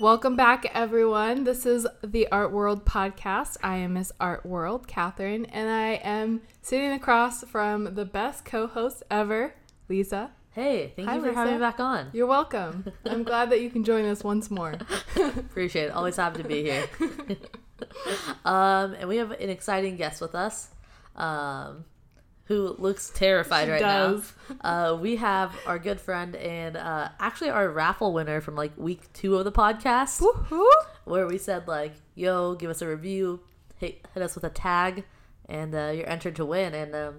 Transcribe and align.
Welcome 0.00 0.34
back, 0.34 0.66
everyone. 0.74 1.44
This 1.44 1.64
is 1.64 1.86
the 2.02 2.26
Art 2.32 2.50
World 2.50 2.84
podcast. 2.84 3.56
I 3.62 3.76
am 3.76 3.92
Miss 3.94 4.10
Art 4.18 4.44
World, 4.44 4.88
Catherine, 4.88 5.44
and 5.46 5.70
I 5.70 6.00
am 6.02 6.42
sitting 6.62 6.90
across 6.90 7.44
from 7.44 7.94
the 7.94 8.04
best 8.04 8.44
co 8.44 8.66
host 8.66 9.04
ever, 9.08 9.54
Lisa. 9.88 10.32
Hey, 10.50 10.92
thank 10.96 11.08
Hi, 11.08 11.14
you 11.14 11.20
for 11.20 11.28
Lisa. 11.28 11.38
having 11.38 11.54
me 11.54 11.60
back 11.60 11.78
on. 11.78 12.10
You're 12.12 12.26
welcome. 12.26 12.86
I'm 13.04 13.22
glad 13.22 13.50
that 13.50 13.60
you 13.60 13.70
can 13.70 13.84
join 13.84 14.04
us 14.04 14.24
once 14.24 14.50
more. 14.50 14.74
Appreciate 15.16 15.84
it. 15.84 15.92
Always 15.92 16.16
happy 16.16 16.42
to 16.42 16.48
be 16.48 16.62
here. 16.64 16.88
um, 18.44 18.94
and 18.94 19.08
we 19.08 19.18
have 19.18 19.30
an 19.30 19.48
exciting 19.48 19.96
guest 19.96 20.20
with 20.20 20.34
us, 20.34 20.70
um, 21.14 21.84
who 22.46 22.76
looks 22.78 23.10
terrified 23.10 23.66
She 23.66 23.70
right 23.72 23.80
does. 23.80 24.32
now. 24.62 24.92
Uh, 24.92 24.96
we 24.96 25.16
have 25.16 25.54
our 25.66 25.78
good 25.78 26.00
friend 26.00 26.36
and 26.36 26.76
uh, 26.76 27.08
actually 27.18 27.50
our 27.50 27.68
raffle 27.70 28.12
winner 28.12 28.40
from 28.40 28.54
like 28.54 28.72
week 28.76 29.10
two 29.14 29.36
of 29.36 29.44
the 29.44 29.52
podcast, 29.52 30.20
Woohoo! 30.20 30.66
where 31.04 31.26
we 31.26 31.38
said 31.38 31.66
like, 31.66 31.92
"Yo, 32.14 32.54
give 32.54 32.70
us 32.70 32.82
a 32.82 32.88
review, 32.88 33.40
hit, 33.76 34.06
hit 34.12 34.22
us 34.22 34.34
with 34.34 34.44
a 34.44 34.50
tag, 34.50 35.04
and 35.48 35.74
uh, 35.74 35.92
you're 35.94 36.08
entered 36.08 36.36
to 36.36 36.44
win." 36.44 36.74
And 36.74 36.94
um, 36.94 37.14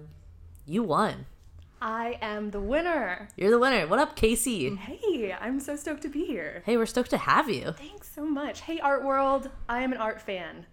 you 0.64 0.82
won. 0.84 1.26
I 1.82 2.18
am 2.22 2.52
the 2.52 2.60
winner. 2.60 3.28
You're 3.36 3.50
the 3.50 3.58
winner. 3.58 3.86
What 3.86 3.98
up, 3.98 4.16
Casey? 4.16 4.74
Hey, 4.76 5.36
I'm 5.38 5.60
so 5.60 5.76
stoked 5.76 6.02
to 6.02 6.08
be 6.08 6.24
here. 6.24 6.62
Hey, 6.64 6.76
we're 6.76 6.86
stoked 6.86 7.10
to 7.10 7.18
have 7.18 7.50
you. 7.50 7.72
Thanks 7.76 8.10
so 8.14 8.24
much. 8.24 8.62
Hey, 8.62 8.80
Art 8.80 9.04
World. 9.04 9.50
I 9.68 9.82
am 9.82 9.92
an 9.92 9.98
art 9.98 10.22
fan, 10.22 10.64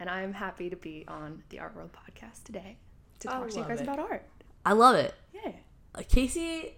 and 0.00 0.10
I 0.10 0.22
am 0.22 0.32
happy 0.32 0.68
to 0.70 0.76
be 0.76 1.04
on 1.06 1.44
the 1.50 1.60
Art 1.60 1.76
World 1.76 1.90
podcast 1.92 2.42
today 2.44 2.78
to 3.20 3.28
talk 3.28 3.48
to 3.50 3.58
you 3.58 3.64
guys 3.64 3.80
it. 3.80 3.84
about 3.84 3.98
art. 3.98 4.24
I 4.64 4.72
love 4.72 4.96
it. 4.96 5.14
Yeah. 5.32 5.52
Uh, 5.94 6.02
Casey, 6.08 6.74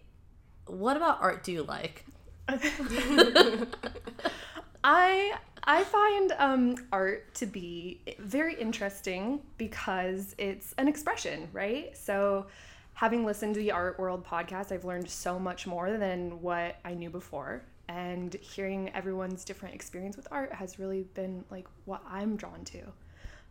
what 0.66 0.96
about 0.96 1.20
art 1.20 1.42
do 1.42 1.52
you 1.52 1.62
like? 1.62 2.04
I 4.82 5.34
I 5.64 5.84
find 5.84 6.32
um, 6.38 6.76
art 6.92 7.34
to 7.34 7.46
be 7.46 8.00
very 8.18 8.54
interesting 8.54 9.40
because 9.58 10.34
it's 10.38 10.74
an 10.78 10.88
expression, 10.88 11.48
right? 11.52 11.96
So, 11.96 12.46
having 12.94 13.24
listened 13.24 13.54
to 13.54 13.60
the 13.60 13.72
Art 13.72 13.98
World 13.98 14.26
podcast, 14.26 14.72
I've 14.72 14.84
learned 14.84 15.08
so 15.08 15.38
much 15.38 15.66
more 15.66 15.96
than 15.96 16.40
what 16.40 16.76
I 16.84 16.94
knew 16.94 17.10
before. 17.10 17.62
And 17.88 18.34
hearing 18.34 18.90
everyone's 18.94 19.44
different 19.44 19.74
experience 19.74 20.16
with 20.16 20.28
art 20.30 20.52
has 20.52 20.78
really 20.78 21.02
been 21.14 21.44
like 21.50 21.66
what 21.84 22.02
I'm 22.08 22.36
drawn 22.36 22.64
to 22.66 22.80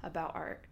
about 0.04 0.34
art. 0.34 0.64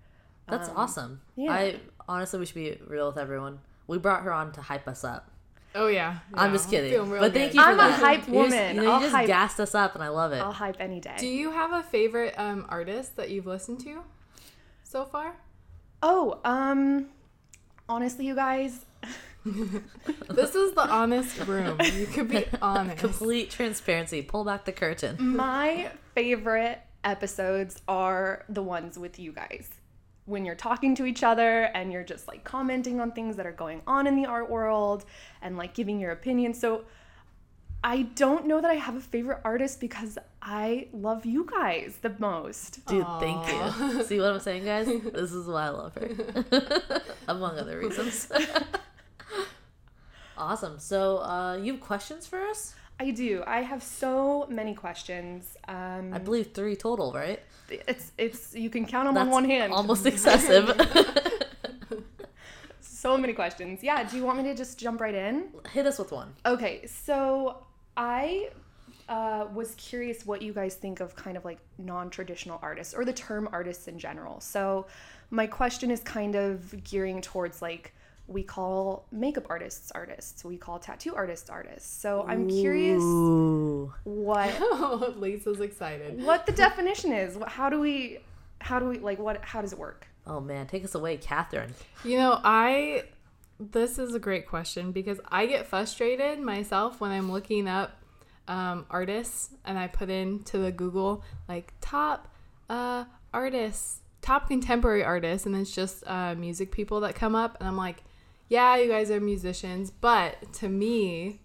That's 0.50 0.70
awesome. 0.76 1.22
yeah. 1.36 1.52
I 1.54 1.80
honestly, 2.08 2.40
we 2.40 2.46
should 2.46 2.56
be 2.56 2.78
real 2.88 3.08
with 3.08 3.18
everyone. 3.18 3.60
We 3.88 3.98
brought 3.98 4.24
her 4.24 4.32
on 4.34 4.52
to 4.54 4.62
hype 4.62 4.88
us 4.88 5.04
up. 5.04 5.30
Oh, 5.76 5.88
yeah. 5.88 6.20
I'm 6.34 6.52
just 6.54 6.70
kidding. 6.70 6.90
feeling 6.92 7.10
real 7.12 7.22
But 7.22 7.34
thank 7.34 7.52
good. 7.52 7.58
you 7.58 7.64
for 7.64 7.70
I'm 7.70 7.74
a 7.76 7.78
that. 7.78 8.00
hype 8.00 8.28
You 8.28 8.34
just- 8.34 8.34
woman. 8.34 8.76
You, 8.76 8.82
know, 8.82 8.84
you 8.84 8.90
I'll 8.92 9.00
just 9.02 9.14
hype- 9.14 9.28
gassed 9.28 9.60
us 9.60 9.76
up, 9.76 9.94
and 9.96 10.04
I 10.04 10.08
love 10.08 10.32
it. 10.32 10.38
I'll 10.40 10.52
hype 10.54 10.78
any 10.80 11.00
day. 11.00 11.16
Do 11.18 11.28
you 11.28 11.52
have 11.52 11.72
a 11.74 11.84
favorite 11.84 12.34
um, 12.38 12.66
artist 12.70 13.16
that 13.18 13.30
you've 13.30 13.46
listened 13.46 13.80
to 13.82 14.02
so 14.84 15.06
far? 15.06 15.36
oh, 16.04 16.40
um, 16.46 17.08
honestly, 17.90 18.26
you 18.28 18.36
guys, 18.36 18.86
This 20.30 20.56
is 20.56 20.74
the 20.74 20.86
honest 20.90 21.38
room. 21.48 21.80
You 21.82 22.06
could 22.08 22.28
be 22.30 22.46
honest. 22.62 22.98
Complete 22.98 23.50
transparency. 23.50 24.22
Pull 24.22 24.44
back 24.44 24.66
the 24.66 24.72
curtain. 24.74 25.16
My 25.20 25.90
favorite 26.16 26.80
episodes 27.04 27.82
are 27.88 28.44
the 28.50 28.62
ones 28.62 28.98
with 29.00 29.18
you 29.20 29.32
guys. 29.32 29.70
When 30.28 30.46
you're 30.46 30.56
talking 30.56 30.94
to 30.96 31.06
each 31.06 31.24
other 31.24 31.64
and 31.74 31.92
you're 31.92 32.04
just 32.04 32.28
like 32.28 32.44
commenting 32.44 33.00
on 33.02 33.12
things 33.12 33.36
that 33.38 33.46
are 33.48 33.52
going 33.52 33.82
on 33.88 34.06
in 34.06 34.16
the 34.16 34.26
art 34.26 34.50
world 34.50 35.06
and 35.42 35.58
like 35.58 35.74
giving 35.74 36.00
your 36.00 36.12
opinion. 36.12 36.54
So 36.54 36.84
I 37.84 38.04
don't 38.04 38.46
know 38.48 38.60
that 38.60 38.70
I 38.70 38.74
have 38.76 38.96
a 38.96 39.02
favorite 39.02 39.40
artist 39.44 39.80
because 39.80 40.18
I 40.42 40.88
love 40.92 41.26
you 41.26 41.46
guys 41.50 41.98
the 42.02 42.14
most. 42.20 42.86
Dude, 42.88 43.06
thank 43.20 43.48
you. 43.48 44.04
See 44.10 44.20
what 44.20 44.32
I'm 44.32 44.40
saying, 44.40 44.66
guys? 44.66 44.88
This 45.14 45.32
is 45.32 45.48
why 45.48 45.68
I 45.68 45.70
love 45.70 45.96
her. 45.96 47.02
Among 47.28 47.58
other 47.58 47.80
reasons. 47.80 48.30
awesome. 50.38 50.80
So, 50.80 51.20
uh, 51.20 51.58
you 51.58 51.74
have 51.74 51.82
questions 51.82 52.28
for 52.28 52.42
us? 52.48 52.76
I 53.00 53.12
do. 53.12 53.44
I 53.46 53.62
have 53.62 53.84
so 53.84 54.48
many 54.50 54.74
questions. 54.74 55.56
Um, 55.68 56.14
I 56.14 56.18
believe 56.18 56.54
three 56.54 56.76
total, 56.76 57.14
right? 57.14 57.40
it's 57.70 58.14
it's 58.18 58.56
you 58.56 58.70
can 58.70 58.86
count 58.86 59.08
them 59.08 59.18
on 59.18 59.30
one 59.30 59.46
hand. 59.46 59.74
Almost 59.74 60.06
excessive. 60.14 60.66
So 63.08 63.16
many 63.16 63.34
questions. 63.34 63.84
Yeah. 63.84 64.04
Do 64.04 64.18
you 64.18 64.26
want 64.26 64.40
me 64.40 64.44
to 64.46 64.56
just 64.56 64.80
jump 64.80 65.00
right 65.00 65.14
in? 65.14 65.50
Hit 65.72 65.86
us 65.86 66.00
with 66.00 66.12
one. 66.12 66.34
Okay, 66.46 66.86
so 66.88 67.64
I 67.96 68.50
uh, 69.08 69.46
was 69.54 69.76
curious 69.76 70.26
what 70.26 70.42
you 70.42 70.52
guys 70.52 70.76
think 70.76 71.00
of 71.00 71.16
kind 71.16 71.38
of 71.38 71.46
like 71.46 71.60
non 71.78 72.10
traditional 72.10 72.60
artists 72.62 72.94
or 72.94 73.06
the 73.06 73.14
term 73.14 73.48
artists 73.52 73.88
in 73.88 74.00
general. 74.00 74.42
So, 74.42 74.88
my 75.30 75.46
question 75.46 75.92
is 75.92 76.02
kind 76.02 76.36
of 76.36 76.84
gearing 76.84 77.22
towards 77.22 77.62
like 77.62 77.94
we 78.28 78.44
call 78.44 79.06
makeup 79.12 79.46
artists 79.50 79.92
artists, 79.96 80.44
we 80.44 80.58
call 80.58 80.80
tattoo 80.80 81.16
artists 81.16 81.50
artists. 81.50 81.90
So, 81.90 82.26
I'm 82.28 82.50
curious 82.50 83.02
what 84.04 84.54
Oh, 84.60 85.14
Lisa's 85.18 85.60
excited. 85.62 86.24
what 86.24 86.46
the 86.46 86.52
definition 86.52 87.12
is. 87.12 87.38
How 87.48 87.70
do 87.70 87.80
we 87.80 88.20
how 88.60 88.80
do 88.80 88.88
we 88.88 89.00
like 89.00 89.20
what 89.20 89.44
how 89.44 89.62
does 89.62 89.74
it 89.74 89.80
work? 89.80 90.08
Oh 90.26 90.40
man, 90.42 90.68
take 90.68 90.84
us 90.84 90.94
away, 90.96 91.18
Catherine. 91.18 91.74
You 92.04 92.18
know, 92.18 92.40
I 92.44 93.04
this 93.60 93.98
is 93.98 94.14
a 94.14 94.20
great 94.20 94.48
question 94.48 94.92
because 94.92 95.20
I 95.30 95.46
get 95.48 95.66
frustrated 95.66 96.40
myself 96.40 97.00
when 97.02 97.12
I'm 97.12 97.32
looking 97.32 97.68
up 97.68 97.92
um, 98.48 98.86
artists 98.90 99.50
and 99.66 99.80
I 99.80 99.88
put 99.88 100.10
into 100.10 100.58
the 100.60 100.72
Google 100.72 101.24
like 101.48 101.74
top 101.82 102.28
uh, 102.70 103.06
artists, 103.34 104.02
top 104.22 104.48
contemporary 104.48 105.04
artists, 105.04 105.46
and 105.46 105.56
it's 105.56 105.72
just 105.74 106.04
uh, 106.08 106.36
music 106.36 106.72
people 106.72 107.00
that 107.02 107.16
come 107.16 107.34
up, 107.36 107.58
and 107.60 107.68
I'm 107.68 107.78
like, 107.78 108.04
yeah, 108.50 108.78
you 108.78 108.90
guys 108.90 109.12
are 109.12 109.20
musicians, 109.20 109.92
but 109.92 110.54
to 110.54 110.70
me, 110.70 111.42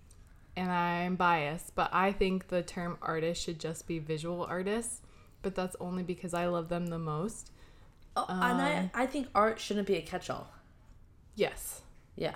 and 0.57 0.71
I'm 0.71 1.17
biased, 1.17 1.75
but 1.75 1.91
I 1.93 2.13
think 2.13 2.49
the 2.49 2.63
term 2.63 2.99
artist 3.03 3.43
should 3.43 3.59
just 3.59 3.87
be 3.87 3.99
visual 3.99 4.45
artists, 4.45 5.01
but 5.41 5.55
that's 5.55 5.77
only 5.81 6.03
because 6.03 6.35
I 6.35 6.47
love 6.47 6.69
them 6.69 6.87
the 6.87 6.99
most. 6.99 7.51
Oh, 8.17 8.27
and 8.29 8.61
I, 8.61 8.77
um, 8.77 8.91
I 8.95 9.07
think 9.07 9.29
art 9.35 9.59
shouldn't 9.59 9.87
be 9.87 9.97
a 9.97 10.03
catch-all. 10.03 10.53
Yes. 11.35 11.81
Yeah. 12.15 12.35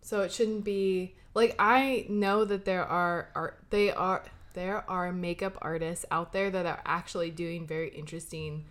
So 0.00 0.22
it 0.22 0.32
shouldn't 0.32 0.64
be 0.64 1.14
like 1.34 1.54
I 1.58 2.06
know 2.08 2.44
that 2.44 2.64
there 2.64 2.84
are 2.84 3.30
art 3.34 3.58
they 3.70 3.90
are 3.90 4.24
there 4.54 4.88
are 4.88 5.12
makeup 5.12 5.58
artists 5.60 6.04
out 6.10 6.32
there 6.32 6.50
that 6.50 6.66
are 6.66 6.80
actually 6.86 7.30
doing 7.30 7.66
very 7.66 7.88
interesting 7.88 8.64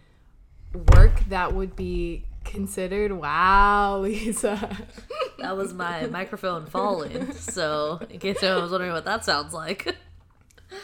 work 0.94 1.20
that 1.30 1.54
would 1.54 1.76
be 1.76 2.26
considered 2.44 3.12
wow, 3.12 4.00
Lisa. 4.00 4.78
That 5.40 5.58
was 5.58 5.74
my 5.74 6.08
microphone 6.08 6.66
falling. 6.66 7.34
So, 7.34 8.00
in 8.10 8.20
case 8.20 8.42
anyone 8.42 8.62
was 8.64 8.72
wondering 8.72 8.94
what 8.94 9.06
that 9.06 9.26
sounds 9.26 9.54
like. 9.54 9.96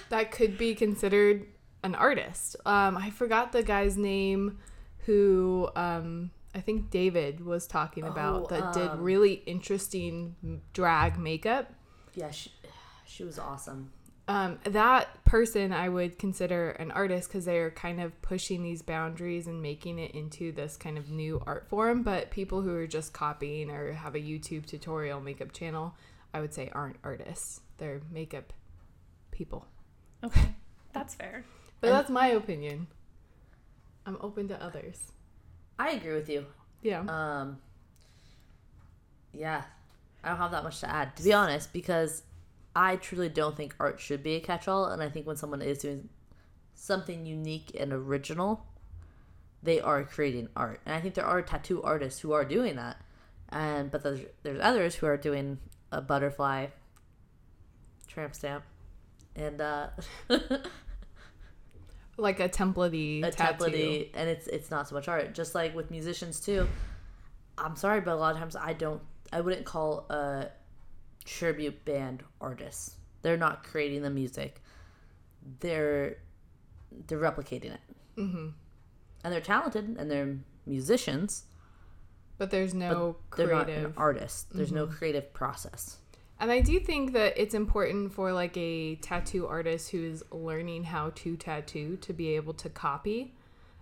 that 0.10 0.32
could 0.32 0.58
be 0.58 0.76
considered 0.76 1.46
an 1.84 1.96
artist. 1.96 2.56
Um 2.66 2.98
I 2.98 3.10
forgot 3.10 3.52
the 3.52 3.64
guy's 3.64 3.98
name 3.98 4.60
who 5.06 5.70
um 5.76 6.32
I 6.54 6.62
think 6.62 6.90
David 6.90 7.46
was 7.46 7.68
talking 7.68 8.04
about 8.04 8.44
Oh, 8.44 8.48
that 8.56 8.74
did 8.74 8.90
um, 8.90 9.02
really 9.02 9.34
interesting 9.46 10.62
drag 10.74 11.18
makeup. 11.18 11.72
Yeah, 12.16 12.32
she, 12.32 12.52
she 13.06 13.24
was 13.24 13.38
awesome. 13.38 13.92
Um, 14.30 14.60
that 14.66 15.26
person 15.26 15.74
I 15.74 15.90
would 15.90 16.20
consider 16.20 16.70
an 16.70 16.92
artist 16.92 17.30
because 17.30 17.46
they 17.46 17.58
are 17.58 17.72
kind 17.72 18.00
of 18.00 18.22
pushing 18.22 18.62
these 18.62 18.84
boundaries 18.84 19.48
and 19.48 19.60
making 19.60 19.98
it 19.98 20.12
into 20.12 20.52
this 20.52 20.78
kind 20.78 21.00
of 21.00 21.10
new 21.10 21.42
art 21.48 21.68
form. 21.68 22.04
But 22.04 22.30
people 22.30 22.62
who 22.62 22.76
are 22.76 22.86
just 22.86 23.12
copying 23.12 23.72
or 23.72 23.92
have 23.92 24.14
a 24.14 24.20
YouTube 24.20 24.68
tutorial 24.68 25.20
makeup 25.20 25.52
channel, 25.52 25.96
I 26.32 26.42
would 26.42 26.54
say 26.54 26.70
aren't 26.74 26.98
artists. 27.04 27.62
They're 27.80 28.02
makeup 28.12 28.54
people. 29.32 29.66
Okay, 30.24 30.54
that's 30.94 31.16
fair. 31.16 31.44
But 31.82 31.90
that's 31.90 32.12
my 32.12 32.28
opinion. 32.28 32.86
I'm 34.06 34.18
open 34.22 34.48
to 34.50 34.64
others. 34.64 35.12
I 35.80 35.92
agree 35.92 36.14
with 36.14 36.30
you. 36.30 36.46
Yeah. 36.84 37.00
Um, 37.00 37.58
yeah, 39.34 39.64
I 40.24 40.30
don't 40.30 40.38
have 40.38 40.52
that 40.52 40.64
much 40.64 40.82
to 40.82 40.90
add, 40.90 41.16
to 41.16 41.24
be 41.24 41.34
honest, 41.34 41.74
because 41.74 42.22
I 42.80 42.96
truly 42.96 43.28
don't 43.28 43.58
think 43.58 43.76
art 43.78 44.00
should 44.00 44.24
be 44.24 44.36
a 44.36 44.40
catch-all, 44.40 44.86
and 44.86 45.04
I 45.04 45.10
think 45.10 45.28
when 45.28 45.36
someone 45.36 45.62
is 45.62 45.80
doing 45.80 46.08
something 46.76 47.26
unique 47.26 47.76
and 47.78 47.92
original, 47.92 48.66
they 49.62 49.82
are 49.82 50.06
creating 50.06 50.48
art, 50.56 50.80
and 50.86 50.96
I 50.96 51.02
think 51.02 51.14
there 51.16 51.26
are 51.26 51.42
tattoo 51.42 51.84
artists 51.84 52.22
who 52.22 52.32
are 52.32 52.46
doing 52.46 52.78
that, 52.78 52.96
and 53.50 53.92
but 53.92 54.02
there's, 54.02 54.22
there's 54.44 54.62
others 54.62 54.96
who 54.96 55.08
are 55.08 55.18
doing 55.18 55.58
a 55.92 56.00
butterfly, 56.00 56.68
tramp 58.08 58.34
stamp, 58.34 58.64
and 59.36 59.60
uh, 59.60 59.90
like 62.16 62.40
a 62.40 62.48
templatey 62.48 63.26
a 63.26 63.32
tattoo. 63.32 63.66
template 63.66 64.10
and 64.14 64.30
it's 64.30 64.48
it's 64.48 64.72
not 64.72 64.88
so 64.88 64.96
much 64.96 65.10
art 65.10 65.34
just 65.34 65.54
like 65.54 65.74
with 65.74 65.90
musicians 65.90 66.42
too 66.42 66.68
i'm 67.58 67.78
sorry 67.78 68.02
but 68.02 68.12
a 68.12 68.16
lot 68.16 68.34
of 68.34 68.38
times 68.38 68.58
i 68.58 68.74
don't 68.74 69.02
i 69.32 69.40
wouldn't 69.40 69.66
call 69.66 70.06
a 70.10 70.48
tribute 71.38 71.86
band 71.86 72.24
artists 72.42 72.96
they're 73.22 73.38
not 73.38 73.64
creating 73.64 74.02
the 74.02 74.10
music 74.10 74.62
they're 75.60 76.18
they're 77.08 77.20
replicating 77.20 77.74
it. 77.74 77.82
Mm-hmm. 78.18 78.48
And 79.24 79.34
they're 79.34 79.42
talented 79.42 79.96
and 79.98 80.10
they're 80.10 80.38
musicians, 80.66 81.46
But 82.38 82.52
there's 82.52 82.74
no 82.74 83.18
they're 83.36 83.52
not 83.52 83.70
an 83.70 83.94
artist. 83.98 84.48
There's 84.54 84.72
no 84.72 84.88
creative 84.88 85.34
process. 85.34 85.98
And 86.42 86.52
I 86.52 86.62
do 86.62 86.80
think 86.80 87.12
that 87.14 87.34
it's 87.36 87.54
important 87.54 88.14
for 88.14 88.32
like 88.32 88.56
a 88.56 88.96
tattoo 88.96 89.46
artist 89.46 89.92
who 89.92 90.06
is 90.06 90.24
learning 90.32 90.86
how 90.86 91.12
to 91.16 91.36
tattoo 91.36 91.98
to 91.98 92.14
be 92.14 92.30
able 92.36 92.54
to 92.54 92.70
copy. 92.70 93.36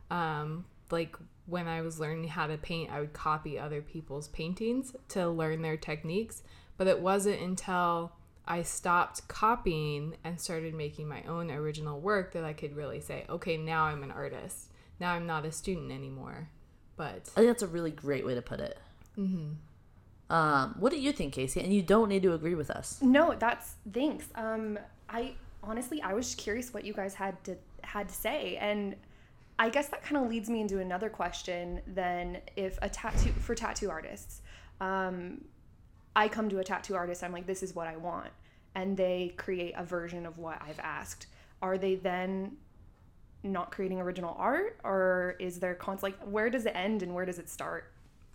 Um, 0.10 0.66
like 0.90 1.16
when 1.46 1.68
I 1.68 1.82
was 1.82 2.00
learning 2.00 2.30
how 2.30 2.48
to 2.48 2.58
paint, 2.58 2.92
I 2.92 3.00
would 3.00 3.14
copy 3.14 3.60
other 3.60 3.82
people's 3.82 4.30
paintings 4.30 4.96
to 5.10 5.30
learn 5.30 5.62
their 5.62 5.78
techniques. 5.78 6.42
But 6.78 6.88
it 6.88 7.00
wasn't 7.00 7.42
until 7.42 8.14
I 8.48 8.64
stopped 8.64 9.28
copying 9.28 10.16
and 10.24 10.40
started 10.40 10.74
making 10.74 11.08
my 11.08 11.24
own 11.24 11.52
original 11.52 12.00
work 12.00 12.34
that 12.34 12.44
I 12.44 12.54
could 12.54 12.76
really 12.76 13.02
say, 13.02 13.26
okay, 13.30 13.58
now 13.58 13.86
I'm 13.86 14.04
an 14.04 14.12
artist. 14.12 14.72
Now 15.00 15.14
I'm 15.14 15.26
not 15.26 15.46
a 15.46 15.52
student 15.52 15.92
anymore. 15.92 16.50
But 16.96 17.30
I 17.36 17.42
think 17.42 17.48
that's 17.48 17.64
a 17.64 17.68
really 17.68 17.92
great 17.92 18.26
way 18.26 18.36
to 18.36 18.42
put 18.42 18.60
it. 18.60 18.78
Um, 20.30 20.76
what 20.80 20.92
do 20.92 21.00
you 21.00 21.12
think, 21.12 21.34
Casey? 21.34 21.62
And 21.62 21.74
you 21.74 21.82
don't 21.82 22.10
need 22.10 22.24
to 22.24 22.34
agree 22.34 22.56
with 22.56 22.70
us. 22.70 23.00
No, 23.02 23.36
that's 23.38 23.76
thanks. 23.92 24.26
Um, 24.36 24.78
I 25.10 25.34
honestly, 25.64 26.02
I 26.02 26.14
was 26.14 26.36
curious 26.36 26.74
what 26.74 26.84
you 26.84 26.94
guys 26.94 27.14
had 27.14 27.42
to 27.46 27.58
had 27.84 28.10
to 28.10 28.16
say, 28.16 28.58
and 28.58 28.96
I 29.60 29.70
guess 29.70 29.88
that 29.90 30.04
kind 30.04 30.18
of 30.18 30.30
leads 30.30 30.50
me 30.50 30.62
into 30.62 30.80
another 30.80 31.10
question. 31.10 31.82
Then, 31.88 32.40
if 32.56 32.78
a 32.82 32.90
tattoo 32.90 33.32
for 33.32 33.56
tattoo 33.56 33.90
artists, 33.90 34.42
um, 34.82 35.46
I 36.18 36.28
come 36.28 36.50
to 36.50 36.58
a 36.60 36.64
tattoo 36.64 36.96
artist, 36.96 37.24
I'm 37.24 37.32
like, 37.32 37.46
this 37.46 37.62
is 37.62 37.76
what 37.76 37.88
I 37.88 37.96
want, 37.96 38.32
and 38.76 38.98
they 38.98 39.34
create 39.38 39.74
a 39.78 39.84
version 39.86 40.26
of 40.26 40.38
what 40.40 40.60
I've 40.62 40.80
asked. 40.80 41.28
Are 41.62 41.78
they 41.78 41.94
then 41.96 42.58
not 43.44 43.72
creating 43.72 44.02
original 44.02 44.36
art, 44.38 44.80
or 44.84 45.36
is 45.40 45.60
there 45.60 45.76
cons 45.76 46.02
like 46.04 46.18
where 46.24 46.50
does 46.50 46.66
it 46.66 46.76
end 46.76 47.04
and 47.04 47.14
where 47.14 47.24
does 47.26 47.38
it 47.40 47.50
start? 47.50 47.92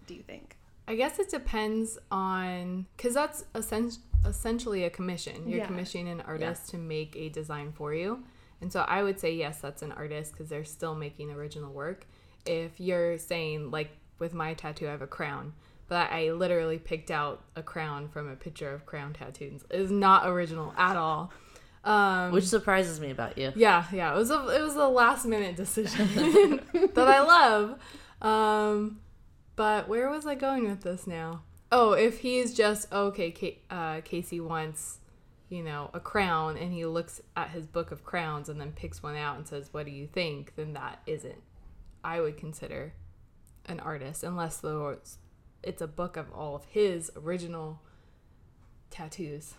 Do 0.07 0.15
you 0.15 0.23
think? 0.23 0.57
I 0.87 0.95
guess 0.95 1.19
it 1.19 1.29
depends 1.29 1.99
on 2.11 2.87
because 2.97 3.15
that's 3.15 3.45
essen- 3.55 3.93
essentially 4.25 4.85
a 4.85 4.91
commission. 4.91 5.49
You're 5.49 5.59
Yeah. 5.61 5.67
commissioning 5.67 6.09
an 6.09 6.21
artist 6.23 6.69
to 6.71 6.79
make 6.79 7.17
a 7.17 7.29
design 7.29 7.73
for 7.73 7.93
you. 7.95 8.23
And 8.61 8.73
so 8.73 8.81
I 8.83 9.03
would 9.03 9.19
say, 9.19 9.35
yes, 9.35 9.61
that's 9.61 9.83
an 9.83 9.91
artist 9.93 10.33
because 10.33 10.49
they're 10.49 10.65
still 10.65 10.95
making 10.95 11.31
original 11.33 11.73
work. 11.73 12.07
If 12.47 12.79
you're 12.81 13.19
saying, 13.19 13.71
like 13.73 13.91
with 14.21 14.35
my 14.35 14.55
tattoo, 14.55 14.87
I 14.87 14.93
have 14.93 15.03
a 15.03 15.07
crown, 15.09 15.53
but 15.89 16.11
I 16.11 16.33
literally 16.33 16.79
picked 16.79 17.11
out 17.11 17.43
a 17.57 17.63
crown 17.63 18.09
from 18.09 18.29
a 18.29 18.37
picture 18.37 18.73
of 18.73 18.87
crown 18.87 19.13
tattoos, 19.13 19.63
It's 19.71 19.91
not 19.91 20.27
original 20.27 20.73
at 20.77 20.97
all. 20.97 21.33
Um, 21.85 22.31
Which 22.33 22.45
surprises 22.45 23.01
me 23.01 23.11
about 23.11 23.37
you. 23.37 23.53
yeah, 23.57 23.87
yeah. 23.93 24.15
It 24.15 24.17
was 24.17 24.31
a 24.31 24.35
it 24.57 24.63
was 24.63 24.77
a 24.77 24.87
last 24.87 25.27
minute 25.27 25.57
decision 25.57 26.61
that 26.95 27.09
I 27.09 27.21
love. 27.23 27.79
Um, 28.23 29.01
but 29.57 29.89
where 29.89 30.09
was 30.09 30.25
I 30.27 30.35
going 30.37 30.69
with 30.69 30.83
this 30.83 31.07
now? 31.07 31.43
Oh, 31.73 31.93
if 31.93 32.21
he's 32.21 32.55
just 32.55 32.93
okay, 32.93 33.33
Ca- 33.33 33.59
uh, 33.71 34.01
Casey 34.03 34.39
wants, 34.41 34.99
you 35.49 35.63
know, 35.65 35.91
a 35.93 35.99
crown, 35.99 36.57
and 36.57 36.73
he 36.73 36.85
looks 36.87 37.21
at 37.37 37.51
his 37.51 37.67
book 37.67 37.91
of 37.91 38.05
crowns 38.05 38.49
and 38.49 38.61
then 38.61 38.73
picks 38.73 39.03
one 39.03 39.17
out 39.17 39.37
and 39.37 39.49
says, 39.49 39.69
"What 39.73 39.85
do 39.87 39.91
you 39.93 40.07
think?" 40.07 40.55
Then 40.55 40.75
that 40.75 41.01
isn't. 41.07 41.43
I 42.05 42.21
would 42.21 42.37
consider 42.37 42.93
an 43.67 43.81
artist 43.81 44.23
unless 44.23 44.59
the 44.59 44.75
it's 45.63 45.83
a 45.83 45.87
book 45.87 46.17
of 46.17 46.33
all 46.33 46.55
of 46.57 46.65
his 46.67 47.11
original 47.17 47.81
tattoos. 48.91 49.55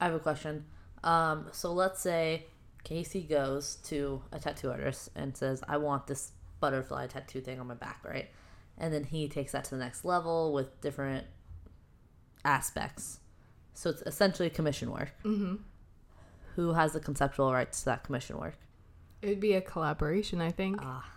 I 0.00 0.06
have 0.06 0.14
a 0.14 0.18
question. 0.18 0.64
Um, 1.04 1.48
so 1.52 1.72
let's 1.72 2.00
say 2.00 2.46
Casey 2.84 3.22
goes 3.22 3.76
to 3.84 4.22
a 4.32 4.38
tattoo 4.38 4.70
artist 4.70 5.10
and 5.14 5.36
says, 5.36 5.62
I 5.68 5.76
want 5.76 6.06
this 6.06 6.32
butterfly 6.60 7.06
tattoo 7.06 7.40
thing 7.40 7.60
on 7.60 7.66
my 7.66 7.74
back, 7.74 8.00
right? 8.04 8.28
And 8.78 8.92
then 8.92 9.04
he 9.04 9.28
takes 9.28 9.52
that 9.52 9.64
to 9.64 9.70
the 9.70 9.76
next 9.78 10.04
level 10.04 10.52
with 10.52 10.80
different 10.80 11.26
aspects. 12.44 13.20
So 13.74 13.90
it's 13.90 14.02
essentially 14.02 14.50
commission 14.50 14.90
work. 14.90 15.12
Mm-hmm. 15.24 15.56
Who 16.56 16.72
has 16.72 16.92
the 16.92 17.00
conceptual 17.00 17.52
rights 17.52 17.80
to 17.80 17.84
that 17.86 18.04
commission 18.04 18.38
work? 18.38 18.56
It 19.22 19.28
would 19.28 19.40
be 19.40 19.54
a 19.54 19.60
collaboration, 19.60 20.40
I 20.40 20.50
think. 20.50 20.78
Ah. 20.82 21.10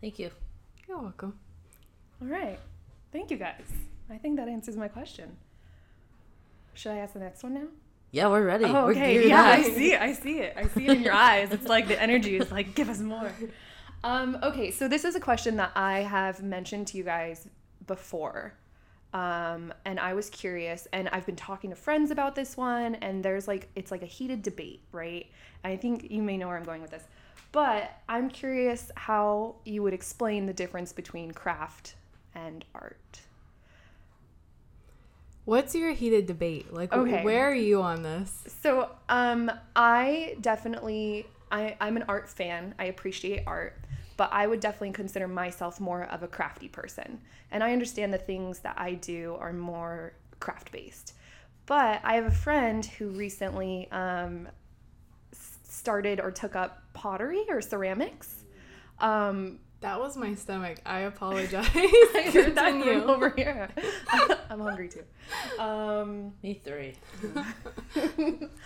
Thank 0.00 0.18
you. 0.18 0.30
You're 0.88 0.98
welcome. 0.98 1.38
All 2.20 2.28
right. 2.28 2.58
Thank 3.12 3.30
you 3.30 3.36
guys. 3.36 3.64
I 4.10 4.16
think 4.16 4.36
that 4.36 4.48
answers 4.48 4.76
my 4.76 4.88
question. 4.88 5.36
Should 6.74 6.92
I 6.92 6.98
ask 6.98 7.12
the 7.12 7.20
next 7.20 7.42
one 7.42 7.54
now? 7.54 7.66
Yeah, 8.10 8.28
we're 8.28 8.44
ready. 8.44 8.64
Oh, 8.64 8.86
we're 8.86 8.90
okay. 8.92 9.28
Yeah, 9.28 9.42
up. 9.42 9.58
I 9.58 9.62
see 9.62 9.92
it. 9.92 10.00
I 10.00 10.12
see 10.12 10.38
it. 10.40 10.54
I 10.56 10.66
see 10.66 10.86
it 10.86 10.96
in 10.96 11.02
your 11.02 11.12
eyes. 11.30 11.50
It's 11.50 11.66
like 11.66 11.88
the 11.88 12.00
energy 12.00 12.36
is 12.36 12.50
like, 12.50 12.74
give 12.74 12.88
us 12.88 13.00
more. 13.00 13.32
Um, 14.04 14.38
okay, 14.42 14.70
so 14.70 14.88
this 14.88 15.04
is 15.04 15.14
a 15.14 15.20
question 15.20 15.56
that 15.56 15.72
I 15.74 16.00
have 16.00 16.42
mentioned 16.42 16.88
to 16.88 16.98
you 16.98 17.04
guys 17.04 17.48
before. 17.86 18.54
Um, 19.14 19.72
and 19.84 20.00
I 20.00 20.14
was 20.14 20.30
curious, 20.30 20.88
and 20.92 21.08
I've 21.10 21.26
been 21.26 21.36
talking 21.36 21.70
to 21.70 21.76
friends 21.76 22.10
about 22.10 22.34
this 22.34 22.56
one, 22.56 22.94
and 22.96 23.22
there's 23.22 23.46
like, 23.46 23.68
it's 23.76 23.90
like 23.90 24.02
a 24.02 24.06
heated 24.06 24.42
debate, 24.42 24.82
right? 24.90 25.26
And 25.62 25.72
I 25.72 25.76
think 25.76 26.10
you 26.10 26.22
may 26.22 26.38
know 26.38 26.48
where 26.48 26.56
I'm 26.56 26.64
going 26.64 26.80
with 26.80 26.90
this. 26.90 27.04
But 27.52 27.90
I'm 28.08 28.30
curious 28.30 28.90
how 28.96 29.56
you 29.64 29.82
would 29.82 29.92
explain 29.92 30.46
the 30.46 30.54
difference 30.54 30.92
between 30.92 31.30
craft 31.32 31.94
and 32.34 32.64
art. 32.74 33.20
What's 35.44 35.74
your 35.74 35.92
heated 35.92 36.26
debate? 36.26 36.72
Like, 36.72 36.92
Okay. 36.92 37.22
where 37.24 37.50
are 37.50 37.54
you 37.54 37.82
on 37.82 38.02
this? 38.02 38.44
So, 38.62 38.90
um, 39.08 39.50
I 39.74 40.36
definitely, 40.40 41.26
I, 41.50 41.76
I'm 41.80 41.96
an 41.96 42.04
art 42.08 42.28
fan. 42.28 42.74
I 42.78 42.84
appreciate 42.84 43.42
art, 43.46 43.76
but 44.16 44.30
I 44.32 44.46
would 44.46 44.60
definitely 44.60 44.92
consider 44.92 45.26
myself 45.26 45.80
more 45.80 46.04
of 46.04 46.22
a 46.22 46.28
crafty 46.28 46.68
person. 46.68 47.20
And 47.50 47.64
I 47.64 47.72
understand 47.72 48.14
the 48.14 48.18
things 48.18 48.60
that 48.60 48.76
I 48.78 48.94
do 48.94 49.36
are 49.40 49.52
more 49.52 50.12
craft 50.38 50.70
based. 50.70 51.14
But 51.66 52.00
I 52.04 52.14
have 52.14 52.26
a 52.26 52.30
friend 52.30 52.84
who 52.84 53.08
recently 53.08 53.88
um, 53.90 54.48
started 55.32 56.20
or 56.20 56.30
took 56.30 56.54
up 56.54 56.82
pottery 56.92 57.42
or 57.48 57.60
ceramics. 57.60 58.44
Um, 59.00 59.58
That 59.82 59.98
was 59.98 60.16
my 60.16 60.34
stomach. 60.34 60.78
I 60.86 61.00
apologize. 61.12 61.68
I 61.74 62.30
heard 62.32 62.54
that 62.54 62.70
from 62.70 63.10
over 63.10 63.30
here. 63.30 63.68
I'm 64.48 64.60
hungry 64.60 64.88
too. 64.88 65.02
Um, 65.60 66.32
Me 66.42 66.60
three. 66.64 66.94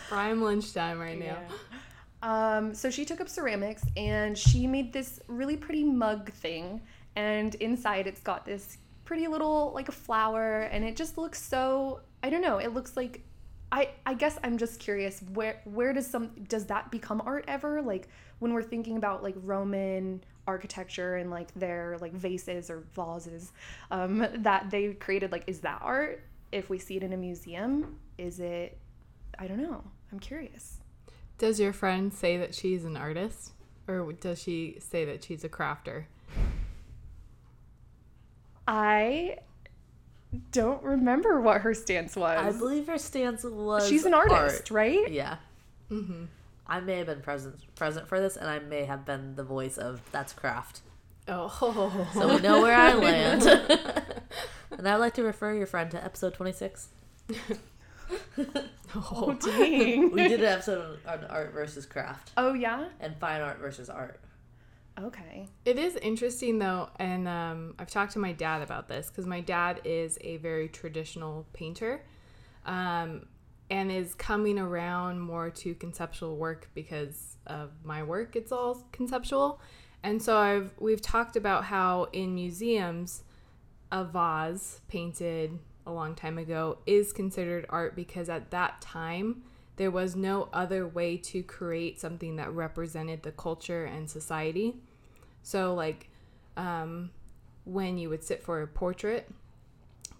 Prime 0.09 0.43
lunchtime 0.43 1.01
right 1.01 1.19
now. 1.19 1.39
Yeah. 1.41 2.57
Um, 2.57 2.75
so 2.75 2.91
she 2.91 3.05
took 3.05 3.21
up 3.21 3.29
ceramics 3.29 3.83
and 3.97 4.37
she 4.37 4.67
made 4.67 4.93
this 4.93 5.21
really 5.27 5.57
pretty 5.57 5.85
mug 5.85 6.31
thing. 6.33 6.83
And 7.17 7.55
inside 7.57 8.07
it's 8.07 8.21
got 8.21 8.45
this 8.45 8.77
pretty 9.07 9.27
little 9.27 9.73
like 9.75 9.89
a 9.89 9.93
flower 9.93 10.63
and 10.63 10.85
it 10.85 10.97
just 10.97 11.17
looks 11.17 11.43
so 11.43 12.01
I 12.23 12.29
don't 12.29 12.43
know, 12.43 12.59
it 12.59 12.75
looks 12.75 12.95
like 12.97 13.23
I 13.73 13.91
I 14.05 14.15
guess 14.15 14.39
I'm 14.45 14.59
just 14.59 14.81
curious 14.81 15.23
where 15.33 15.63
where 15.65 15.93
does 15.95 16.07
some 16.07 16.31
does 16.49 16.67
that 16.67 16.91
become 16.91 17.23
art 17.25 17.45
ever? 17.49 17.81
Like 17.81 18.09
when 18.39 18.53
we're 18.53 18.63
thinking 18.63 18.97
about 18.97 19.23
like 19.23 19.35
Roman 19.43 20.23
architecture 20.47 21.17
and 21.17 21.31
like 21.31 21.53
their 21.55 21.97
like 22.01 22.13
vases 22.13 22.71
or 22.71 22.85
vases 22.95 23.53
um, 23.91 24.27
that 24.35 24.71
they 24.71 24.93
created 24.95 25.33
like 25.33 25.45
is 25.47 25.61
that 25.61 25.81
art? 25.83 26.23
If 26.53 26.71
we 26.71 26.79
see 26.79 26.97
it 26.97 27.03
in 27.03 27.13
a 27.13 27.17
museum, 27.17 27.99
is 28.19 28.41
it 28.41 28.79
I 29.39 29.47
don't 29.47 29.63
know. 29.63 29.83
I'm 30.13 30.19
curious. 30.19 30.79
Does 31.39 31.61
your 31.61 31.73
friend 31.73 32.13
say 32.13 32.37
that 32.39 32.55
she's 32.55 32.85
an 32.85 32.97
artist? 32.97 33.53
Or 33.89 34.13
does 34.13 34.43
she 34.43 34.79
say 34.81 35.05
that 35.05 35.23
she's 35.23 35.45
a 35.45 35.49
crafter? 35.49 36.05
I 38.67 39.39
don't 40.51 40.83
remember 40.83 41.41
what 41.41 41.61
her 41.61 41.73
stance 41.75 42.17
was. 42.17 42.39
I 42.39 42.57
believe 42.59 42.87
her 42.89 42.99
stance 42.99 43.45
was 43.45 43.89
She's 43.89 44.05
an 44.05 44.15
artist, 44.15 44.37
art. 44.63 44.71
right? 44.71 45.11
Yeah. 45.11 45.37
Mm-hmm. 45.91 46.25
I 46.69 46.81
may 46.81 46.99
have 46.99 47.07
been 47.07 47.21
present 47.21 47.75
present 47.75 48.09
for 48.09 48.21
this, 48.21 48.37
and 48.37 48.49
I 48.49 48.59
may 48.59 48.85
have 48.85 49.05
been 49.05 49.37
the 49.37 49.45
voice 49.45 49.79
of 49.79 50.01
that's 50.13 50.33
craft. 50.33 50.81
Oh. 51.29 52.09
So 52.15 52.35
we 52.35 52.41
know 52.41 52.63
where 52.63 52.77
I 52.77 52.95
land. 53.07 53.43
and 54.71 54.89
I'd 54.89 54.97
like 54.97 55.15
to 55.15 55.23
refer 55.23 55.55
your 55.55 55.67
friend 55.67 55.91
to 55.93 56.03
episode 56.03 56.35
twenty 56.35 56.53
six. 56.53 56.89
Oh, 58.95 59.35
dang. 59.35 60.13
We 60.13 60.29
did 60.29 60.41
an 60.41 60.47
episode 60.47 61.01
on 61.07 61.25
art 61.25 61.53
versus 61.53 61.87
craft 61.87 62.31
oh, 62.37 62.55
yeah? 62.55 62.87
and 63.01 63.17
fine 63.19 63.41
art 63.41 63.59
versus 63.59 63.91
art. 63.91 64.21
Okay. 64.99 65.49
It 65.65 65.79
is 65.79 65.97
interesting 65.97 66.59
though, 66.59 66.89
and 66.99 67.29
um, 67.29 67.75
I've 67.79 67.91
talked 67.91 68.13
to 68.13 68.19
my 68.19 68.33
dad 68.33 68.63
about 68.63 68.89
this 68.89 69.09
because 69.09 69.27
my 69.27 69.41
dad 69.41 69.81
is 69.85 70.19
a 70.23 70.39
very 70.39 70.69
traditional 70.69 71.47
painter, 71.53 72.01
um, 72.65 73.27
and 73.71 73.91
is 73.91 74.15
coming 74.15 74.59
around 74.59 75.21
more 75.21 75.51
to 75.51 75.75
conceptual 75.75 76.37
work 76.37 76.69
because 76.75 77.37
of 77.47 77.71
my 77.85 78.03
work. 78.03 78.37
It's 78.37 78.53
all 78.53 78.87
conceptual, 78.93 79.61
and 80.03 80.23
so 80.23 80.37
I've 80.37 80.73
we've 80.79 81.03
talked 81.03 81.37
about 81.37 81.65
how 81.65 82.09
in 82.13 82.35
museums, 82.35 83.23
a 83.91 84.05
vase 84.05 84.81
painted 84.89 85.59
a 85.87 85.93
long 85.93 86.15
time 86.15 86.37
ago 86.39 86.79
is 86.87 87.13
considered 87.13 87.65
art 87.69 87.95
because 87.95 88.29
at 88.29 88.51
that 88.51 88.81
time 88.81 89.43
there 89.77 89.91
was 89.91 90.17
no 90.17 90.49
other 90.53 90.87
way 90.87 91.17
to 91.17 91.43
create 91.43 92.01
something 92.01 92.37
that 92.37 92.53
represented 92.53 93.23
the 93.23 93.33
culture 93.33 93.85
and 93.85 94.11
society. 94.11 94.75
So, 95.43 95.75
like, 95.75 96.09
um, 96.57 97.11
when 97.65 97.99
you 97.99 98.09
would 98.09 98.25
sit 98.25 98.43
for 98.43 98.63
a 98.63 98.67
portrait, 98.67 99.31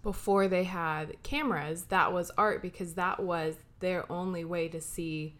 before 0.07 0.47
they 0.47 0.63
had 0.63 1.21
cameras, 1.21 1.83
that 1.89 2.13
was 2.13 2.31
art 2.37 2.61
because 2.61 2.93
that 2.93 3.19
was 3.19 3.55
their 3.81 4.09
only 4.09 4.45
way 4.45 4.69
to 4.69 4.79
see 4.79 5.35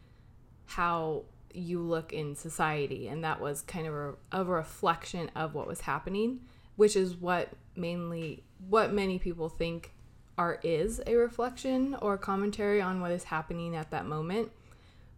how 0.66 1.24
you 1.54 1.80
look 1.80 2.12
in 2.12 2.36
society. 2.36 3.08
And 3.08 3.24
that 3.24 3.40
was 3.40 3.62
kind 3.62 3.88
of 3.88 3.94
a, 3.94 4.14
a 4.34 4.44
reflection 4.44 5.32
of 5.38 5.56
what 5.56 5.68
was 5.68 5.80
happening, 5.80 6.42
which 6.76 6.98
is 6.98 7.16
what 7.16 7.48
mainly, 7.78 8.44
what 8.68 8.92
many 8.92 9.18
people 9.18 9.48
think 9.48 9.94
art 10.38 10.66
is 10.66 11.00
a 11.08 11.16
reflection 11.16 11.96
or 12.02 12.18
commentary 12.18 12.82
on 12.82 13.00
what 13.00 13.12
is 13.12 13.24
happening 13.24 13.74
at 13.74 13.90
that 13.92 14.06
moment. 14.06 14.52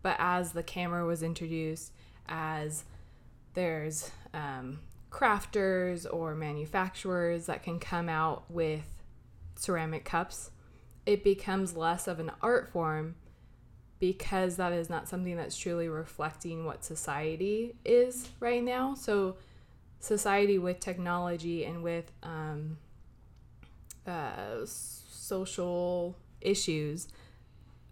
But 0.04 0.18
as 0.20 0.52
the 0.52 0.62
camera 0.62 1.08
was 1.08 1.24
introduced, 1.24 1.92
as 2.28 2.84
there's 3.56 4.12
um, 4.32 4.82
crafters 5.10 6.06
or 6.06 6.36
manufacturers 6.36 7.48
that 7.48 7.64
can 7.64 7.80
come 7.80 8.10
out 8.10 8.44
with 8.48 8.84
ceramic 9.60 10.06
cups, 10.06 10.52
it 11.06 11.24
becomes 11.24 11.76
less 11.76 12.08
of 12.08 12.20
an 12.20 12.32
art 12.42 12.70
form 12.70 13.16
because 14.00 14.56
that 14.56 14.72
is 14.72 14.90
not 14.90 15.10
something 15.10 15.36
that's 15.36 15.58
truly 15.58 15.90
reflecting 15.90 16.66
what 16.66 16.86
society 16.86 17.76
is 17.84 18.30
right 18.40 18.64
now. 18.64 18.94
So, 18.96 19.36
society 20.00 20.58
with 20.58 20.80
technology 20.80 21.66
and 21.66 21.84
with 21.84 22.10
um, 22.24 22.78
uh, 24.08 24.62
social 24.64 26.16
issues, 26.40 27.10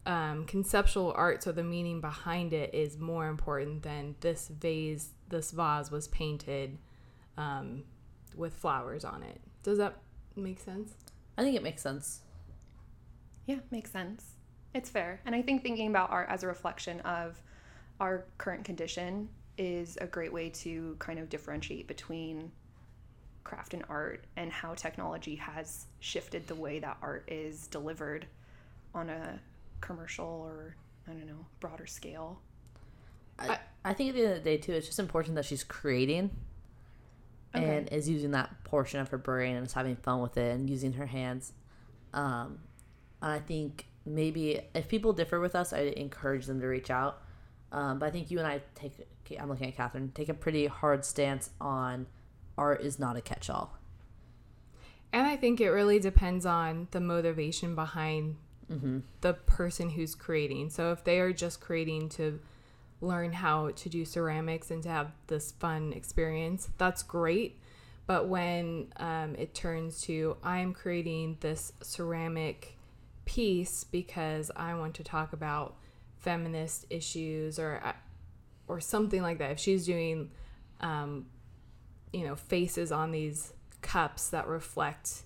um, 0.06 0.46
conceptual 0.46 1.14
art, 1.18 1.44
so 1.44 1.52
the 1.52 1.64
meaning 1.64 2.00
behind 2.00 2.54
it 2.54 2.74
is 2.74 2.98
more 2.98 3.28
important 3.28 3.84
than 3.84 4.16
this 4.22 4.48
vase, 4.48 5.10
this 5.28 5.52
vase 5.52 5.92
was 5.92 6.08
painted 6.08 6.78
um, 7.38 7.84
with 8.38 8.54
flowers 8.54 9.04
on 9.04 9.24
it. 9.24 9.42
Does 9.64 9.78
that 9.80 9.98
make 10.38 10.62
sense? 10.62 10.94
I 11.38 11.44
think 11.44 11.56
it 11.56 11.64
makes 11.64 11.82
sense. 11.82 12.22
Yeah, 13.46 13.60
makes 13.72 13.92
sense. 13.92 14.26
It's 14.74 14.90
fair. 14.90 15.22
And 15.26 15.34
I 15.36 15.42
think 15.42 15.64
thinking 15.64 15.88
about 15.88 16.10
art 16.12 16.28
as 16.30 16.44
a 16.44 16.48
reflection 16.48 17.00
of 17.02 17.42
our 18.00 18.26
current 18.38 18.66
condition 18.66 19.30
is 19.58 19.98
a 20.02 20.08
great 20.08 20.32
way 20.32 20.50
to 20.50 20.96
kind 21.00 21.20
of 21.20 21.30
differentiate 21.30 21.88
between 21.88 22.52
craft 23.44 23.74
and 23.74 23.84
art 23.90 24.26
and 24.36 24.52
how 24.52 24.74
technology 24.74 25.36
has 25.36 25.86
shifted 26.00 26.46
the 26.48 26.56
way 26.56 26.80
that 26.80 26.98
art 27.02 27.24
is 27.28 27.68
delivered 27.68 28.28
on 28.94 29.10
a 29.10 29.40
commercial 29.80 30.26
or 30.26 30.76
I 31.08 31.12
don't 31.12 31.28
know, 31.28 31.46
broader 31.60 31.86
scale. 31.86 32.42
I, 33.40 33.58
I 33.86 33.94
think 33.94 34.10
at 34.10 34.16
the 34.16 34.24
end 34.24 34.32
of 34.34 34.44
the 34.44 34.50
day 34.50 34.58
too, 34.58 34.74
it's 34.74 34.88
just 34.88 35.00
important 35.00 35.36
that 35.36 35.46
she's 35.46 35.64
creating 35.64 36.32
Okay. 37.56 37.66
and 37.66 37.90
is 37.90 38.10
using 38.10 38.32
that 38.32 38.64
portion 38.64 39.00
of 39.00 39.10
her 39.10 39.18
brain 39.18 39.56
and 39.56 39.66
is 39.66 39.74
having 39.74 39.96
fun 39.96 40.22
with 40.22 40.38
it 40.38 40.54
and 40.54 40.70
using 40.70 40.94
her 40.94 41.06
hands. 41.06 41.54
Um, 42.14 42.60
and 43.22 43.32
I 43.32 43.40
think 43.40 43.86
maybe 44.06 44.62
if 44.76 44.88
people 44.88 45.14
differ 45.14 45.40
with 45.40 45.56
us, 45.56 45.74
I 45.74 45.80
encourage 45.80 46.46
them 46.46 46.60
to 46.62 46.68
reach 46.68 46.90
out. 46.90 47.22
Um, 47.72 48.00
but 48.00 48.08
I 48.08 48.12
think 48.12 48.32
you 48.32 48.40
and 48.40 48.48
I 48.48 48.62
take, 48.76 48.94
I'm 49.40 49.50
looking 49.50 49.68
at 49.68 49.76
Catherine, 49.76 50.12
take 50.14 50.30
a 50.30 50.34
pretty 50.34 50.68
hard 50.68 51.04
stance 51.04 51.50
on 51.60 52.08
art 52.58 52.82
is 52.82 53.00
not 53.00 53.16
a 53.16 53.22
catch 53.22 53.50
all. 53.50 53.78
And 55.14 55.26
I 55.26 55.36
think 55.36 55.62
it 55.62 55.70
really 55.70 56.00
depends 56.00 56.46
on 56.46 56.88
the 56.92 57.00
motivation 57.00 57.76
behind 57.76 58.36
the 59.22 59.34
person 59.34 59.90
who's 59.92 60.16
creating. 60.16 60.70
So 60.70 60.92
if 60.92 61.04
they 61.04 61.20
are 61.20 61.32
just 61.32 61.62
creating 61.62 62.10
to 62.10 62.40
learn 63.02 63.32
how 63.32 63.70
to 63.70 63.90
do 63.90 64.06
ceramics 64.06 64.72
and 64.72 64.82
to 64.84 64.90
have 64.90 65.12
this 65.28 65.52
fun 65.52 65.94
experience, 65.94 66.70
that's 66.78 67.04
great. 67.04 67.60
But 68.06 68.28
when 68.28 68.94
um, 68.98 69.36
it 69.36 69.54
turns 69.54 70.02
to 70.04 70.38
I'm 70.44 70.74
creating 70.74 71.38
this 71.42 71.74
ceramic 71.82 72.78
piece 73.26 73.84
because 73.84 74.50
I 74.56 74.74
want 74.76 74.96
to 74.96 75.04
talk 75.04 75.34
about 75.34 75.76
feminist 76.18 76.86
issues 76.90 77.60
or 77.60 77.82
uh, 77.84 77.94
or 78.68 78.80
something 78.80 79.22
like 79.22 79.38
that, 79.40 79.52
if 79.52 79.60
she's 79.60 79.86
doing 79.86 80.32
um, 80.80 81.26
you 82.14 82.26
know 82.26 82.36
faces 82.36 82.92
on 82.92 83.12
these 83.12 83.54
cups 83.82 84.30
that 84.30 84.48
reflect 84.48 85.24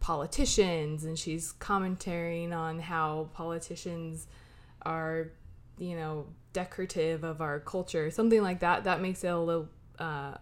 politicians 0.00 1.04
and 1.04 1.18
she's 1.18 1.52
commentating 1.54 2.52
on 2.52 2.78
how 2.80 3.28
politicians 3.34 4.26
are 4.82 5.30
you 5.78 5.96
know 5.96 6.26
decorative 6.52 7.24
of 7.24 7.40
our 7.40 7.58
culture 7.60 8.10
something 8.10 8.42
like 8.42 8.60
that 8.60 8.84
that 8.84 9.00
makes 9.00 9.24
it 9.24 9.28
a 9.28 9.38
little 9.38 9.68
uh, 9.98 10.34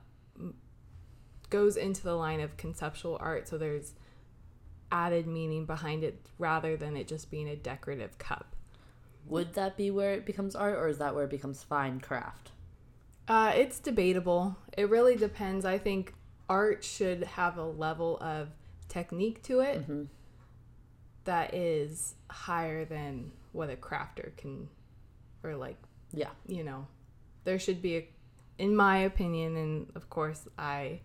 goes 1.50 1.76
into 1.76 2.02
the 2.02 2.14
line 2.14 2.40
of 2.40 2.56
conceptual 2.56 3.16
art 3.20 3.48
so 3.48 3.58
there's 3.58 3.94
added 4.92 5.26
meaning 5.26 5.66
behind 5.66 6.02
it 6.02 6.26
rather 6.38 6.76
than 6.76 6.96
it 6.96 7.06
just 7.06 7.30
being 7.30 7.48
a 7.48 7.56
decorative 7.56 8.18
cup 8.18 8.56
Would 9.26 9.54
that 9.54 9.76
be 9.76 9.90
where 9.90 10.12
it 10.14 10.24
becomes 10.26 10.56
art 10.56 10.76
or 10.76 10.88
is 10.88 10.98
that 10.98 11.14
where 11.14 11.24
it 11.24 11.30
becomes 11.30 11.62
fine 11.62 12.00
craft? 12.00 12.50
Uh, 13.28 13.52
it's 13.54 13.78
debatable. 13.78 14.56
It 14.76 14.88
really 14.90 15.14
depends. 15.14 15.64
I 15.64 15.78
think 15.78 16.14
art 16.48 16.82
should 16.82 17.22
have 17.24 17.58
a 17.58 17.64
level 17.64 18.18
of 18.20 18.48
technique 18.88 19.42
to 19.44 19.60
it 19.60 19.84
that 21.24 21.54
is 21.54 22.14
higher 22.28 22.84
than 22.84 23.30
what 23.52 23.70
a 23.70 23.76
crafter 23.76 24.36
can, 24.36 24.68
or 25.44 25.54
like, 25.54 25.76
Yeah. 26.12 26.30
you 26.46 26.64
know, 26.64 26.86
there 27.44 27.58
should 27.58 27.80
be, 27.80 27.96
a, 27.96 28.08
in 28.58 28.74
my 28.76 28.98
opinion, 28.98 29.56
and 29.56 29.92
of 29.94 30.10
course, 30.10 30.46
I 30.58 31.00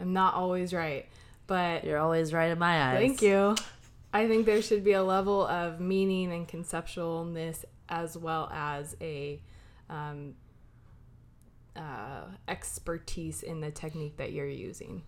am 0.00 0.12
not 0.12 0.34
always 0.34 0.72
right, 0.72 1.06
but 1.46 1.84
You're 1.84 1.98
always 1.98 2.32
right 2.32 2.50
in 2.50 2.58
my 2.58 2.92
eyes. 2.92 2.98
Thank 2.98 3.22
you. 3.22 3.56
I 4.12 4.26
think 4.26 4.46
there 4.46 4.62
should 4.62 4.84
be 4.84 4.92
a 4.92 5.02
level 5.02 5.46
of 5.46 5.80
meaning 5.80 6.32
and 6.32 6.46
conceptualness 6.48 7.64
as 7.88 8.16
well 8.16 8.50
as 8.52 8.96
a 9.00 9.40
um, 9.88 10.34
uh, 11.76 12.24
expertise 12.48 13.42
in 13.42 13.60
the 13.60 13.70
technique 13.70 14.16
that 14.18 14.32
you're 14.32 14.46
using. 14.48 15.02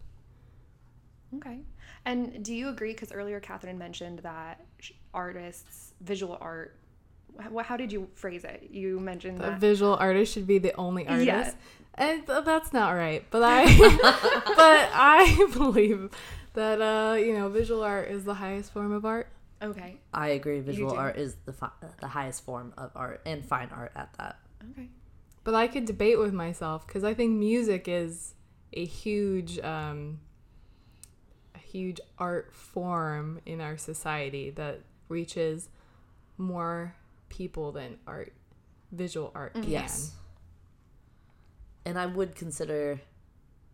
Okay. 1.37 1.61
And 2.05 2.45
do 2.45 2.55
you 2.55 2.69
agree? 2.69 2.93
Because 2.93 3.13
earlier 3.13 3.41
Catherine 3.41 3.79
mentioned 3.79 4.21
that 4.21 4.65
artists, 5.15 5.93
visual 6.01 6.39
art, 6.41 6.77
wh- 6.77 6.90
how 7.65 7.77
did 7.77 7.93
you 7.93 8.09
phrase 8.15 8.45
it? 8.45 8.69
You 8.71 9.01
mentioned 9.01 9.39
A 9.39 9.51
that. 9.51 9.61
visual 9.61 9.97
artist 9.99 10.33
should 10.35 10.47
be 10.47 10.59
the 10.59 10.75
only 10.77 11.07
artist. 11.07 11.27
Yeah. 11.27 11.53
And 11.95 12.27
th- 12.27 12.45
that's 12.45 12.73
not 12.73 12.91
right, 12.93 13.25
but 13.31 13.43
I 13.45 13.65
but 14.57 14.91
I 14.93 15.49
believe 15.53 16.11
that 16.55 16.81
uh, 16.81 17.15
you 17.15 17.35
know, 17.35 17.49
visual 17.49 17.83
art 17.83 18.11
is 18.11 18.25
the 18.25 18.35
highest 18.35 18.73
form 18.73 18.93
of 18.93 19.05
art. 19.05 19.29
Okay. 19.63 19.99
I 20.15 20.29
agree. 20.29 20.61
Visual 20.61 20.93
art 20.97 21.17
is 21.17 21.37
the 21.45 21.53
fi- 21.53 21.71
the 22.01 22.09
highest 22.09 22.45
form 22.45 22.73
of 22.79 22.91
art 22.95 23.21
and 23.27 23.45
fine 23.45 23.69
art 23.75 23.93
at 23.95 24.13
that. 24.15 24.39
Okay. 24.71 24.89
But 25.45 25.55
I 25.55 25.67
could 25.69 25.85
debate 25.85 26.19
with 26.19 26.33
myself 26.33 26.87
because 26.87 27.05
I 27.05 27.15
think 27.15 27.39
music 27.39 27.89
is 27.89 28.35
a 28.73 28.85
huge, 28.85 29.59
um, 29.61 30.21
a 31.55 31.59
huge 31.59 32.01
art 32.19 32.55
form 32.55 33.41
in 33.45 33.61
our 33.61 33.77
society 33.77 34.51
that 34.51 34.81
reaches 35.09 35.69
more 36.39 36.95
people 37.31 37.73
than 37.73 37.97
art, 38.07 38.35
visual 38.93 39.33
art 39.35 39.55
can. 39.55 39.65
Yes. 39.65 40.13
And 41.87 41.99
I 41.99 42.05
would 42.07 42.35
consider 42.37 43.01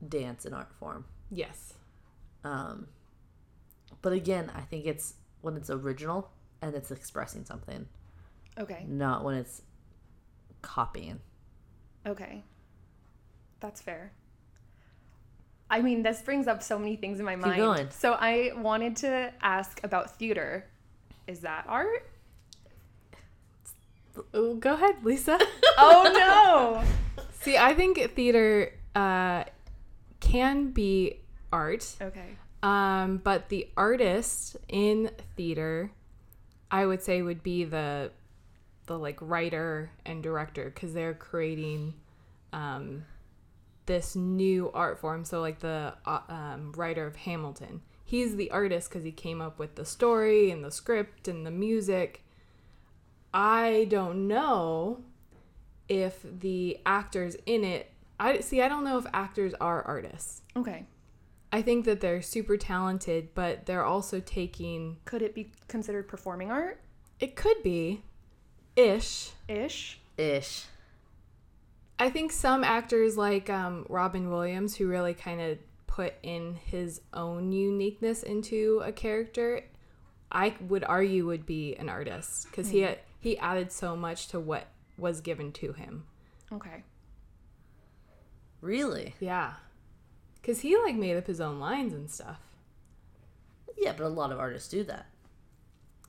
dance 0.06 0.44
an 0.44 0.54
art 0.54 0.72
form. 0.78 1.04
Yes. 1.30 1.75
Um, 2.44 2.86
but 4.02 4.12
again, 4.12 4.52
I 4.54 4.60
think 4.60 4.86
it's 4.86 5.14
when 5.40 5.56
it's 5.56 5.70
original 5.70 6.30
and 6.62 6.75
it's 6.75 6.90
expressing 6.92 7.44
something, 7.44 7.86
Okay. 8.58 8.84
not 8.88 9.25
when 9.25 9.34
it's 9.34 9.62
copying. 10.62 11.20
Okay. 12.06 12.44
That's 13.60 13.80
fair. 13.82 14.12
I 15.68 15.82
mean, 15.82 16.02
this 16.04 16.22
brings 16.22 16.46
up 16.46 16.62
so 16.62 16.78
many 16.78 16.94
things 16.94 17.18
in 17.18 17.25
my 17.25 17.34
mind. 17.34 17.56
going. 17.56 17.90
So 17.90 18.12
I 18.12 18.52
wanted 18.56 18.94
to 18.96 19.32
ask 19.42 19.82
about 19.82 20.16
theater. 20.16 20.66
Is 21.26 21.40
that 21.40 21.64
art? 21.66 22.08
Oh, 24.35 24.54
go 24.54 24.75
ahead, 24.75 25.04
Lisa. 25.04 25.38
Oh 25.78 26.11
no. 26.11 27.23
See, 27.32 27.58
I 27.58 27.75
think 27.75 27.99
theater 28.14 28.73
uh, 28.94 29.44
can 30.20 30.70
be 30.70 31.20
art. 31.52 31.94
Okay. 32.00 32.37
Um, 32.62 33.18
but 33.18 33.50
the 33.50 33.68
artist 33.76 34.56
in 34.68 35.11
theater, 35.37 35.90
I 36.70 36.87
would 36.87 37.02
say, 37.02 37.20
would 37.20 37.42
be 37.42 37.64
the 37.64 38.11
the 38.87 38.99
like 38.99 39.18
writer 39.20 39.90
and 40.04 40.23
director 40.23 40.73
because 40.75 40.94
they're 40.94 41.14
creating 41.14 41.94
um, 42.52 43.04
this 43.87 44.16
new 44.16 44.70
art 44.73 44.99
form. 44.99 45.25
So 45.25 45.40
like 45.40 45.61
the 45.61 45.94
uh, 46.04 46.20
um, 46.28 46.73
writer 46.76 47.06
of 47.06 47.16
Hamilton, 47.16 47.82
he's 48.04 48.37
the 48.37 48.50
artist 48.50 48.88
because 48.88 49.04
he 49.04 49.12
came 49.12 49.40
up 49.40 49.58
with 49.58 49.75
the 49.75 49.85
story 49.85 50.50
and 50.50 50.64
the 50.64 50.70
script 50.70 51.28
and 51.28 51.46
the 51.46 51.50
music. 51.50 52.23
I 53.37 53.87
don't 53.90 54.28
know 54.28 55.05
if 55.90 56.25
the 56.40 56.78
actors 56.87 57.37
in 57.45 57.64
it. 57.64 57.93
I 58.19 58.40
see. 58.40 58.62
I 58.62 58.69
don't 58.69 58.83
know 58.83 58.97
if 58.97 59.05
actors 59.12 59.52
are 59.61 59.83
artists. 59.83 60.40
Okay. 60.57 60.87
I 61.52 61.61
think 61.61 61.85
that 61.85 62.00
they're 62.00 62.23
super 62.23 62.57
talented, 62.57 63.35
but 63.35 63.66
they're 63.66 63.85
also 63.85 64.21
taking. 64.21 64.97
Could 65.05 65.21
it 65.21 65.35
be 65.35 65.52
considered 65.69 66.09
performing 66.09 66.50
art 66.50 66.81
It 67.21 67.37
could 67.37 67.62
be, 67.62 68.02
ish. 68.75 69.33
ish? 69.49 70.00
Ish. 70.16 70.64
I 71.99 72.09
think 72.09 72.33
some 72.33 72.64
actors 72.64 73.19
like 73.19 73.50
um, 73.50 73.85
Robin 73.90 74.31
Williams, 74.31 74.76
who 74.76 74.87
really 74.87 75.12
kind 75.12 75.43
of 75.43 75.59
put 75.87 76.14
in 76.23 76.55
his 76.55 77.02
own 77.12 77.52
uniqueness 77.52 78.23
into 78.23 78.81
a 78.83 78.93
character, 78.93 79.62
I 80.33 80.55
would 80.61 80.85
argue 80.85 81.26
would 81.26 81.45
be 81.45 81.75
an 81.76 81.90
artist 81.90 82.47
because 82.50 82.71
he 82.71 82.81
had, 82.81 82.99
he 83.26 83.37
added 83.38 83.73
so 83.73 83.97
much 83.97 84.28
to 84.28 84.38
what 84.38 84.68
was 84.97 85.21
given 85.21 85.50
to 85.50 85.73
him. 85.73 86.04
Okay. 86.52 86.85
Really? 88.61 89.14
Yeah, 89.21 89.54
because 90.37 90.61
he 90.61 90.76
like 90.78 90.95
made 90.95 91.16
up 91.16 91.26
his 91.26 91.40
own 91.40 91.59
lines 91.59 91.92
and 91.92 92.09
stuff. 92.11 92.38
Yeah, 93.76 93.92
but 93.97 94.04
a 94.04 94.09
lot 94.09 94.30
of 94.33 94.38
artists 94.38 94.68
do 94.68 94.85
that. 94.85 95.06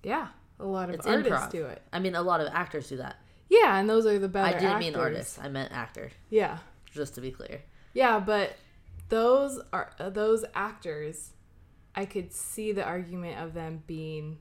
Yeah, 0.04 0.28
a 0.60 0.66
lot 0.66 0.90
of 0.90 0.96
It's 0.96 1.08
artists 1.08 1.32
improv. 1.48 1.50
do 1.52 1.66
it. 1.66 1.82
I 1.92 2.00
mean, 2.00 2.14
a 2.16 2.22
lot 2.22 2.40
of 2.40 2.48
actors 2.54 2.88
do 2.88 2.98
that. 2.98 3.18
Yeah, 3.50 3.78
and 3.80 3.90
those 3.90 4.06
are 4.06 4.20
the 4.20 4.28
better. 4.30 4.56
I 4.56 4.60
didn't 4.60 4.80
mean 4.80 4.94
actors. 4.94 5.02
artist. 5.04 5.40
I 5.42 5.50
meant 5.50 5.72
actor. 5.72 6.12
Yeah, 6.30 6.60
Just 6.92 7.16
to 7.16 7.22
be 7.22 7.32
clear. 7.32 7.62
yeah, 7.94 8.20
but 8.20 8.54
those 9.10 9.60
are 9.74 9.92
uh, 10.00 10.10
those 10.12 10.46
actors. 10.54 11.32
I 11.96 12.06
could 12.06 12.32
see 12.32 12.72
the 12.74 12.84
argument 12.84 13.40
of 13.42 13.54
them 13.56 13.82
being 13.88 14.38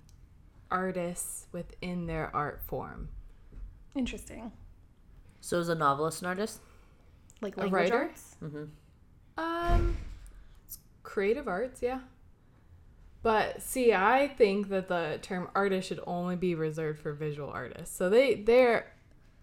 artists 0.71 1.47
within 1.53 2.07
their 2.07 2.35
art 2.35 2.61
form. 2.67 3.09
Interesting. 3.95 4.53
So 5.41 5.59
is 5.59 5.69
a 5.69 5.75
novelist 5.75 6.23
an 6.23 6.29
artist? 6.29 6.61
Like 7.41 7.57
A 7.57 7.67
writer? 7.69 7.97
arts? 7.97 8.37
Um, 9.39 9.97
it's 10.67 10.79
creative 11.03 11.47
arts, 11.47 11.83
yeah. 11.83 12.01
But 13.23 13.61
see, 13.61 13.93
I 13.93 14.29
think 14.29 14.69
that 14.69 14.89
the 14.89 15.19
term 15.21 15.49
artist 15.55 15.89
should 15.89 16.01
only 16.07 16.37
be 16.37 16.55
reserved 16.55 17.01
for 17.01 17.13
visual 17.13 17.51
artists. 17.51 17.97
So 17.97 18.09
they 18.09 18.35
they're 18.37 18.93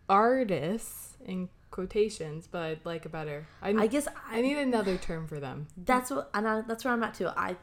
artists 0.09 1.17
in 1.25 1.49
quotations, 1.71 2.47
but 2.47 2.61
I'd 2.61 2.85
like 2.85 3.05
a 3.05 3.09
better. 3.09 3.47
I, 3.61 3.69
I 3.71 3.87
guess 3.87 4.07
I 4.29 4.41
need 4.41 4.57
another 4.57 4.97
term 4.97 5.27
for 5.27 5.39
them. 5.39 5.67
that's 5.75 6.11
what 6.11 6.29
and 6.33 6.47
I, 6.47 6.61
that's 6.61 6.85
where 6.85 6.93
I'm 6.93 7.03
at 7.03 7.13
too. 7.13 7.27
I 7.27 7.57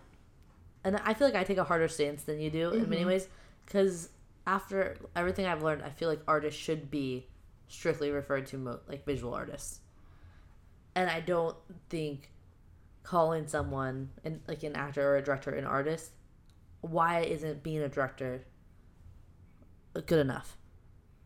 and 0.85 0.97
I 1.05 1.14
feel 1.14 1.26
like 1.29 1.37
I 1.37 1.45
take 1.45 1.59
a 1.59 1.64
harder 1.64 1.88
stance 1.88 2.23
than 2.25 2.40
you 2.40 2.50
do 2.50 2.71
in 2.71 2.88
many 2.88 3.05
ways 3.05 3.29
because 3.71 4.09
after 4.47 4.97
everything 5.15 5.47
I've 5.47 5.62
learned, 5.62 5.83
I 5.83 5.91
feel 5.91 6.09
like 6.09 6.21
artists 6.27 6.61
should 6.61 6.91
be 6.91 7.29
strictly 7.69 8.11
referred 8.11 8.47
to 8.49 8.59
mo- 8.59 8.81
like 8.89 9.07
visual 9.07 9.33
artists, 9.33 9.81
and 10.97 11.09
I 11.09 11.21
don't 11.21 11.57
think 11.89 12.31
calling 13.05 13.47
someone 13.47 14.11
and 14.25 14.41
like 14.49 14.65
an 14.65 14.75
actor 14.75 15.12
or 15.12 15.17
a 15.17 15.23
director 15.23 15.53
an 15.53 15.65
artist. 15.65 16.11
Why 16.81 17.21
isn't 17.21 17.62
being 17.62 17.81
a 17.83 17.89
director 17.89 18.45
good 20.07 20.19
enough? 20.19 20.57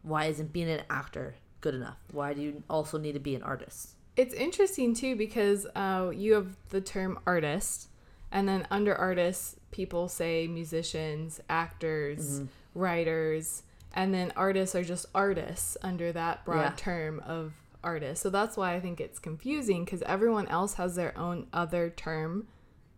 Why 0.03 0.27
isn't 0.27 0.53
being 0.53 0.69
an 0.69 0.83
actor 0.91 1.37
good 1.61 1.75
enough? 1.75 1.99
Why 2.13 2.35
do 2.35 2.43
you 2.43 2.63
also 2.69 2.99
need 2.99 3.13
to 3.13 3.21
be 3.21 3.35
an 3.35 3.43
artist? 3.43 3.95
It's 4.17 4.35
interesting 4.35 4.95
too 4.95 5.17
because 5.17 5.67
uh, 5.75 6.11
you 6.15 6.35
have 6.35 6.57
the 6.69 6.83
term 6.83 7.19
artist, 7.27 7.89
and 8.31 8.47
then 8.47 8.67
under 8.71 8.95
artists, 8.95 9.57
people 9.75 10.09
say 10.09 10.47
musicians, 10.47 11.40
actors, 11.49 12.40
mm-hmm. 12.40 12.47
writers, 12.81 13.64
and 13.93 14.14
then 14.14 14.33
artists 14.37 14.76
are 14.76 14.85
just 14.85 15.07
artists 15.12 15.76
under 15.83 16.12
that 16.12 16.45
broad 16.45 16.61
Yeah. 16.61 16.73
term 16.76 17.20
of 17.27 17.53
artist. 17.83 18.22
So 18.22 18.31
that's 18.31 18.57
why 18.57 18.75
I 18.75 18.81
think 18.81 19.01
it's 19.01 19.18
confusing 19.18 19.85
because 19.85 20.01
everyone 20.03 20.46
else 20.46 20.75
has 20.75 20.94
their 20.94 21.16
own 21.18 21.49
other 21.53 21.90
term 21.90 22.46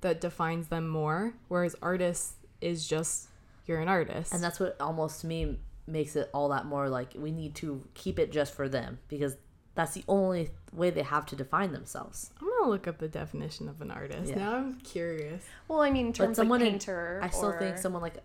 that 0.03 0.21
defines 0.21 0.69
them 0.69 0.87
more, 0.87 1.33
whereas 1.49 1.75
artist 1.81 2.35
is 2.61 2.87
just 2.87 3.29
you're 3.65 3.81
an 3.81 3.89
artist. 3.89 4.35
And 4.35 4.45
that's 4.45 4.61
what 4.61 4.77
almost 4.79 5.23
to 5.23 5.27
me 5.27 5.59
makes 5.87 6.15
it 6.15 6.29
all 6.35 6.51
that 6.51 6.67
more 6.67 6.91
like 6.91 7.15
we 7.17 7.33
need 7.33 7.55
to 7.55 7.83
keep 7.95 8.19
it 8.19 8.31
just 8.31 8.53
for 8.53 8.69
them 8.69 8.99
because 9.09 9.37
that's 9.77 9.93
the 9.95 10.03
only 10.09 10.51
way 10.73 10.91
they 10.91 11.03
have 11.03 11.25
to 11.27 11.37
define 11.37 11.71
themselves. 11.73 12.31
I'm 12.41 12.49
gonna 12.49 12.71
look 12.71 12.89
up 12.89 12.99
the 12.99 13.07
definition 13.09 13.69
of 13.69 13.81
an 13.81 13.91
artist. 13.93 14.31
Yeah. 14.31 14.39
Now 14.39 14.57
I'm 14.57 14.81
curious. 14.81 15.45
Well, 15.69 15.81
I 15.83 15.91
mean, 15.91 16.07
in 16.07 16.13
terms 16.13 16.37
someone 16.37 16.59
like 16.61 16.67
in- 16.67 16.73
painter. 16.75 17.21
I 17.23 17.29
still 17.31 17.53
think 17.57 17.79
someone 17.79 18.03
like 18.03 18.17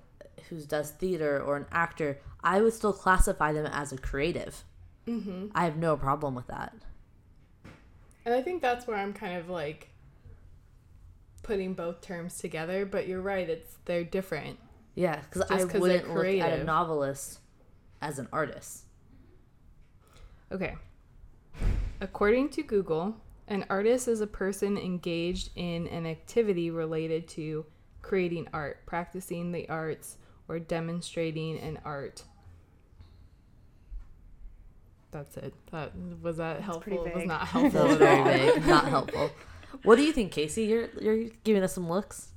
who 0.50 0.60
does 0.62 0.90
theater 0.92 1.40
or 1.42 1.58
an 1.58 1.66
actor, 1.72 2.18
I 2.44 2.62
would 2.62 2.74
still 2.74 2.94
classify 2.94 3.54
them 3.54 3.68
as 3.68 3.92
a 3.94 3.98
creative. 3.98 4.64
Mm-hmm. 5.08 5.48
I 5.54 5.66
have 5.66 5.78
no 5.78 5.96
problem 5.96 6.34
with 6.36 6.48
that. 6.48 6.74
And 8.26 8.34
I 8.36 8.42
think 8.42 8.62
that's 8.62 8.88
where 8.88 8.98
I'm 8.98 9.14
kind 9.14 9.38
of 9.38 9.50
like 9.50 9.90
putting 11.44 11.74
both 11.74 12.02
terms 12.02 12.38
together, 12.38 12.86
but 12.86 13.08
you're 13.08 13.22
right, 13.22 13.50
it's 13.50 13.76
they're 13.86 14.04
different. 14.04 14.60
Yeah, 14.96 15.20
because 15.22 15.44
I 15.50 15.56
I 15.56 15.58
'cause 15.60 15.72
they're 15.72 15.82
wouldn't 15.82 16.14
look 16.14 16.26
at 16.26 16.60
a 16.60 16.64
novelist 16.64 17.40
as 18.02 18.20
an 18.20 18.28
artist. 18.32 18.86
Okay. 20.52 20.76
According 22.02 22.50
to 22.50 22.64
Google, 22.64 23.16
an 23.48 23.64
artist 23.70 24.08
is 24.08 24.22
a 24.22 24.28
person 24.28 24.76
engaged 24.76 25.52
in 25.56 25.86
an 25.88 26.08
activity 26.08 26.72
related 26.72 27.28
to 27.30 27.64
creating 28.02 28.48
art, 28.52 28.80
practicing 28.88 29.52
the 29.52 29.70
arts, 29.70 30.18
or 30.48 30.58
demonstrating 30.58 31.60
an 31.60 31.80
art. 31.86 32.24
That's 35.12 35.38
it. 35.38 35.54
That 35.72 35.92
was 36.22 36.38
that 36.38 36.62
helpful? 36.62 37.06
It 37.06 37.14
was 37.14 37.22
vague. 37.22 37.28
not 37.28 37.48
helpful 37.48 37.92
at 37.92 38.02
all. 38.02 38.62
not 38.68 38.86
helpful. 38.90 39.30
What 39.84 39.98
do 39.98 40.04
you 40.04 40.12
think, 40.14 40.32
Casey? 40.32 40.64
You're 40.64 40.90
you're 41.00 41.30
giving 41.44 41.62
us 41.62 41.74
some 41.74 41.88
looks. 41.88 42.30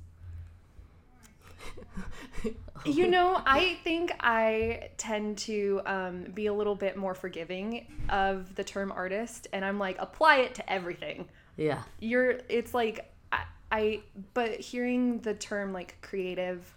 You 2.85 3.07
know, 3.07 3.41
I 3.45 3.77
think 3.83 4.11
I 4.19 4.89
tend 4.97 5.39
to 5.39 5.81
um, 5.85 6.23
be 6.33 6.45
a 6.47 6.53
little 6.53 6.75
bit 6.75 6.97
more 6.97 7.15
forgiving 7.15 7.87
of 8.09 8.53
the 8.55 8.63
term 8.63 8.91
artist, 8.91 9.47
and 9.53 9.65
I'm 9.65 9.79
like, 9.79 9.97
apply 9.99 10.37
it 10.37 10.55
to 10.55 10.71
everything. 10.71 11.27
Yeah, 11.57 11.81
You're, 11.99 12.39
it's 12.47 12.73
like, 12.73 13.11
I, 13.31 13.43
I 13.71 14.01
but 14.33 14.59
hearing 14.59 15.19
the 15.21 15.33
term 15.33 15.73
like 15.73 15.95
creative, 16.01 16.73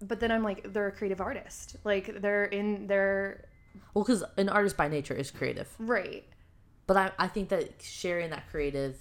but 0.00 0.20
then 0.20 0.30
I'm 0.30 0.42
like, 0.42 0.72
they're 0.72 0.86
a 0.86 0.92
creative 0.92 1.20
artist. 1.20 1.76
Like, 1.84 2.22
they're 2.22 2.46
in, 2.46 2.86
they're, 2.86 3.44
well, 3.92 4.04
because 4.04 4.24
an 4.38 4.48
artist 4.48 4.76
by 4.76 4.88
nature 4.88 5.14
is 5.14 5.30
creative. 5.30 5.68
right. 5.78 6.24
But 6.86 6.96
I, 6.96 7.10
I 7.18 7.28
think 7.28 7.50
that 7.50 7.82
sharing 7.82 8.30
that 8.30 8.48
creative 8.48 8.96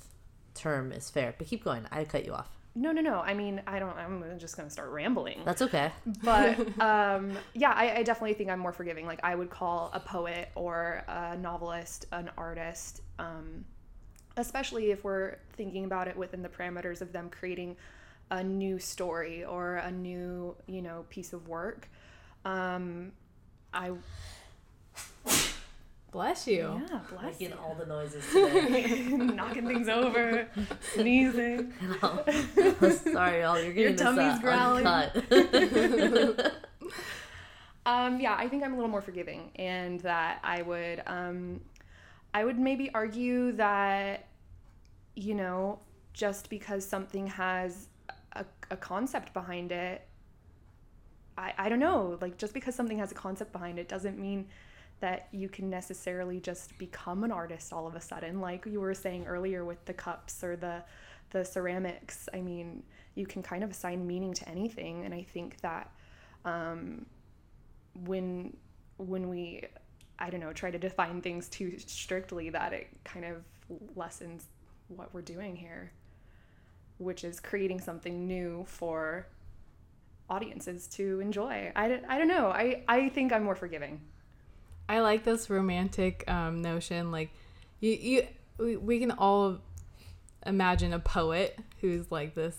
term 0.54 0.92
is 0.92 1.10
fair. 1.10 1.34
But 1.38 1.48
keep 1.48 1.64
going. 1.64 1.86
I 1.90 2.04
cut 2.04 2.26
you 2.26 2.34
off. 2.34 2.57
No, 2.78 2.92
no, 2.92 3.02
no. 3.02 3.22
I 3.22 3.34
mean, 3.34 3.60
I 3.66 3.80
don't, 3.80 3.98
I'm 3.98 4.24
just 4.38 4.56
going 4.56 4.68
to 4.68 4.72
start 4.72 4.92
rambling. 4.92 5.42
That's 5.44 5.64
okay. 5.64 5.92
but 6.24 6.60
um, 6.80 7.32
yeah, 7.56 7.72
I, 7.76 7.98
I 7.98 8.04
definitely 8.04 8.36
think 8.36 8.52
I'm 8.52 8.60
more 8.60 8.72
forgiving. 8.72 9.08
Like 9.08 9.20
I 9.24 9.34
would 9.34 9.50
call 9.50 9.90
a 9.94 10.00
poet 10.00 10.50
or 10.54 11.04
a 11.08 11.36
novelist 11.36 12.06
an 12.12 12.30
artist, 12.38 13.02
um, 13.18 13.66
especially 14.38 14.92
if 14.92 15.04
we're 15.04 15.38
thinking 15.54 15.86
about 15.86 16.08
it 16.08 16.16
within 16.16 16.44
the 16.44 16.50
parameters 16.50 17.02
of 17.02 17.12
them 17.12 17.32
creating 17.32 17.76
a 18.30 18.44
new 18.44 18.78
story 18.78 19.44
or 19.44 19.78
a 19.78 19.92
new, 19.92 20.56
you 20.68 20.84
know, 20.84 21.04
piece 21.10 21.34
of 21.34 21.48
work. 21.48 21.90
Um, 22.46 23.12
I 23.74 23.92
Bless 26.12 26.48
you. 26.48 26.82
yeah, 26.90 27.00
bless 27.10 27.40
Making 27.40 27.50
you. 27.50 27.56
all 27.62 27.76
the 27.76 27.86
noises 27.86 28.24
today. 28.32 29.08
knocking 29.12 29.68
things 29.68 29.90
over, 29.90 30.48
sneezing. 30.94 31.74
Sorry, 32.02 33.42
y'all. 33.42 33.60
You're 33.62 33.74
Your 33.74 33.92
getting 33.92 33.96
tummy's 33.98 34.18
this, 34.18 34.38
uh, 34.38 34.42
growling. 34.42 34.88
uncut. 34.88 36.54
Um, 37.86 38.20
yeah, 38.20 38.36
I 38.38 38.48
think 38.50 38.64
I'm 38.64 38.74
a 38.74 38.76
little 38.76 38.90
more 38.92 39.02
forgiving, 39.02 39.52
and 39.56 40.00
that 40.02 40.40
I 40.44 40.62
would, 40.62 41.04
um, 41.08 41.62
I 42.34 42.44
would 42.44 42.60
maybe 42.60 42.90
argue 42.94 43.54
that, 43.54 44.28
you 45.16 45.34
know, 45.36 45.80
just 46.14 46.50
because 46.50 46.86
something 46.86 47.28
has 47.28 47.88
a, 48.34 48.44
a 48.72 48.76
concept 48.78 49.34
behind 49.34 49.72
it, 49.72 50.06
I, 51.38 51.54
I 51.58 51.70
don't 51.70 51.80
know, 51.80 52.18
like 52.20 52.38
just 52.38 52.54
because 52.54 52.76
something 52.76 52.98
has 52.98 53.12
a 53.12 53.16
concept 53.16 53.52
behind 53.54 53.80
it 53.80 53.88
doesn't 53.88 54.18
mean 54.20 54.48
that 55.00 55.28
you 55.32 55.50
can 55.50 55.70
necessarily 55.70 56.40
just 56.40 56.78
become 56.78 57.24
an 57.24 57.32
artist 57.32 57.72
all 57.72 57.88
of 57.88 57.96
a 57.96 58.02
sudden. 58.02 58.42
Like 58.42 58.66
you 58.66 58.80
were 58.80 58.94
saying 58.94 59.28
earlier 59.28 59.64
with 59.64 59.84
the 59.86 59.94
cups 59.94 60.44
or 60.44 60.56
the 60.56 60.84
the 61.32 61.44
ceramics. 61.44 62.30
I 62.34 62.40
mean, 62.40 62.84
you 63.16 63.26
can 63.26 63.44
kind 63.44 63.64
of 63.64 63.72
assign 63.72 64.08
meaning 64.08 64.34
to 64.36 64.48
anything, 64.50 65.06
and 65.06 65.14
I 65.14 65.24
think 65.24 65.60
that. 65.62 65.92
Um, 66.46 67.06
when 68.06 68.56
when 68.98 69.28
we 69.28 69.64
i 70.20 70.30
don't 70.30 70.40
know 70.40 70.54
try 70.54 70.70
to 70.70 70.78
define 70.78 71.20
things 71.20 71.50
too 71.50 71.80
strictly 71.80 72.52
that 72.52 72.74
it 72.74 72.88
kind 73.04 73.26
of 73.26 73.44
lessens 73.96 74.46
what 74.88 75.12
we're 75.16 75.22
doing 75.22 75.56
here 75.56 75.92
which 76.98 77.24
is 77.24 77.40
creating 77.40 77.80
something 77.80 78.28
new 78.28 78.64
for 78.68 79.28
audiences 80.30 80.88
to 80.88 81.20
enjoy. 81.20 81.72
I, 81.76 82.02
I 82.08 82.18
don't 82.18 82.28
know. 82.28 82.48
I, 82.50 82.84
I 82.88 83.10
think 83.10 83.32
I'm 83.32 83.44
more 83.44 83.56
forgiving. 83.56 84.02
I 84.90 85.00
like 85.02 85.24
this 85.24 85.50
romantic 85.50 86.24
um, 86.30 86.62
notion. 86.62 87.12
Like, 87.12 87.30
you, 87.80 87.92
you, 87.92 88.28
we, 88.58 88.78
we 88.78 89.00
can 89.00 89.12
all 89.12 89.60
imagine 90.46 90.94
a 90.94 91.00
poet 91.00 91.60
who's 91.82 92.10
like 92.12 92.36
this 92.36 92.58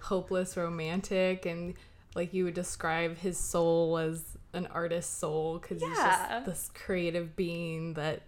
hopeless 0.00 0.56
romantic, 0.56 1.46
and 1.46 1.74
like 2.14 2.34
you 2.34 2.44
would 2.44 2.54
describe 2.54 3.18
his 3.18 3.38
soul 3.38 3.98
as 3.98 4.24
an 4.52 4.66
artist's 4.66 5.16
soul 5.16 5.58
because 5.58 5.80
he's 5.80 5.96
just 5.96 6.46
this 6.46 6.70
creative 6.74 7.36
being 7.36 7.94
that. 7.94 8.22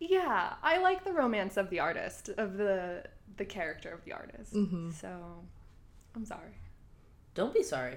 Yeah, 0.00 0.52
I 0.62 0.78
like 0.78 1.04
the 1.04 1.12
romance 1.12 1.56
of 1.56 1.70
the 1.70 1.80
artist, 1.80 2.30
of 2.38 2.56
the 2.56 3.02
the 3.36 3.44
character 3.44 3.90
of 3.92 4.04
the 4.04 4.12
artist. 4.12 4.52
Mhm. 4.54 4.92
So, 4.92 5.08
I'm 6.14 6.24
sorry. 6.24 6.52
Don't 7.34 7.52
be 7.54 7.62
sorry. 7.62 7.96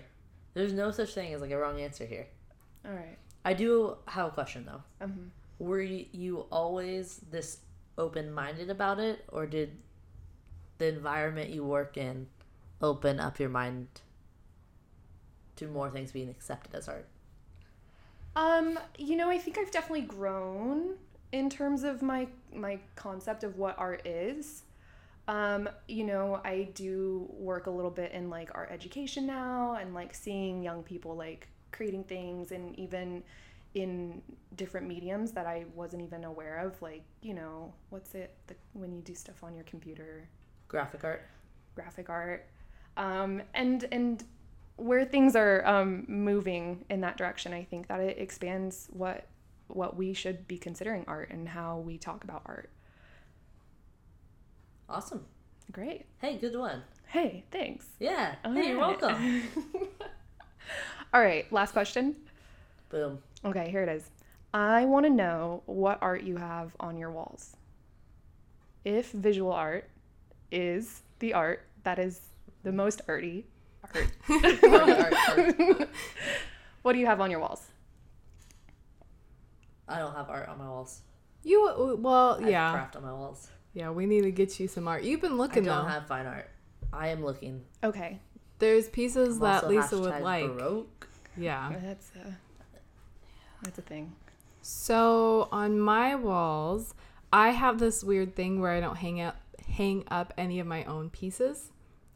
There's 0.53 0.73
no 0.73 0.91
such 0.91 1.13
thing 1.13 1.33
as 1.33 1.41
like 1.41 1.51
a 1.51 1.57
wrong 1.57 1.79
answer 1.79 2.05
here. 2.05 2.27
All 2.85 2.91
right. 2.93 3.17
I 3.43 3.54
do 3.54 3.97
have 4.08 4.27
a 4.27 4.32
question 4.32 4.65
though. 4.65 4.82
Um, 5.04 5.32
Were 5.60 5.82
you 5.82 6.45
always 6.51 7.21
this 7.32 7.60
open 7.97 8.32
minded 8.32 8.69
about 8.69 8.99
it, 8.99 9.23
or 9.30 9.45
did 9.45 9.77
the 10.77 10.88
environment 10.88 11.49
you 11.49 11.63
work 11.63 11.97
in 11.97 12.27
open 12.82 13.19
up 13.19 13.39
your 13.39 13.49
mind 13.49 13.88
to 15.56 15.67
more 15.67 15.89
things 15.89 16.12
being 16.12 16.30
accepted 16.30 16.73
as 16.75 16.88
art? 16.88 17.08
um, 18.36 18.80
you 18.97 19.15
know, 19.15 19.30
I 19.30 19.38
think 19.38 19.58
I've 19.58 19.71
definitely 19.71 20.01
grown 20.06 20.95
in 21.32 21.49
terms 21.49 21.84
of 21.84 22.01
my 22.01 22.27
my 22.54 22.80
concept 22.95 23.43
of 23.43 23.58
what 23.58 23.77
art 23.77 24.06
is. 24.06 24.63
Um, 25.27 25.69
you 25.88 26.04
know, 26.06 26.41
I 26.43 26.69
do 26.73 27.27
work 27.32 27.67
a 27.67 27.71
little 27.71 27.91
bit 27.91 28.12
in 28.12 28.30
like 28.30 28.49
art 28.56 28.69
education 28.71 29.27
now 29.27 29.77
and 29.80 29.93
like 29.93 30.13
seeing 30.13 30.63
young 30.63 30.84
people 30.84 31.15
like 31.15 31.47
creating 31.71 32.03
things 32.05 32.51
and 32.51 32.77
even 32.79 33.23
in 33.73 34.21
different 34.55 34.88
mediums 34.88 35.31
that 35.31 35.45
I 35.45 35.65
wasn't 35.75 36.01
even 36.03 36.23
aware 36.25 36.57
of, 36.60 36.81
like, 36.81 37.03
you 37.21 37.34
know, 37.34 37.73
what's 37.89 38.13
it 38.15 38.36
the, 38.47 38.55
when 38.73 38.91
you 38.93 39.01
do 39.01 39.15
stuff 39.15 39.43
on 39.43 39.55
your 39.55 39.63
computer? 39.63 40.27
Graphic 40.67 41.03
art. 41.03 41.23
graphic 41.75 42.10
art 42.10 42.47
um, 42.97 43.41
and 43.53 43.86
and 43.91 44.23
where 44.77 45.05
things 45.05 45.36
are 45.36 45.65
um, 45.65 46.05
moving 46.07 46.84
in 46.89 47.01
that 47.01 47.15
direction 47.17 47.53
i 47.53 47.63
think 47.63 47.88
that 47.88 47.99
it 47.99 48.17
expands 48.17 48.88
what 48.91 49.27
what 49.67 49.95
we 49.95 50.13
should 50.13 50.47
be 50.47 50.57
considering 50.57 51.03
art 51.07 51.29
and 51.29 51.49
how 51.49 51.77
we 51.77 51.97
talk 51.97 52.23
about 52.23 52.41
art 52.45 52.69
Awesome. 54.89 55.25
great 55.71 56.05
Hey, 56.19 56.38
good 56.38 56.57
one. 56.57 56.84
hey 57.07 57.43
thanks 57.51 57.86
Yeah. 57.99 58.36
All 58.45 58.53
hey, 58.53 58.69
you're 58.69 58.79
welcome. 58.79 59.43
all 61.13 61.21
right 61.21 61.51
last 61.51 61.71
question 61.71 62.15
Boom. 62.89 63.19
okay 63.45 63.69
here 63.69 63.84
it 63.84 63.89
is 63.89 64.10
i 64.53 64.86
want 64.86 65.05
to 65.05 65.10
know 65.10 65.63
what 65.65 65.97
art 66.01 66.23
you 66.23 66.38
have 66.38 66.75
on 66.79 66.97
your 66.97 67.12
walls 67.12 67.55
if 68.84 69.12
visual 69.12 69.51
art 69.51 69.89
is 70.51 71.01
the 71.19 71.34
art 71.34 71.65
that 71.84 71.99
is 71.99 72.21
the 72.63 72.71
most 72.71 73.01
arty 73.07 73.45
art 73.93 74.12
art, 74.63 75.13
art. 75.38 75.89
what 76.81 76.93
do 76.93 76.99
you 76.99 77.05
have 77.05 77.21
on 77.21 77.31
your 77.31 77.39
walls 77.39 77.67
I 79.91 79.99
don't 79.99 80.15
have 80.15 80.29
art 80.29 80.47
on 80.47 80.57
my 80.57 80.67
walls. 80.69 81.01
You 81.43 81.97
well, 81.99 82.38
I 82.38 82.41
have 82.41 82.49
yeah, 82.49 82.71
craft 82.71 82.95
on 82.95 83.03
my 83.03 83.12
walls. 83.12 83.49
yeah. 83.73 83.89
We 83.89 84.05
need 84.05 84.21
to 84.21 84.31
get 84.31 84.60
you 84.60 84.67
some 84.67 84.88
art. 84.88 85.03
You've 85.03 85.21
been 85.21 85.38
looking. 85.38 85.67
I 85.67 85.75
don't 85.75 85.86
though. 85.86 85.91
have 85.91 86.07
fine 86.07 86.25
art. 86.25 86.49
I 86.93 87.10
am 87.10 87.23
looking. 87.23 87.62
okay 87.84 88.19
There's 88.62 88.88
pieces 88.88 89.36
I'm 89.36 89.41
that 89.41 89.67
Lisa 89.67 90.00
would 90.00 90.21
like. 90.21 90.47
Baroque. 90.47 91.08
Yeah. 91.36 91.74
That's 91.84 92.12
a 92.15 92.38
that's 93.63 93.78
a 93.78 93.82
thing. 93.82 94.13
So 94.62 95.50
on 95.52 95.80
my 95.80 96.15
walls, 96.15 96.93
I 97.34 97.50
have 97.50 97.80
this 97.80 98.04
weird 98.04 98.36
thing 98.36 98.62
where 98.62 98.71
I 98.71 98.80
don't 98.80 98.95
hang 98.97 99.19
up 99.21 99.38
hang 99.67 100.04
up 100.10 100.34
any 100.38 100.60
of 100.60 100.67
my 100.67 100.84
own 100.86 101.10
pieces. 101.10 101.71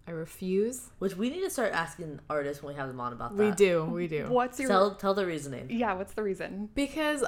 I 0.07 0.11
refuse. 0.11 0.91
Which 0.99 1.17
we 1.17 1.31
need 1.31 1.41
to 1.41 1.49
start 1.49 1.73
asking 1.73 2.19
artists 2.29 2.61
when 2.61 2.75
we 2.75 2.79
have 2.79 2.87
them 2.87 2.99
on 2.99 3.11
about 3.11 3.35
that. 3.35 3.43
We 3.43 3.51
do, 3.51 3.85
we 3.85 4.07
do. 4.07 4.27
What's 4.29 4.59
your 4.59 4.69
Tell 4.69 4.95
tell 4.95 5.13
the 5.15 5.25
reasoning. 5.25 5.67
yeah? 5.69 5.93
What's 5.93 6.13
the 6.13 6.23
reason? 6.23 6.69
because 6.75 7.23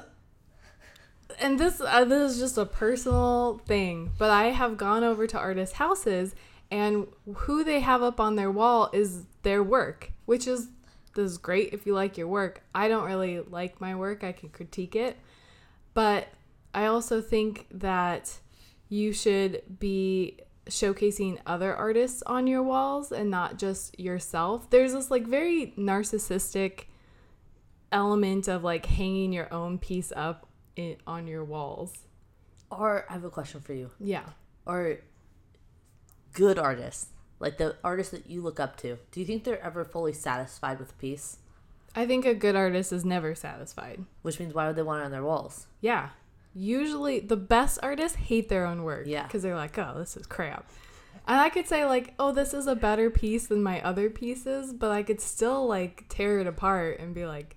and 1.40 1.60
this 1.60 1.82
uh, 1.82 2.06
this 2.06 2.34
is 2.34 2.40
just 2.40 2.58
a 2.58 2.66
personal 2.66 3.62
thing, 3.66 4.12
but 4.18 4.30
I 4.30 4.46
have 4.52 4.78
gone 4.78 5.04
over 5.04 5.28
to 5.28 5.38
artists' 5.38 5.76
houses 5.76 6.36
and 6.72 7.08
who 7.34 7.64
they 7.64 7.80
have 7.80 8.04
up 8.04 8.20
on 8.20 8.36
their 8.36 8.52
wall 8.52 8.90
is 8.94 9.26
their 9.44 9.64
work, 9.64 10.12
which 10.26 10.48
is 10.48 10.70
this 11.16 11.32
is 11.32 11.38
great 11.38 11.74
if 11.74 11.86
you 11.86 11.94
like 11.94 12.18
your 12.18 12.28
work. 12.28 12.64
I 12.76 12.88
don't 12.88 13.06
really 13.06 13.40
like 13.40 13.82
my 13.82 13.96
work. 13.96 14.24
I 14.24 14.32
can 14.32 14.50
critique 14.50 14.96
it. 14.96 15.18
But 15.94 16.28
I 16.74 16.86
also 16.86 17.22
think 17.22 17.66
that 17.72 18.40
you 18.88 19.14
should 19.14 19.64
be 19.80 20.38
showcasing 20.68 21.40
other 21.46 21.76
artists 21.76 22.22
on 22.28 22.46
your 22.46 22.62
walls 22.62 23.12
and 23.12 23.32
not 23.32 23.58
just 23.58 24.00
yourself. 24.00 24.70
There's 24.70 24.94
this 24.94 25.10
like 25.10 25.26
very 25.26 25.74
narcissistic 25.78 26.84
element 27.92 28.48
of 28.48 28.64
like 28.64 28.86
hanging 28.86 29.34
your 29.34 29.52
own 29.52 29.80
piece 29.80 30.14
up 30.16 30.48
in, 30.76 30.98
on 31.08 31.26
your 31.26 31.44
walls. 31.44 32.06
Or 32.70 33.06
I 33.10 33.14
have 33.14 33.24
a 33.24 33.30
question 33.30 33.62
for 33.62 33.74
you. 33.74 33.90
Yeah. 34.00 34.26
Are 34.68 34.98
good 36.38 36.60
artists, 36.60 37.08
like 37.40 37.58
the 37.58 37.76
artists 37.84 38.12
that 38.12 38.30
you 38.30 38.42
look 38.42 38.60
up 38.60 38.78
to, 38.78 39.00
do 39.12 39.20
you 39.20 39.26
think 39.26 39.44
they're 39.44 39.64
ever 39.64 39.84
fully 39.84 40.14
satisfied 40.14 40.78
with 40.78 40.92
a 40.92 40.96
piece? 40.96 41.38
I 41.96 42.06
think 42.06 42.26
a 42.26 42.36
good 42.36 42.56
artist 42.56 42.94
is 42.94 43.04
never 43.04 43.34
satisfied. 43.34 44.06
Which 44.22 44.40
means 44.40 44.54
why 44.54 44.68
would 44.68 44.76
they 44.76 44.84
want 44.84 45.02
it 45.02 45.06
on 45.06 45.12
their 45.12 45.24
walls? 45.24 45.66
Yeah. 45.82 46.10
Usually 46.54 47.20
the 47.20 47.36
best 47.36 47.80
artists 47.82 48.18
hate 48.18 48.50
their 48.50 48.68
own 48.68 48.84
work. 48.84 49.08
Yeah. 49.08 49.24
Because 49.24 49.42
they're 49.42 49.56
like, 49.56 49.76
oh, 49.80 49.98
this 49.98 50.16
is 50.16 50.28
crap. 50.28 50.70
And 51.28 51.42
I 51.42 51.50
could 51.50 51.68
say 51.68 51.86
like, 51.86 52.14
oh, 52.20 52.32
this 52.32 52.54
is 52.54 52.68
a 52.68 52.76
better 52.76 53.10
piece 53.10 53.48
than 53.48 53.64
my 53.64 53.82
other 53.82 54.12
pieces, 54.12 54.74
but 54.74 54.92
I 54.92 55.02
could 55.02 55.20
still 55.20 55.66
like 55.68 56.06
tear 56.08 56.40
it 56.40 56.46
apart 56.46 57.00
and 57.00 57.16
be 57.16 57.26
like, 57.26 57.57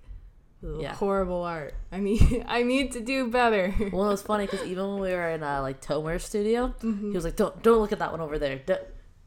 Yeah. 0.63 0.93
horrible 0.93 1.41
art. 1.43 1.73
I 1.91 1.99
mean, 1.99 2.45
I 2.47 2.63
need 2.63 2.91
to 2.93 3.01
do 3.01 3.29
better. 3.29 3.73
Well, 3.91 4.07
it 4.07 4.11
was 4.11 4.21
funny 4.21 4.45
because 4.45 4.65
even 4.67 4.87
when 4.91 4.99
we 5.01 5.09
were 5.11 5.29
in 5.29 5.43
uh, 5.43 5.61
like 5.61 5.81
Tomer's 5.81 6.23
studio, 6.23 6.73
Mm-hmm. 6.81 7.09
he 7.11 7.15
was 7.15 7.23
like, 7.25 7.35
"Don't 7.35 7.61
don't 7.63 7.79
look 7.79 7.91
at 7.91 7.99
that 7.99 8.11
one 8.11 8.21
over 8.21 8.37
there. 8.37 8.59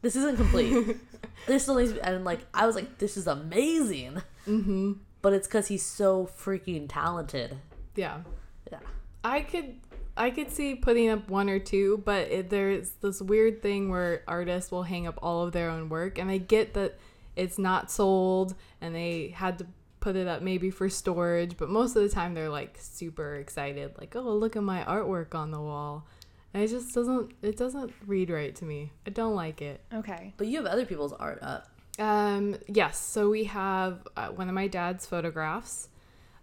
This 0.01 0.15
isn't 0.15 0.37
complete. 0.37 0.97
this 1.47 1.63
still 1.63 1.75
needs." 1.75 1.91
And 1.93 2.23
like 2.25 2.39
I 2.53 2.65
was 2.65 2.75
like, 2.75 2.97
"This 2.99 3.17
is 3.17 3.27
amazing," 3.27 4.21
mm-hmm. 4.47 4.93
but 5.21 5.33
it's 5.33 5.47
because 5.47 5.67
he's 5.67 5.83
so 5.83 6.29
freaking 6.37 6.85
talented. 6.87 7.57
Yeah. 7.95 8.19
Yeah. 8.71 8.79
I 9.23 9.41
could 9.41 9.75
I 10.17 10.29
could 10.29 10.51
see 10.51 10.75
putting 10.75 11.09
up 11.09 11.29
one 11.29 11.49
or 11.49 11.59
two, 11.59 12.01
but 12.05 12.29
it, 12.29 12.49
there's 12.49 12.91
this 13.01 13.21
weird 13.21 13.61
thing 13.61 13.89
where 13.89 14.23
artists 14.27 14.71
will 14.71 14.83
hang 14.83 15.07
up 15.07 15.19
all 15.21 15.43
of 15.43 15.51
their 15.51 15.69
own 15.69 15.89
work, 15.89 16.17
and 16.17 16.29
I 16.31 16.37
get 16.37 16.73
that 16.75 16.97
it's 17.35 17.57
not 17.59 17.91
sold, 17.91 18.55
and 18.79 18.95
they 18.95 19.29
had 19.35 19.57
to 19.59 19.67
put 20.05 20.15
it 20.15 20.27
up 20.27 20.43
maybe 20.43 20.69
for 20.69 20.87
storage, 20.87 21.57
but 21.57 21.67
most 21.67 21.95
of 21.95 22.03
the 22.03 22.09
time 22.09 22.35
they're 22.35 22.47
like 22.47 22.77
super 22.79 23.37
excited, 23.37 23.91
like, 23.97 24.15
"Oh, 24.15 24.35
look 24.35 24.55
at 24.55 24.61
my 24.61 24.83
artwork 24.83 25.33
on 25.33 25.49
the 25.49 25.59
wall," 25.59 26.05
and 26.53 26.61
it 26.61 26.67
just 26.67 26.93
doesn't 26.93 27.31
it 27.41 27.57
doesn't 27.57 27.91
read 28.05 28.29
right 28.29 28.55
to 28.57 28.65
me. 28.65 28.91
I 29.07 29.09
don't 29.09 29.33
like 29.33 29.63
it. 29.63 29.81
Okay. 29.91 30.35
But 30.37 30.45
you 30.45 30.57
have 30.57 30.67
other 30.67 30.85
people's 30.85 31.13
art 31.13 31.39
up. 31.41 31.69
Um, 31.97 32.55
yes, 32.67 32.99
so 32.99 33.31
we 33.31 33.45
have 33.45 34.07
uh, 34.15 34.27
one 34.27 34.47
of 34.47 34.53
my 34.53 34.67
dad's 34.67 35.07
photographs 35.07 35.89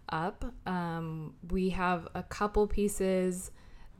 up. 0.09 0.43
Um, 0.65 1.35
we 1.49 1.69
have 1.69 2.09
a 2.15 2.23
couple 2.23 2.67
pieces 2.67 3.51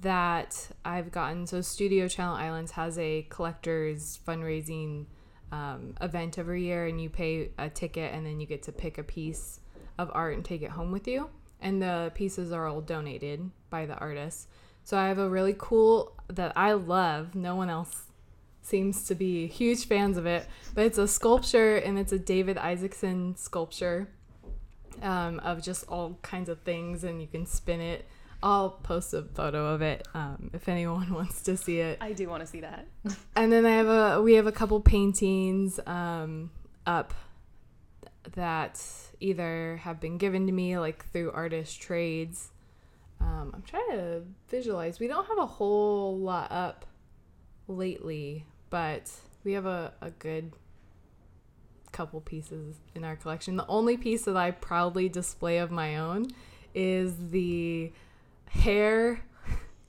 that 0.02 0.72
I've 0.84 1.10
gotten. 1.10 1.48
So, 1.48 1.62
Studio 1.62 2.10
Channel 2.10 2.36
Islands 2.36 2.72
has 2.72 3.00
a 3.00 3.26
collector's 3.30 4.20
fundraising 4.28 5.06
um, 5.54 5.94
event 6.02 6.40
every 6.40 6.64
year, 6.64 6.88
and 6.88 7.00
you 7.00 7.10
pay 7.10 7.52
a 7.60 7.70
ticket, 7.70 8.14
and 8.14 8.26
then 8.26 8.40
you 8.40 8.48
get 8.48 8.64
to 8.64 8.72
pick 8.72 8.98
a 8.98 9.04
piece 9.04 9.60
of 10.00 10.10
art 10.14 10.34
and 10.34 10.44
take 10.44 10.64
it 10.64 10.72
home 10.72 10.92
with 10.92 11.08
you. 11.08 11.30
And 11.62 11.82
the 11.82 12.12
pieces 12.16 12.52
are 12.52 12.68
all 12.68 12.82
donated 12.82 13.52
by 13.70 13.86
the 13.86 13.96
artists. 13.96 14.48
So, 14.84 14.98
I 14.98 15.08
have 15.08 15.20
a 15.20 15.30
really 15.30 15.56
cool 15.58 16.14
that 16.28 16.54
I 16.58 16.74
love. 16.74 17.36
No 17.36 17.56
one 17.56 17.70
else 17.70 18.06
seems 18.64 19.06
to 19.06 19.16
be 19.16 19.48
huge 19.48 19.86
fans 19.86 20.18
of 20.18 20.26
it, 20.26 20.48
but 20.74 20.86
it's 20.86 20.98
a 20.98 21.08
sculpture 21.08 21.76
and 21.78 22.00
it's 22.00 22.12
a 22.12 22.20
David 22.20 22.58
Isaacson 22.58 23.36
sculpture 23.36 24.10
um, 25.02 25.40
of 25.40 25.62
just 25.62 25.86
all 25.88 26.18
kinds 26.22 26.50
of 26.50 26.62
things, 26.62 27.04
and 27.04 27.22
you 27.22 27.28
can 27.28 27.46
spin 27.46 27.80
it. 27.80 28.06
I'll 28.44 28.72
post 28.72 29.14
a 29.14 29.24
photo 29.24 29.74
of 29.74 29.82
it 29.82 30.06
um, 30.14 30.52
if 30.54 30.68
anyone 30.68 31.14
wants 31.14 31.42
to 31.44 31.56
see 31.56 31.80
it. 31.80 31.98
I 32.02 32.12
do 32.12 32.28
want 32.30 32.42
to 32.42 32.48
see 32.48 32.60
that. 32.60 32.86
And 33.36 33.52
then 33.52 33.66
I 33.66 33.72
have 33.72 33.88
a 33.88 34.22
we 34.22 34.34
have 34.34 34.46
a 34.46 34.52
couple 34.52 34.80
paintings 34.82 35.80
um, 35.88 36.52
up 36.86 37.14
that 38.36 38.86
either 39.20 39.80
have 39.84 40.00
been 40.00 40.18
given 40.18 40.46
to 40.48 40.52
me 40.52 40.78
like 40.78 41.06
through 41.12 41.32
artist 41.32 41.82
trades. 41.82 42.52
Um, 43.22 43.52
I'm 43.56 43.64
trying 43.64 43.90
to 43.92 44.22
visualize. 44.50 45.00
We 45.00 45.08
don't 45.08 45.26
have 45.26 45.38
a 45.38 45.46
whole 45.46 46.18
lot 46.20 46.52
up 46.52 46.86
lately, 47.68 48.46
but 48.70 49.10
we 49.46 49.54
have 49.54 49.66
a, 49.66 49.94
a 50.02 50.12
good 50.12 50.52
couple 51.94 52.20
pieces 52.20 52.76
in 52.94 53.06
our 53.06 53.16
collection. 53.16 53.56
The 53.56 53.68
only 53.68 53.96
piece 53.96 54.26
that 54.26 54.36
I 54.36 54.52
proudly 54.52 55.08
display 55.08 55.60
of 55.60 55.72
my 55.72 55.98
own 55.98 56.28
is 56.74 57.30
the 57.30 57.94
hair 58.54 59.22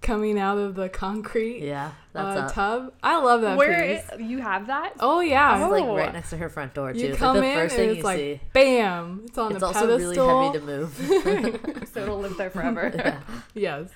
coming 0.00 0.38
out 0.38 0.58
of 0.58 0.74
the 0.74 0.88
concrete 0.90 1.60
Yeah, 1.60 1.86
uh, 2.14 2.34
that's 2.34 2.50
up. 2.50 2.54
tub. 2.54 2.92
I 3.02 3.18
love 3.22 3.40
that 3.40 3.56
Where 3.56 3.96
piece. 3.96 4.10
i- 4.12 4.16
you 4.16 4.38
have 4.42 4.66
that? 4.66 4.92
oh 5.00 5.20
yeah, 5.20 5.62
It's 5.64 5.72
like 5.72 5.84
Oh. 5.84 5.96
right 5.96 6.12
next 6.12 6.30
to 6.30 6.36
her 6.36 6.48
front 6.50 6.74
door 6.74 6.92
too. 6.92 6.98
you 6.98 7.08
It's 7.08 7.18
come 7.18 7.36
like 7.36 7.42
the 7.44 7.48
in 7.50 7.54
first 7.56 7.74
and 7.76 7.80
thing 7.80 7.88
it's 7.90 7.98
you 7.98 8.02
like 8.04 8.18
see. 8.18 8.40
bam, 8.52 9.22
it's 9.24 9.38
on 9.38 9.52
It's 9.54 9.62
a 9.62 9.66
also 9.66 9.86
really 9.86 10.14
pedestal. 10.16 10.52
heavy 10.52 10.58
to 10.58 10.64
move. 10.64 11.86
So 11.94 12.02
it'll 12.02 12.18
live 12.18 12.36
there 12.36 12.50
forever. 12.50 12.92
yeah. 12.94 13.20
yes. 13.54 13.88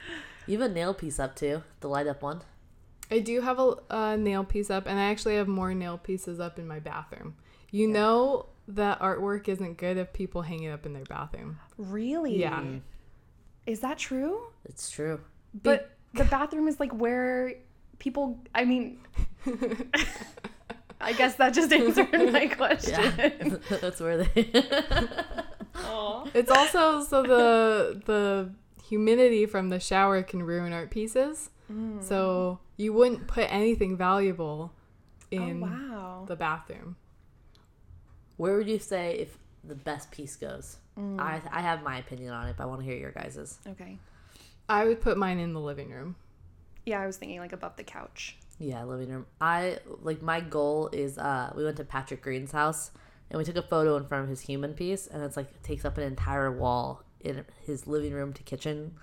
You 0.46 0.58
have 0.60 0.70
a 0.70 0.72
nail 0.72 0.94
piece 0.94 1.18
up 1.18 1.34
too, 1.36 1.62
the 1.80 1.88
light 1.88 2.06
up 2.06 2.22
one. 2.22 2.40
I 3.10 3.18
do 3.18 3.40
have 3.42 3.58
a, 3.58 3.74
a 3.90 4.16
nail 4.16 4.44
piece 4.44 4.70
up, 4.70 4.86
and 4.86 4.98
I 4.98 5.10
actually 5.10 5.36
have 5.36 5.48
more 5.48 5.74
nail 5.74 5.98
pieces 5.98 6.40
up 6.40 6.58
in 6.58 6.66
my 6.68 6.78
bathroom. 6.78 7.34
You 7.70 7.86
know 7.88 8.46
that 8.68 9.00
artwork 9.00 9.48
isn't 9.48 9.76
good 9.78 9.96
if 9.98 10.12
people 10.12 10.42
hang 10.42 10.62
it 10.62 10.70
up 10.70 10.86
in 10.86 10.92
their 10.94 11.04
bathroom. 11.04 11.58
Really? 11.76 12.38
Yeah. 12.38 12.62
Is 13.68 13.80
that 13.80 13.98
true? 13.98 14.40
It's 14.64 14.90
true. 14.90 15.20
But 15.62 15.90
the 16.14 16.24
bathroom 16.24 16.68
is 16.68 16.80
like 16.80 16.92
where 16.94 17.52
people. 17.98 18.40
I 18.54 18.64
mean, 18.64 19.00
I 21.02 21.12
guess 21.12 21.34
that 21.34 21.52
just 21.52 21.70
answered 21.70 22.32
my 22.32 22.46
question. 22.60 22.98
Yeah, 22.98 23.56
that's 23.82 24.00
where 24.00 24.24
they. 24.24 24.50
Aw. 25.74 26.28
It's 26.32 26.50
also 26.50 27.04
so 27.04 27.22
the 27.22 28.00
the 28.06 28.50
humidity 28.88 29.44
from 29.44 29.68
the 29.68 29.78
shower 29.78 30.22
can 30.22 30.42
ruin 30.42 30.72
art 30.72 30.90
pieces. 30.90 31.50
Mm. 31.70 32.02
So 32.02 32.60
you 32.78 32.94
wouldn't 32.94 33.26
put 33.26 33.52
anything 33.52 33.98
valuable 33.98 34.72
in 35.30 35.62
oh 35.62 35.66
wow. 35.66 36.24
the 36.26 36.36
bathroom. 36.36 36.96
where 38.38 38.56
would 38.56 38.66
you 38.66 38.78
say 38.78 39.16
if 39.18 39.38
the 39.68 39.74
best 39.74 40.10
piece 40.10 40.36
goes? 40.36 40.78
Mm. 40.98 41.20
I 41.20 41.40
I 41.50 41.60
have 41.60 41.82
my 41.82 41.98
opinion 41.98 42.32
on 42.32 42.48
it, 42.48 42.56
but 42.56 42.64
I 42.64 42.66
want 42.66 42.80
to 42.80 42.86
hear 42.86 42.96
your 42.96 43.12
guys's. 43.12 43.58
Okay. 43.66 43.98
I 44.68 44.84
would 44.84 45.00
put 45.00 45.16
mine 45.16 45.38
in 45.38 45.52
the 45.52 45.60
living 45.60 45.90
room. 45.90 46.16
Yeah, 46.84 47.00
I 47.00 47.06
was 47.06 47.16
thinking 47.16 47.38
like 47.38 47.52
above 47.52 47.76
the 47.76 47.84
couch. 47.84 48.36
Yeah, 48.58 48.82
living 48.84 49.08
room. 49.10 49.26
I 49.40 49.78
like 50.02 50.22
my 50.22 50.40
goal 50.40 50.88
is 50.92 51.18
uh 51.18 51.52
we 51.56 51.64
went 51.64 51.76
to 51.76 51.84
Patrick 51.84 52.22
Green's 52.22 52.52
house 52.52 52.90
and 53.30 53.38
we 53.38 53.44
took 53.44 53.56
a 53.56 53.62
photo 53.62 53.96
in 53.96 54.04
front 54.04 54.24
of 54.24 54.30
his 54.30 54.40
human 54.40 54.74
piece 54.74 55.06
and 55.06 55.22
it's 55.22 55.36
like 55.36 55.50
it 55.50 55.62
takes 55.62 55.84
up 55.84 55.96
an 55.98 56.04
entire 56.04 56.50
wall 56.50 57.02
in 57.20 57.44
his 57.64 57.86
living 57.86 58.12
room 58.12 58.32
to 58.32 58.42
kitchen 58.42 58.94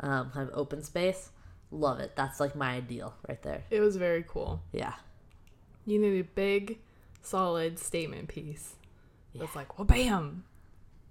um 0.00 0.30
kind 0.30 0.48
of 0.48 0.54
open 0.56 0.82
space. 0.82 1.30
Love 1.70 2.00
it. 2.00 2.16
That's 2.16 2.40
like 2.40 2.56
my 2.56 2.74
ideal 2.74 3.14
right 3.28 3.42
there. 3.42 3.64
It 3.70 3.80
was 3.80 3.96
very 3.96 4.24
cool. 4.26 4.62
Yeah. 4.72 4.94
You 5.84 5.98
need 5.98 6.18
a 6.18 6.24
big, 6.24 6.78
solid 7.22 7.78
statement 7.78 8.28
piece. 8.28 8.74
That's 9.38 9.56
like, 9.56 9.78
well, 9.78 9.84
bam. 9.86 10.44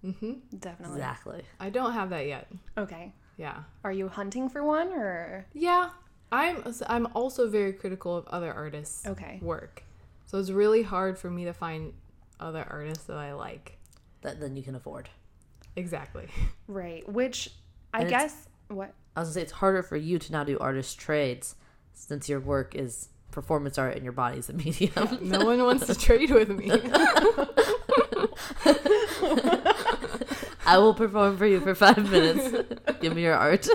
Mm-hmm. 0.03 0.33
Definitely. 0.59 0.95
Exactly. 0.97 1.41
I 1.59 1.69
don't 1.69 1.93
have 1.93 2.09
that 2.11 2.27
yet. 2.27 2.47
Okay. 2.77 3.13
Yeah. 3.37 3.59
Are 3.83 3.91
you 3.91 4.07
hunting 4.07 4.49
for 4.49 4.63
one 4.63 4.89
or? 4.89 5.45
Yeah. 5.53 5.89
I'm 6.31 6.63
I'm 6.87 7.07
also 7.13 7.49
very 7.49 7.71
critical 7.73 8.15
of 8.17 8.27
other 8.27 8.53
artists' 8.53 9.05
Okay. 9.07 9.39
work. 9.41 9.83
So 10.25 10.37
it's 10.39 10.49
really 10.49 10.83
hard 10.83 11.17
for 11.17 11.29
me 11.29 11.45
to 11.45 11.53
find 11.53 11.93
other 12.39 12.65
artists 12.69 13.05
that 13.05 13.17
I 13.17 13.33
like. 13.33 13.77
That 14.21 14.39
then 14.41 14.55
you 14.57 14.63
can 14.63 14.75
afford. 14.75 15.09
Exactly. 15.75 16.27
Right. 16.67 17.07
Which 17.07 17.51
I 17.93 18.01
And 18.01 18.09
guess 18.09 18.47
what? 18.67 18.93
I 19.15 19.21
was 19.21 19.29
gonna 19.29 19.33
say 19.35 19.41
it's 19.43 19.51
harder 19.53 19.83
for 19.83 19.95
you 19.95 20.19
to 20.19 20.31
now 20.31 20.43
do 20.43 20.59
artist 20.59 20.99
trades 20.99 21.55
since 21.93 22.27
your 22.27 22.39
work 22.39 22.75
is 22.75 23.09
performance 23.31 23.77
art 23.77 23.95
and 23.95 24.03
your 24.03 24.13
body's 24.13 24.49
a 24.49 24.53
medium. 24.65 24.91
No 25.21 25.45
one 25.45 25.63
wants 25.63 25.87
to 25.87 25.95
trade 25.95 26.29
with 26.31 26.49
me. 26.49 26.69
I 30.65 30.77
will 30.77 30.93
perform 30.93 31.37
for 31.37 31.45
you 31.45 31.59
for 31.61 31.73
five 31.75 32.09
minutes. 32.11 32.73
Give 33.01 33.15
me 33.15 33.23
your 33.23 33.35
art. 33.35 33.67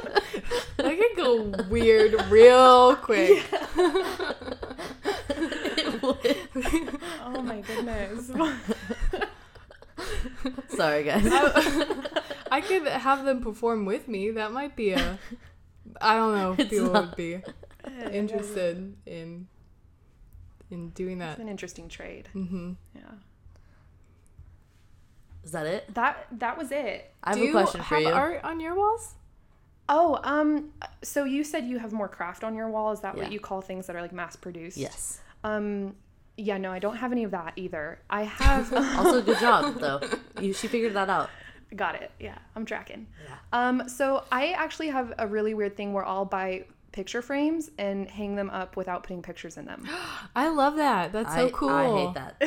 That 0.77 0.99
could 0.99 1.17
go 1.17 1.43
weird 1.69 2.15
real 2.31 2.97
quick. 2.97 3.45
Oh 7.25 7.41
my 7.43 7.61
goodness. 7.63 8.27
Sorry, 10.69 11.05
guys. 11.05 11.25
I 12.51 12.61
could 12.61 12.87
have 12.87 13.25
them 13.25 13.41
perform 13.41 13.85
with 13.87 14.09
me. 14.09 14.31
That 14.31 14.53
might 14.53 14.77
be 14.77 14.93
a. 14.93 15.19
I 16.01 16.15
don't 16.17 16.35
know 16.37 16.53
if 16.53 16.61
It's 16.61 16.71
people 16.71 16.93
not. 16.93 17.07
would 17.09 17.17
be 17.17 17.41
interested 18.11 18.95
in 19.07 19.47
in 20.71 20.91
doing 20.91 21.19
that. 21.19 21.33
It's 21.33 21.41
an 21.41 21.49
interesting 21.49 21.89
trade. 21.89 22.29
Mm-hmm. 22.35 22.73
Yeah. 22.95 23.03
Is 25.45 25.53
that 25.53 25.67
it? 25.67 25.93
That 25.95 26.27
that 26.39 26.57
was 26.57 26.71
it. 26.71 27.13
I 27.23 27.31
have 27.31 27.39
Do 27.39 27.49
a 27.49 27.53
question 27.53 27.83
for 27.83 27.99
you. 27.99 28.07
have 28.07 28.15
you. 28.15 28.21
art 28.21 28.45
on 28.45 28.61
your 28.61 28.75
walls? 28.75 29.15
Oh, 29.89 30.21
um, 30.23 30.71
so 31.03 31.25
you 31.25 31.43
said 31.45 31.65
you 31.67 31.79
have 31.79 31.93
more 31.93 32.09
craft 32.09 32.45
on 32.45 32.55
your 32.55 32.69
wall. 32.71 32.93
Is 32.93 33.01
that 33.01 33.17
Yeah. 33.17 33.25
what 33.25 33.33
you 33.33 33.41
call 33.41 33.61
things 33.61 33.87
that 33.89 33.97
are 33.97 34.01
like 34.01 34.13
mass 34.13 34.37
produced? 34.37 34.77
Yes. 34.77 35.21
Um, 35.45 35.97
yeah, 36.37 36.57
no, 36.57 36.71
I 36.73 36.79
don't 36.79 36.97
have 36.97 37.13
any 37.13 37.25
of 37.25 37.33
that 37.33 37.53
either. 37.57 37.99
I 38.09 38.23
have. 38.23 38.73
Also, 38.99 39.21
good 39.23 39.39
job 39.39 39.79
though. 39.81 40.01
You 40.41 40.53
she 40.53 40.69
figured 40.69 40.95
that 40.95 41.11
out. 41.11 41.29
Got 41.75 41.97
it. 41.97 42.11
Yeah, 42.21 42.37
I'm 42.55 42.65
tracking. 42.65 43.07
Yeah. 43.29 43.35
Um, 43.53 43.89
so 43.89 44.25
I 44.31 44.53
actually 44.53 44.89
have 44.89 45.13
a 45.19 45.27
really 45.27 45.55
weird 45.55 45.77
thing 45.77 45.93
where 45.93 46.05
I'll 46.07 46.25
buy 46.27 46.65
picture 46.93 47.23
frames 47.23 47.71
and 47.79 48.09
hang 48.09 48.37
them 48.37 48.51
up 48.51 48.77
without 48.77 49.03
putting 49.03 49.23
pictures 49.23 49.57
in 49.57 49.65
them. 49.65 49.89
I 50.37 50.49
love 50.49 50.77
that. 50.77 51.13
That's 51.13 51.35
so 51.35 51.47
I, 51.47 51.51
cool. 51.51 51.71
I 51.71 51.99
hate 51.99 52.15
that. 52.15 52.41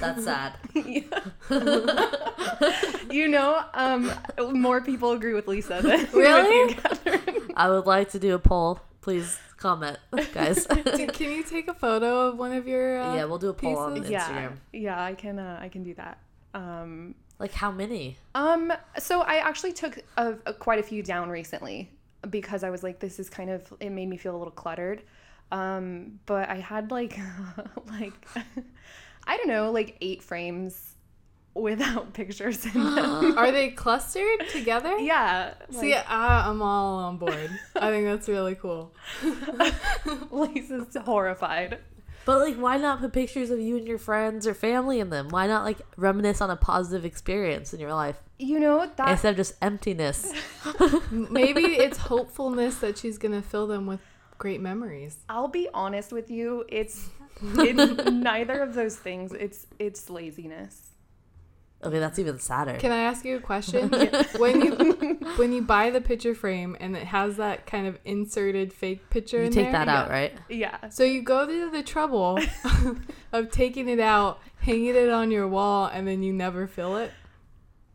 That's 0.00 0.24
sad. 0.24 0.54
you 3.10 3.28
know, 3.28 3.62
um, 3.74 4.10
more 4.52 4.80
people 4.80 5.12
agree 5.12 5.34
with 5.34 5.48
Lisa 5.48 5.80
than 5.82 6.08
Really? 6.12 6.76
you, 7.06 7.52
I 7.56 7.70
would 7.70 7.86
like 7.86 8.10
to 8.10 8.18
do 8.18 8.34
a 8.34 8.38
poll. 8.38 8.80
Please 9.00 9.38
comment, 9.56 9.98
guys. 10.34 10.66
Can 10.66 11.32
you 11.32 11.42
take 11.42 11.68
a 11.68 11.74
photo 11.74 12.28
of 12.28 12.38
one 12.38 12.52
of 12.52 12.68
your? 12.68 13.00
Uh, 13.00 13.14
yeah, 13.14 13.24
we'll 13.24 13.38
do 13.38 13.48
a 13.48 13.54
poll 13.54 13.78
on 13.78 13.94
pieces? 13.94 14.10
Yeah, 14.10 14.28
Instagram. 14.28 14.52
yeah, 14.72 15.02
I 15.02 15.14
can, 15.14 15.38
uh, 15.38 15.58
I 15.60 15.68
can 15.68 15.82
do 15.82 15.94
that. 15.94 16.18
Um, 16.54 17.14
Like 17.38 17.52
how 17.52 17.70
many? 17.70 18.18
Um, 18.34 18.72
so 18.98 19.22
I 19.22 19.36
actually 19.36 19.72
took 19.72 19.98
a, 20.16 20.34
a, 20.46 20.52
quite 20.52 20.78
a 20.78 20.82
few 20.82 21.02
down 21.02 21.30
recently 21.30 21.90
because 22.30 22.64
I 22.64 22.70
was 22.70 22.82
like, 22.82 23.00
this 23.00 23.18
is 23.18 23.28
kind 23.30 23.50
of 23.50 23.72
it 23.80 23.90
made 23.90 24.08
me 24.08 24.16
feel 24.16 24.34
a 24.34 24.38
little 24.38 24.52
cluttered. 24.52 25.02
Um, 25.50 26.20
but 26.26 26.48
I 26.48 26.56
had 26.56 26.90
like 26.90 27.18
like 27.90 28.12
I 29.26 29.36
don't 29.36 29.48
know, 29.48 29.70
like 29.70 29.96
eight 30.00 30.22
frames 30.22 30.94
without 31.54 32.12
pictures 32.14 32.64
in 32.66 32.72
them. 32.72 33.38
Are 33.38 33.50
they 33.50 33.70
clustered 33.70 34.48
together? 34.50 34.98
yeah. 34.98 35.54
See, 35.70 35.94
I, 35.94 36.48
I'm 36.48 36.62
all 36.62 36.98
on 36.98 37.18
board. 37.18 37.50
I 37.76 37.90
think 37.90 38.06
that's 38.06 38.28
really 38.28 38.54
cool. 38.54 38.92
like, 39.54 39.74
Lisa's 40.30 40.96
horrified. 40.96 41.78
But 42.28 42.40
like, 42.40 42.56
why 42.56 42.76
not 42.76 43.00
put 43.00 43.14
pictures 43.14 43.48
of 43.48 43.58
you 43.58 43.78
and 43.78 43.88
your 43.88 43.96
friends 43.96 44.46
or 44.46 44.52
family 44.52 45.00
in 45.00 45.08
them? 45.08 45.30
Why 45.30 45.46
not 45.46 45.64
like 45.64 45.78
reminisce 45.96 46.42
on 46.42 46.50
a 46.50 46.56
positive 46.56 47.06
experience 47.06 47.72
in 47.72 47.80
your 47.80 47.94
life 47.94 48.20
You 48.38 48.60
know 48.60 48.86
that 48.96 49.08
instead 49.08 49.30
of 49.30 49.36
just 49.38 49.54
emptiness? 49.62 50.30
Maybe 51.10 51.62
it's 51.62 51.96
hopefulness 51.96 52.80
that 52.80 52.98
she's 52.98 53.16
gonna 53.16 53.40
fill 53.40 53.66
them 53.66 53.86
with 53.86 54.00
great 54.36 54.60
memories. 54.60 55.16
I'll 55.30 55.48
be 55.48 55.70
honest 55.72 56.12
with 56.12 56.30
you, 56.30 56.66
it's 56.68 57.08
it's 57.42 58.10
neither 58.10 58.60
of 58.60 58.74
those 58.74 58.96
things. 58.96 59.32
It's 59.32 59.66
it's 59.78 60.10
laziness. 60.10 60.87
Okay, 61.88 61.98
that's 61.98 62.18
even 62.18 62.38
sadder. 62.38 62.74
Can 62.78 62.92
I 62.92 62.98
ask 62.98 63.24
you 63.24 63.36
a 63.36 63.40
question? 63.40 63.88
when 64.38 64.60
you 64.62 65.18
when 65.36 65.52
you 65.52 65.62
buy 65.62 65.90
the 65.90 66.00
picture 66.00 66.34
frame 66.34 66.76
and 66.80 66.96
it 66.96 67.04
has 67.04 67.36
that 67.38 67.66
kind 67.66 67.86
of 67.86 67.98
inserted 68.04 68.72
fake 68.72 69.08
picture 69.10 69.38
you 69.38 69.44
in 69.44 69.52
take 69.52 69.64
there, 69.72 69.72
that 69.84 69.88
out, 69.88 70.10
right? 70.10 70.32
Yeah. 70.48 70.88
so 70.90 71.02
you 71.04 71.22
go 71.22 71.46
to 71.46 71.70
the 71.70 71.82
trouble 71.82 72.38
of 73.32 73.50
taking 73.50 73.88
it 73.88 74.00
out, 74.00 74.38
hanging 74.60 74.94
it 74.94 75.08
on 75.10 75.30
your 75.30 75.48
wall, 75.48 75.86
and 75.92 76.06
then 76.06 76.22
you 76.22 76.32
never 76.32 76.66
fill 76.66 76.96
it. 76.98 77.10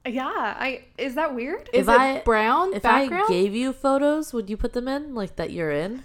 Yeah, 0.05 0.25
I 0.27 0.85
is 0.97 1.15
that 1.15 1.33
weird? 1.33 1.69
Is 1.71 1.87
If 1.87 1.93
it 1.93 1.99
I- 1.99 2.21
brown 2.25 2.73
If 2.73 2.83
background? 2.83 3.25
I 3.25 3.31
gave 3.31 3.55
you 3.55 3.71
photos, 3.71 4.33
would 4.33 4.49
you 4.49 4.57
put 4.57 4.73
them 4.73 4.87
in 4.89 5.15
like 5.15 5.37
that 5.37 5.51
you're 5.51 5.71
in? 5.71 6.03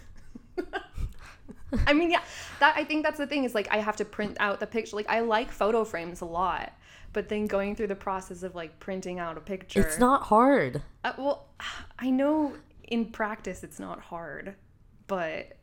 I 1.86 1.92
mean, 1.92 2.10
yeah, 2.10 2.22
that 2.60 2.74
I 2.76 2.84
think 2.84 3.04
that's 3.04 3.18
the 3.18 3.26
thing 3.26 3.44
is 3.44 3.54
like 3.54 3.68
I 3.70 3.78
have 3.78 3.96
to 3.96 4.04
print 4.04 4.36
out 4.40 4.58
the 4.60 4.66
picture. 4.66 4.96
Like 4.96 5.08
I 5.08 5.20
like 5.20 5.50
photo 5.50 5.84
frames 5.84 6.20
a 6.22 6.24
lot, 6.24 6.72
but 7.12 7.28
then 7.28 7.46
going 7.46 7.74
through 7.74 7.88
the 7.88 7.94
process 7.96 8.42
of 8.42 8.54
like 8.54 8.78
printing 8.80 9.18
out 9.18 9.36
a 9.36 9.40
picture. 9.40 9.80
It's 9.80 9.98
not 9.98 10.24
hard. 10.24 10.82
Uh, 11.04 11.12
well, 11.18 11.46
I 11.98 12.10
know 12.10 12.54
in 12.84 13.06
practice 13.06 13.62
it's 13.62 13.78
not 13.78 14.00
hard, 14.00 14.54
but 15.06 15.56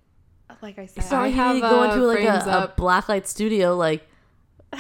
like 0.61 0.77
I 0.79 0.85
said, 0.85 1.03
It's 1.03 1.11
not 1.11 1.19
I 1.19 1.23
like 1.23 1.31
you 1.31 1.41
have, 1.41 1.55
need 1.55 1.61
to 1.61 1.69
go 1.69 1.81
uh, 1.81 1.93
into 1.93 2.07
like 2.07 2.23
a, 2.23 2.49
a 2.49 2.51
up. 2.51 2.77
blacklight 2.77 3.27
studio. 3.27 3.75
Like 3.75 4.07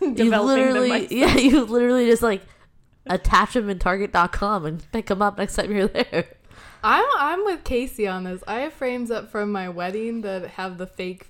you 0.00 0.14
developing 0.14 0.64
them 0.64 0.74
literally, 0.74 1.06
yeah, 1.10 1.36
you 1.36 1.64
literally 1.64 2.06
just 2.06 2.22
like 2.22 2.42
attach 3.06 3.54
them 3.54 3.70
in 3.70 3.78
Target.com 3.78 4.66
and 4.66 4.92
pick 4.92 5.06
them 5.06 5.22
up 5.22 5.38
next 5.38 5.56
time 5.56 5.74
you're 5.74 5.88
there. 5.88 6.26
I'm 6.82 7.04
I'm 7.18 7.44
with 7.44 7.64
Casey 7.64 8.06
on 8.06 8.24
this. 8.24 8.42
I 8.46 8.60
have 8.60 8.72
frames 8.72 9.10
up 9.10 9.30
from 9.30 9.50
my 9.50 9.68
wedding 9.68 10.20
that 10.22 10.50
have 10.50 10.78
the 10.78 10.86
fake 10.86 11.28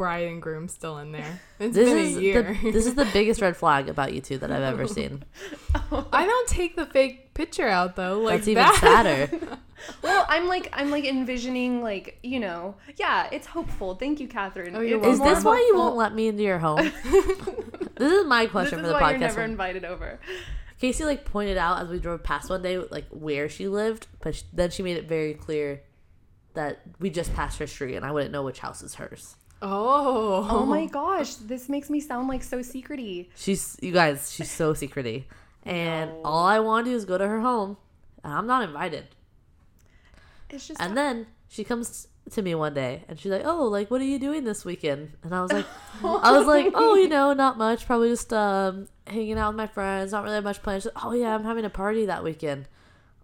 bride 0.00 0.26
and 0.28 0.40
groom 0.40 0.66
still 0.66 0.96
in 0.98 1.12
there. 1.12 1.40
It's 1.60 1.74
This 1.74 1.90
been 1.90 1.98
is 1.98 2.16
a 2.16 2.22
year. 2.22 2.42
the 2.62 2.72
this 2.72 2.86
is 2.86 2.94
the 2.94 3.04
biggest 3.12 3.42
red 3.42 3.54
flag 3.54 3.90
about 3.90 4.14
you 4.14 4.22
two 4.22 4.38
that 4.38 4.50
I've 4.50 4.62
ever 4.62 4.88
seen. 4.88 5.24
I 6.12 6.24
don't 6.24 6.48
take 6.48 6.74
the 6.74 6.86
fake 6.86 7.34
picture 7.34 7.68
out 7.68 7.96
though. 7.96 8.20
Like 8.20 8.36
That's 8.38 8.48
even 8.48 8.62
that. 8.64 8.74
sadder. 8.76 9.58
Well, 10.02 10.24
I'm 10.28 10.46
like 10.48 10.70
I'm 10.72 10.90
like 10.90 11.04
envisioning 11.04 11.82
like 11.82 12.18
you 12.22 12.40
know 12.40 12.76
yeah 12.96 13.28
it's 13.30 13.46
hopeful. 13.46 13.94
Thank 13.96 14.20
you, 14.20 14.26
Catherine. 14.28 14.74
Oh, 14.74 14.80
you're 14.80 15.04
Is 15.04 15.20
this 15.20 15.44
more 15.44 15.52
why 15.54 15.60
you 15.68 15.76
won't 15.76 15.96
let 15.96 16.14
me 16.14 16.28
into 16.28 16.42
your 16.44 16.58
home? 16.58 16.90
this 17.96 18.12
is 18.12 18.26
my 18.26 18.44
This 18.44 18.52
question 18.52 18.78
is 18.78 18.86
for 18.86 18.88
the 18.88 18.92
why 18.94 19.10
you're 19.10 19.18
never 19.18 19.42
one. 19.42 19.50
invited 19.50 19.84
over. 19.84 20.18
Casey 20.80 21.04
like 21.04 21.26
pointed 21.26 21.58
out 21.58 21.82
as 21.82 21.88
we 21.90 21.98
drove 21.98 22.22
past 22.22 22.48
one 22.48 22.62
day 22.62 22.78
like 22.78 23.04
where 23.10 23.50
she 23.50 23.68
lived, 23.68 24.06
but 24.22 24.34
sh- 24.34 24.44
then 24.52 24.70
she 24.70 24.82
made 24.82 24.96
it 24.96 25.06
very 25.06 25.34
clear 25.34 25.82
that 26.54 26.80
we 26.98 27.10
just 27.10 27.34
passed 27.34 27.58
her 27.58 27.66
street 27.66 27.96
and 27.96 28.04
I 28.06 28.12
wouldn't 28.12 28.32
know 28.32 28.42
which 28.42 28.60
house 28.60 28.80
is 28.82 28.94
hers. 28.94 29.36
Oh. 29.62 30.46
Oh 30.48 30.66
my 30.66 30.86
gosh, 31.00 31.34
this 31.34 31.68
makes 31.68 31.90
me 31.90 32.00
sound 32.00 32.28
like 32.28 32.42
so 32.42 32.58
secrety. 32.60 33.28
She's 33.36 33.76
you 33.80 33.92
guys, 33.92 34.32
she's 34.32 34.50
so 34.50 34.72
secrety. 34.74 35.24
And 35.64 36.10
No. 36.10 36.20
all 36.24 36.46
I 36.46 36.58
want 36.60 36.86
to 36.86 36.92
do 36.92 36.96
is 36.96 37.04
go 37.04 37.18
to 37.18 37.26
her 37.28 37.40
home, 37.40 37.76
and 38.24 38.32
I'm 38.32 38.46
not 38.46 38.62
invited. 38.62 39.06
It's 40.48 40.66
just 40.66 40.80
And 40.80 40.96
then 40.96 41.26
she 41.48 41.64
comes 41.64 42.08
to 42.30 42.42
me 42.42 42.54
one 42.54 42.74
day 42.74 43.04
and 43.08 43.18
she's 43.18 43.30
like, 43.30 43.42
"Oh, 43.44 43.64
like 43.66 43.90
what 43.90 44.00
are 44.00 44.04
you 44.04 44.18
doing 44.18 44.44
this 44.44 44.64
weekend?" 44.64 45.12
And 45.22 45.34
I 45.34 45.42
was 45.42 45.52
like, 45.52 45.66
"I 46.04 46.36
was 46.36 46.46
like, 46.46 46.72
oh, 46.74 46.94
you 46.96 47.08
know, 47.08 47.32
not 47.32 47.58
much. 47.58 47.86
Probably 47.86 48.08
just 48.08 48.32
um 48.32 48.88
hanging 49.06 49.38
out 49.38 49.48
with 49.50 49.56
my 49.56 49.66
friends. 49.66 50.12
Not 50.12 50.24
really 50.24 50.40
much 50.40 50.62
plans." 50.62 50.84
She's 50.84 50.92
like, 50.94 51.04
"Oh 51.04 51.12
yeah, 51.12 51.34
I'm 51.34 51.44
having 51.44 51.64
a 51.64 51.70
party 51.70 52.06
that 52.06 52.24
weekend." 52.24 52.66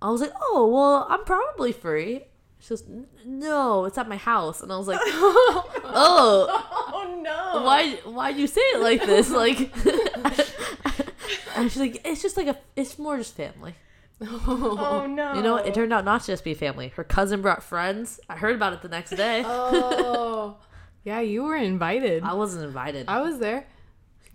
I 0.02 0.10
was 0.10 0.20
like, 0.20 0.32
"Oh, 0.40 0.68
well, 0.72 1.06
I'm 1.08 1.24
probably 1.24 1.72
free." 1.72 2.24
She 2.58 2.70
goes, 2.70 2.84
"No, 3.24 3.84
it's 3.84 3.98
at 3.98 4.08
my 4.08 4.16
house." 4.16 4.62
And 4.62 4.72
I 4.72 4.78
was 4.78 4.88
like, 4.88 4.98
"Oh, 5.04 6.64
oh 6.92 7.20
no. 7.22 7.62
why 7.62 7.92
why'd 8.04 8.36
you 8.36 8.46
say 8.46 8.60
it 8.60 8.80
like 8.80 9.04
this 9.04 9.30
like 9.30 9.58
and 11.56 11.70
she's 11.70 11.80
like 11.80 12.00
it's 12.06 12.22
just 12.22 12.36
like 12.36 12.46
a 12.48 12.56
it's 12.76 12.98
more 12.98 13.16
just 13.16 13.34
family 13.36 13.74
Oh 14.20 15.06
no. 15.08 15.34
you 15.34 15.42
know 15.42 15.56
it 15.56 15.74
turned 15.74 15.92
out 15.92 16.04
not 16.04 16.20
to 16.22 16.26
just 16.28 16.44
be 16.44 16.54
family 16.54 16.88
her 16.96 17.04
cousin 17.04 17.42
brought 17.42 17.62
friends 17.62 18.18
i 18.30 18.36
heard 18.36 18.54
about 18.56 18.72
it 18.72 18.82
the 18.82 18.88
next 18.88 19.10
day 19.10 19.42
Oh. 19.44 20.56
Yeah, 21.04 21.20
you 21.20 21.42
were 21.44 21.56
invited. 21.56 22.22
i 22.24 22.32
wasn't 22.34 22.64
invited 22.64 23.06
I 23.08 23.20
was 23.20 23.38
there. 23.38 23.66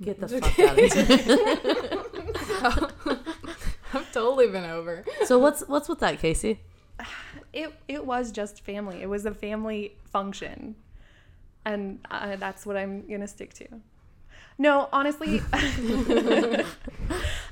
get 0.02 0.20
the 0.20 0.28
fuck 0.28 0.60
out 0.60 0.80
of 0.80 0.92
here 0.92 2.02
I've 3.94 4.12
totally 4.14 4.48
been 4.48 4.66
over. 4.66 5.04
so 5.26 5.38
what's 5.40 5.62
what's 5.68 5.90
with 5.90 6.00
that 6.00 6.20
casey 6.20 6.60
it 7.54 7.74
it 7.88 8.06
was 8.06 8.32
just 8.32 8.62
family. 8.62 9.02
It 9.02 9.10
was 9.10 9.26
a 9.26 9.34
family 9.34 9.96
function, 10.06 10.76
and 11.66 12.00
uh, 12.10 12.36
that's 12.38 12.66
what 12.66 12.78
I'm 12.78 13.08
gonna 13.08 13.28
stick 13.28 13.54
to. 13.56 13.68
No, 14.58 14.90
honestly, 14.94 15.42
I 15.54 16.66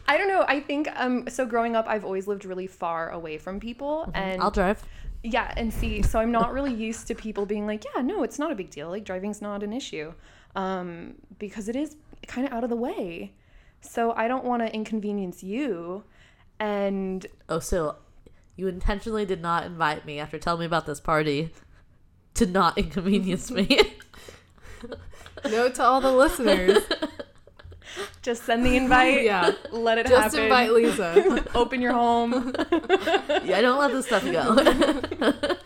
don't 0.07 0.27
know. 0.27 0.45
I 0.47 0.59
think 0.59 0.87
um. 0.95 1.27
So 1.29 1.45
growing 1.45 1.75
up, 1.75 1.85
I've 1.87 2.05
always 2.05 2.27
lived 2.27 2.45
really 2.45 2.67
far 2.67 3.09
away 3.09 3.37
from 3.37 3.59
people, 3.59 4.11
and 4.13 4.41
i'll 4.41 4.51
drive 4.51 4.83
yeah, 5.23 5.53
and 5.57 5.73
see, 5.73 6.01
so 6.01 6.19
I'm 6.19 6.31
not 6.31 6.53
really 6.53 6.73
used 6.73 7.07
to 7.07 7.15
people 7.15 7.45
being 7.45 7.67
like, 7.67 7.83
yeah, 7.83 8.01
no, 8.01 8.23
it's 8.23 8.39
not 8.39 8.51
a 8.51 8.55
big 8.55 8.69
deal. 8.69 8.89
Like 8.89 9.03
driving's 9.03 9.41
not 9.41 9.63
an 9.63 9.73
issue, 9.73 10.13
um, 10.55 11.15
because 11.39 11.67
it 11.67 11.75
is 11.75 11.97
kind 12.27 12.47
of 12.47 12.53
out 12.53 12.63
of 12.63 12.69
the 12.69 12.77
way. 12.77 13.33
So 13.81 14.13
I 14.13 14.27
don't 14.27 14.45
want 14.45 14.61
to 14.61 14.73
inconvenience 14.73 15.43
you, 15.43 16.03
and 16.59 17.25
oh 17.49 17.59
so 17.59 17.95
you 18.59 18.67
intentionally 18.67 19.25
did 19.25 19.41
not 19.41 19.63
invite 19.65 20.05
me 20.05 20.19
after 20.19 20.37
telling 20.37 20.59
me 20.59 20.65
about 20.65 20.85
this 20.85 20.99
party 20.99 21.51
to 22.35 22.45
not 22.45 22.77
inconvenience 22.77 23.49
me 23.49 23.79
Note 25.45 25.75
to 25.75 25.83
all 25.83 26.01
the 26.01 26.11
listeners. 26.11 26.79
just 28.21 28.43
send 28.43 28.65
the 28.65 28.75
invite. 28.75 29.23
Yeah. 29.23 29.51
let 29.71 29.97
it 29.97 30.05
happen. 30.07 30.21
Just 30.23 30.35
happen. 30.35 30.43
invite 30.43 30.71
Lisa. 30.73 31.45
Open 31.55 31.81
your 31.81 31.93
home. 31.93 32.53
yeah 33.45 33.57
i 33.57 33.61
don't 33.61 33.79
let 33.79 33.91
this 33.91 34.05
stuff 34.05 34.23
go 34.23 35.57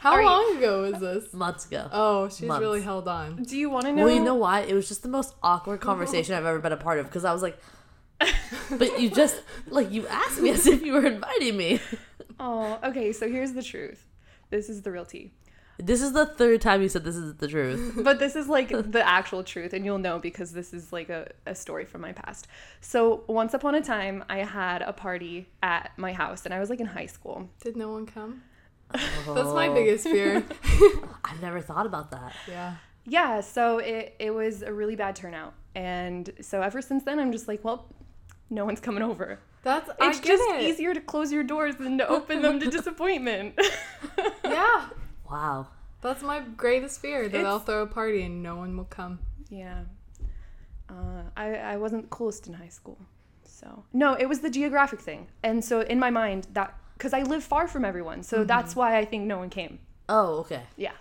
How 0.00 0.12
Are 0.12 0.20
you- 0.22 0.26
long 0.28 0.56
ago 0.56 0.82
was 0.90 1.00
this? 1.00 1.32
months 1.32 1.66
ago 1.66 1.88
Oh, 1.92 2.28
she's 2.28 2.48
Months. 2.48 2.60
really 2.60 2.82
held 2.82 3.06
on. 3.06 3.42
Do 3.44 3.56
you 3.56 3.70
want 3.70 3.84
to 3.86 3.92
know? 3.92 4.04
Well, 4.06 4.14
you 4.14 4.20
know 4.22 4.34
why? 4.34 4.60
It 4.60 4.74
was 4.74 4.88
just 4.88 5.02
the 5.02 5.08
most 5.08 5.34
awkward 5.42 5.80
conversation 5.80 6.34
I've 6.34 6.44
ever 6.46 6.58
been 6.58 6.72
a 6.72 6.76
part 6.76 6.98
of 6.98 7.06
because 7.06 7.24
I 7.24 7.32
was 7.32 7.42
like, 7.42 7.58
but 8.70 9.00
you 9.00 9.10
just 9.10 9.40
like 9.68 9.90
you 9.92 10.06
asked 10.08 10.40
me 10.40 10.50
as 10.50 10.66
if 10.66 10.82
you 10.82 10.92
were 10.94 11.06
inviting 11.06 11.56
me. 11.56 11.80
Oh, 12.40 12.78
okay. 12.82 13.12
So 13.12 13.28
here's 13.28 13.52
the 13.52 13.62
truth. 13.62 14.06
This 14.50 14.68
is 14.68 14.82
the 14.82 14.90
real 14.90 15.04
tea. 15.04 15.32
This 15.78 16.02
is 16.02 16.12
the 16.12 16.26
third 16.26 16.60
time 16.60 16.82
you 16.82 16.88
said 16.90 17.04
this 17.04 17.16
is 17.16 17.36
the 17.36 17.48
truth. 17.48 17.94
But 18.04 18.18
this 18.18 18.36
is 18.36 18.48
like 18.48 18.68
the 18.92 19.06
actual 19.06 19.42
truth, 19.44 19.72
and 19.72 19.84
you'll 19.84 19.98
know 19.98 20.18
because 20.18 20.52
this 20.52 20.74
is 20.74 20.92
like 20.92 21.08
a, 21.08 21.30
a 21.46 21.54
story 21.54 21.84
from 21.86 22.00
my 22.02 22.12
past. 22.12 22.48
So 22.80 23.24
once 23.28 23.54
upon 23.54 23.74
a 23.76 23.80
time, 23.80 24.24
I 24.28 24.38
had 24.38 24.82
a 24.82 24.92
party 24.92 25.48
at 25.62 25.92
my 25.96 26.12
house, 26.12 26.44
and 26.44 26.52
I 26.52 26.58
was 26.60 26.68
like 26.70 26.80
in 26.80 26.86
high 26.86 27.06
school. 27.06 27.48
Did 27.62 27.76
no 27.76 27.90
one 27.92 28.04
come? 28.06 28.42
Oh. 28.92 29.34
That's 29.34 29.54
my 29.54 29.68
Oh, 29.68 29.74
biggest 29.74 30.04
fear. 30.04 30.44
I've 31.24 31.40
never 31.40 31.60
thought 31.60 31.86
about 31.86 32.10
that. 32.10 32.34
Yeah. 32.48 32.76
Yeah, 33.06 33.40
so 33.40 33.78
it, 33.78 34.14
it 34.18 34.32
was 34.32 34.62
a 34.62 34.72
really 34.72 34.96
bad 34.96 35.16
turnout. 35.16 35.54
And 35.74 36.30
so 36.42 36.60
ever 36.60 36.82
since 36.82 37.04
then, 37.04 37.18
I'm 37.18 37.32
just 37.32 37.48
like, 37.48 37.64
well, 37.64 37.86
no 38.50 38.64
one's 38.66 38.80
coming 38.80 39.02
over. 39.02 39.38
That's 39.62 39.88
It's 39.88 39.96
I 40.00 40.12
get 40.12 40.24
just 40.24 40.50
it. 40.50 40.62
easier 40.62 40.94
to 40.94 41.00
close 41.00 41.30
your 41.32 41.42
doors 41.44 41.76
than 41.76 41.98
to 41.98 42.08
open 42.08 42.42
them 42.46 42.60
to 42.60 42.70
disappointment. 42.70 43.58
Yeah. 44.44 44.88
Wow. 45.30 45.68
That's 46.00 46.22
my 46.22 46.40
greatest 46.40 47.00
fear 47.00 47.22
that 47.28 47.34
It's- 47.38 47.46
I'll 47.46 47.60
throw 47.60 47.82
a 47.82 47.86
party 47.86 48.22
and 48.22 48.42
no 48.42 48.56
one 48.56 48.76
will 48.76 48.84
come. 48.86 49.20
Yeah. 49.48 49.82
Uh, 50.88 51.22
I, 51.36 51.54
I 51.54 51.76
wasn't 51.76 52.02
the 52.02 52.08
coolest 52.08 52.46
in 52.48 52.54
high 52.54 52.68
school. 52.68 52.98
So, 53.44 53.84
no, 53.92 54.14
it 54.14 54.26
was 54.28 54.40
the 54.40 54.50
geographic 54.50 55.00
thing. 55.00 55.28
And 55.44 55.64
so, 55.64 55.80
in 55.82 55.98
my 56.00 56.10
mind, 56.10 56.48
that, 56.54 56.74
because 56.98 57.12
I 57.12 57.22
live 57.22 57.44
far 57.44 57.68
from 57.68 57.84
everyone. 57.84 58.22
So, 58.24 58.42
that's 58.42 58.74
why 58.74 58.96
I 58.98 59.04
think 59.04 59.24
no 59.24 59.38
one 59.38 59.50
came. 59.50 59.78
Oh, 60.08 60.38
okay. 60.40 60.62
Yeah. 60.76 60.92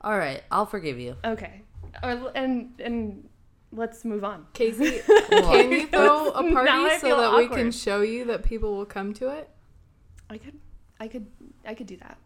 All 0.00 0.16
right. 0.16 0.42
I'll 0.50 0.66
forgive 0.66 0.98
you. 0.98 1.16
Okay. 1.24 1.62
Uh, 2.02 2.28
and, 2.34 2.72
and 2.80 3.28
let's 3.72 4.04
move 4.04 4.24
on. 4.24 4.46
Casey, 4.52 5.00
can 5.30 5.72
you 5.72 5.86
throw 5.88 6.28
a 6.30 6.52
party 6.52 6.90
so 6.96 6.98
feel 6.98 7.16
that 7.18 7.36
we 7.36 7.48
can 7.48 7.70
show 7.70 8.02
you 8.02 8.26
that 8.26 8.42
people 8.44 8.76
will 8.76 8.86
come 8.86 9.14
to 9.14 9.28
it? 9.28 9.48
I 10.30 10.38
could, 10.38 10.58
I 11.00 11.08
could, 11.08 11.26
I 11.64 11.74
could 11.74 11.86
do 11.86 11.96
that. 11.98 12.18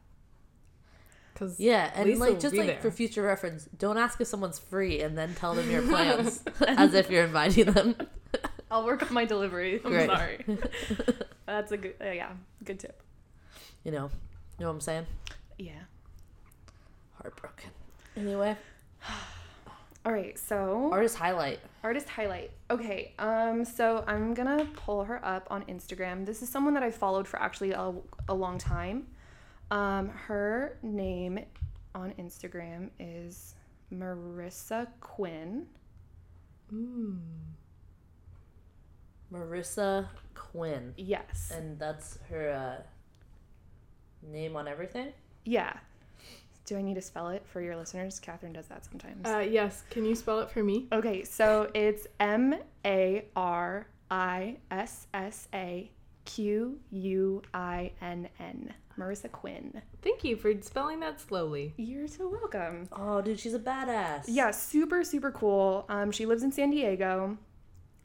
Because 1.33 1.61
Yeah, 1.61 1.91
and 1.95 2.09
Lisa 2.09 2.21
like 2.21 2.41
just 2.41 2.55
like 2.55 2.67
there. 2.67 2.81
for 2.81 2.91
future 2.91 3.23
reference, 3.23 3.69
don't 3.79 3.99
ask 3.99 4.21
if 4.21 4.27
someone's 4.27 4.59
free 4.59 5.03
and 5.03 5.17
then 5.17 5.35
tell 5.35 5.55
them 5.55 5.71
your 5.71 5.83
plans 5.89 6.43
as 6.67 6.95
if 6.95 7.11
you're 7.11 7.25
inviting 7.25 7.73
them. 7.73 7.95
I'll 8.71 8.85
work 8.85 9.03
on 9.03 9.13
my 9.13 9.25
delivery. 9.25 9.81
I'm 9.85 9.91
Great. 9.91 10.07
sorry. 10.09 10.45
That's 11.47 11.73
a 11.73 11.77
good, 11.77 11.95
uh, 12.01 12.11
yeah, 12.11 12.33
good 12.65 12.81
tip. 12.81 13.03
You 13.85 13.93
know, 13.93 14.11
you 14.59 14.65
know 14.65 14.67
what 14.67 14.75
I'm 14.75 14.81
saying? 14.81 15.07
Yeah. 15.59 15.73
Heartbroken. 17.21 17.71
Anyway, 18.17 18.57
All 20.07 20.13
right. 20.13 20.39
So, 20.39 20.89
artist 20.93 21.19
highlight. 21.19 21.59
Artist 21.83 22.09
highlight. 22.09 22.53
Okay, 22.71 23.13
um, 23.19 23.65
so 23.65 24.05
I'm 24.07 24.35
gonna 24.35 24.65
pull 24.77 25.03
her 25.03 25.23
up 25.25 25.49
on 25.51 25.65
Instagram. 25.65 26.25
This 26.25 26.43
is 26.43 26.49
someone 26.49 26.75
that 26.75 26.85
I 26.85 26.93
followed 26.93 27.27
for 27.27 27.43
actually 27.43 27.73
a, 27.73 27.93
a 28.29 28.35
long 28.35 28.57
time. 28.57 29.09
Um, 29.73 30.11
her 30.11 30.79
name 30.81 31.41
on 31.93 32.13
Instagram 32.21 32.91
is 33.01 33.57
Marissa 33.93 34.87
Quinn. 35.01 35.67
Mm. 36.73 37.19
Marissa 39.33 40.07
Quinn. 40.35 40.95
Yes. 40.97 41.53
And 41.53 41.81
that's 41.81 42.21
her 42.31 42.53
uh, 42.53 42.83
name 44.23 44.55
on 44.55 44.69
everything? 44.69 45.13
Yeah. 45.45 45.73
Do 46.67 46.77
I 46.77 46.83
need 46.83 46.95
to 46.95 47.03
spell 47.03 47.29
it 47.29 47.45
for 47.47 47.61
your 47.61 47.77
listeners? 47.77 48.19
Catherine 48.19 48.53
does 48.53 48.67
that 48.67 48.85
sometimes. 48.85 49.25
Uh, 49.27 49.39
yes. 49.39 49.85
Can 49.91 50.05
you 50.05 50.15
spell 50.15 50.41
it 50.41 50.51
for 50.51 50.63
me? 50.63 50.89
okay, 50.93 51.23
so 51.25 51.71
it's 51.75 52.07
M 52.21 52.57
A 52.85 53.25
R 53.37 53.87
I 54.11 54.57
S 54.71 55.07
S 55.15 55.49
A 55.55 55.91
Q 56.25 56.79
U 56.91 57.43
I 57.55 57.93
N 58.03 58.29
N. 58.41 58.75
Marissa 58.99 59.31
Quinn. 59.31 59.83
Thank 60.03 60.25
you 60.25 60.37
for 60.37 60.53
spelling 60.63 61.01
that 61.01 61.21
slowly. 61.21 61.75
You're 61.77 62.09
so 62.09 62.29
welcome. 62.29 62.89
Oh, 62.93 63.21
dude, 63.21 63.39
she's 63.39 63.53
a 63.53 63.59
badass. 63.59 64.25
Yeah, 64.27 64.51
super, 64.51 65.05
super 65.05 65.31
cool. 65.31 65.85
Um, 65.91 66.11
she 66.11 66.25
lives 66.25 66.43
in 66.43 66.51
San 66.51 66.71
Diego. 66.71 67.37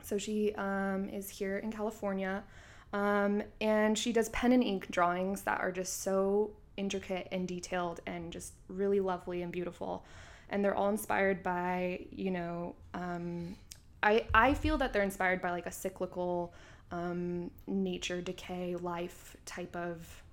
So 0.04 0.18
she 0.18 0.54
um, 0.56 1.08
is 1.10 1.30
here 1.30 1.60
in 1.60 1.72
California. 1.72 2.44
Um, 2.92 3.42
and 3.62 3.98
she 3.98 4.12
does 4.12 4.28
pen 4.30 4.52
and 4.52 4.62
ink 4.64 4.92
drawings 4.92 5.44
that 5.44 5.62
are 5.62 5.72
just 5.72 6.04
so 6.04 6.52
intricate 6.78 7.28
and 7.32 7.48
detailed 7.48 8.00
and 8.06 8.32
just 8.32 8.54
really 8.68 9.00
lovely 9.00 9.42
and 9.42 9.52
beautiful. 9.52 10.06
And 10.50 10.64
they're 10.64 10.76
all 10.76 10.90
inspired 10.90 11.44
by, 11.44 12.06
you 12.12 12.32
know, 12.32 12.76
um, 12.94 13.56
I, 14.04 14.26
I 14.34 14.54
feel 14.54 14.78
that 14.80 14.92
they're 14.94 15.04
inspired 15.04 15.42
by 15.42 15.52
like 15.52 15.66
a 15.66 15.72
cyclical 15.72 16.54
um, 16.92 17.52
nature, 17.68 18.22
decay, 18.22 18.76
life 18.76 19.38
type 19.46 19.76
of 19.76 20.24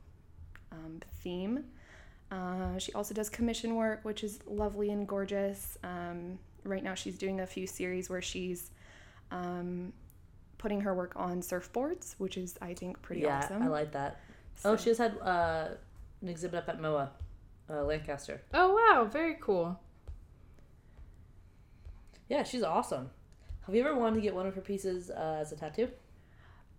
um, 0.73 1.01
theme. 1.23 1.65
Uh, 2.31 2.79
she 2.79 2.93
also 2.93 3.15
does 3.15 3.29
commission 3.31 3.75
work, 3.77 4.01
which 4.05 4.25
is 4.25 4.41
lovely 4.47 4.91
and 4.91 5.07
gorgeous. 5.07 5.79
Um, 5.85 6.39
right 6.65 6.83
now, 6.83 6.95
she's 6.95 7.17
doing 7.17 7.41
a 7.41 7.47
few 7.47 7.67
series 7.67 8.11
where 8.11 8.21
she's 8.21 8.71
um, 9.31 9.93
putting 10.59 10.81
her 10.81 10.95
work 10.95 11.13
on 11.17 11.41
surfboards, 11.41 12.15
which 12.19 12.37
is, 12.37 12.59
I 12.61 12.75
think, 12.75 13.01
pretty 13.03 13.23
yeah, 13.23 13.39
awesome. 13.39 13.63
I 13.63 13.69
like 13.69 13.93
that. 13.93 14.21
So- 14.57 14.73
Oh, 14.73 14.77
she 14.77 14.87
just 14.87 15.01
had 15.01 15.17
uh, 15.21 15.69
an 16.23 16.29
exhibit 16.29 16.59
up 16.59 16.69
at 16.69 16.81
MOA, 16.81 17.11
uh, 17.71 17.85
Lancaster. 17.85 18.43
Oh 18.53 18.75
wow, 18.75 19.05
very 19.05 19.37
cool. 19.41 19.79
Yeah, 22.29 22.43
she's 22.43 22.63
awesome. 22.63 23.11
Have 23.67 23.75
you 23.75 23.83
ever 23.83 23.95
wanted 23.95 24.17
to 24.17 24.23
get 24.23 24.35
one 24.35 24.47
of 24.47 24.55
her 24.55 24.61
pieces 24.61 25.11
uh, 25.11 25.39
as 25.41 25.53
a 25.53 25.57
tattoo? 25.57 25.89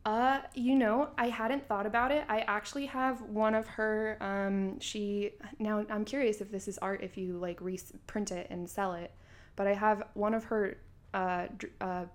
Uh, 0.05 0.39
you 0.55 0.75
know, 0.75 1.09
I 1.17 1.27
hadn't 1.29 1.67
thought 1.67 1.85
about 1.85 2.11
it. 2.11 2.23
I 2.29 2.39
actually 2.39 2.85
have 2.87 3.21
one 3.21 3.53
of 3.53 3.67
her. 3.67 4.17
Um, 4.21 4.79
she 4.79 5.33
now 5.59 5.85
I'm 5.89 6.05
curious 6.05 6.41
if 6.41 6.51
this 6.51 6.67
is 6.67 6.77
art 6.77 7.03
if 7.03 7.17
you 7.17 7.33
like 7.33 7.59
reprint 7.61 8.31
it 8.31 8.47
and 8.49 8.69
sell 8.69 8.93
it, 8.93 9.11
but 9.55 9.67
I 9.67 9.73
have 9.73 10.03
one 10.13 10.33
of 10.33 10.45
her 10.45 10.77
uh, 11.13 11.47
uh, 11.81 12.05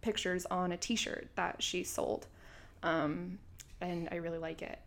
pictures 0.00 0.46
on 0.46 0.72
a 0.72 0.76
T-shirt 0.76 1.28
that 1.36 1.62
she 1.62 1.84
sold, 1.84 2.26
um, 2.82 3.38
and 3.80 4.08
I 4.10 4.16
really 4.16 4.38
like 4.38 4.62
it. 4.62 4.80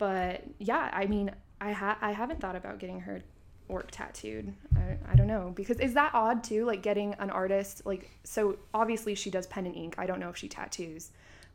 But 0.00 0.44
yeah, 0.58 0.88
I 0.94 1.04
mean, 1.04 1.30
I 1.60 1.72
ha- 1.72 1.98
I 2.00 2.12
haven't 2.12 2.40
thought 2.40 2.56
about 2.56 2.78
getting 2.78 3.00
her 3.00 3.20
work 3.68 3.90
tattooed. 3.90 4.54
I, 4.74 4.96
I 5.12 5.14
don't 5.14 5.26
know 5.26 5.52
because 5.54 5.78
is 5.78 5.92
that 5.92 6.14
odd 6.14 6.42
too? 6.42 6.64
Like 6.64 6.80
getting 6.80 7.12
an 7.18 7.28
artist 7.28 7.82
like 7.84 8.10
so 8.24 8.56
obviously 8.72 9.14
she 9.14 9.30
does 9.30 9.46
pen 9.46 9.66
and 9.66 9.76
ink. 9.76 9.96
I 9.98 10.06
don't 10.06 10.18
know 10.18 10.30
if 10.30 10.38
she 10.38 10.48
tattoos, 10.48 11.10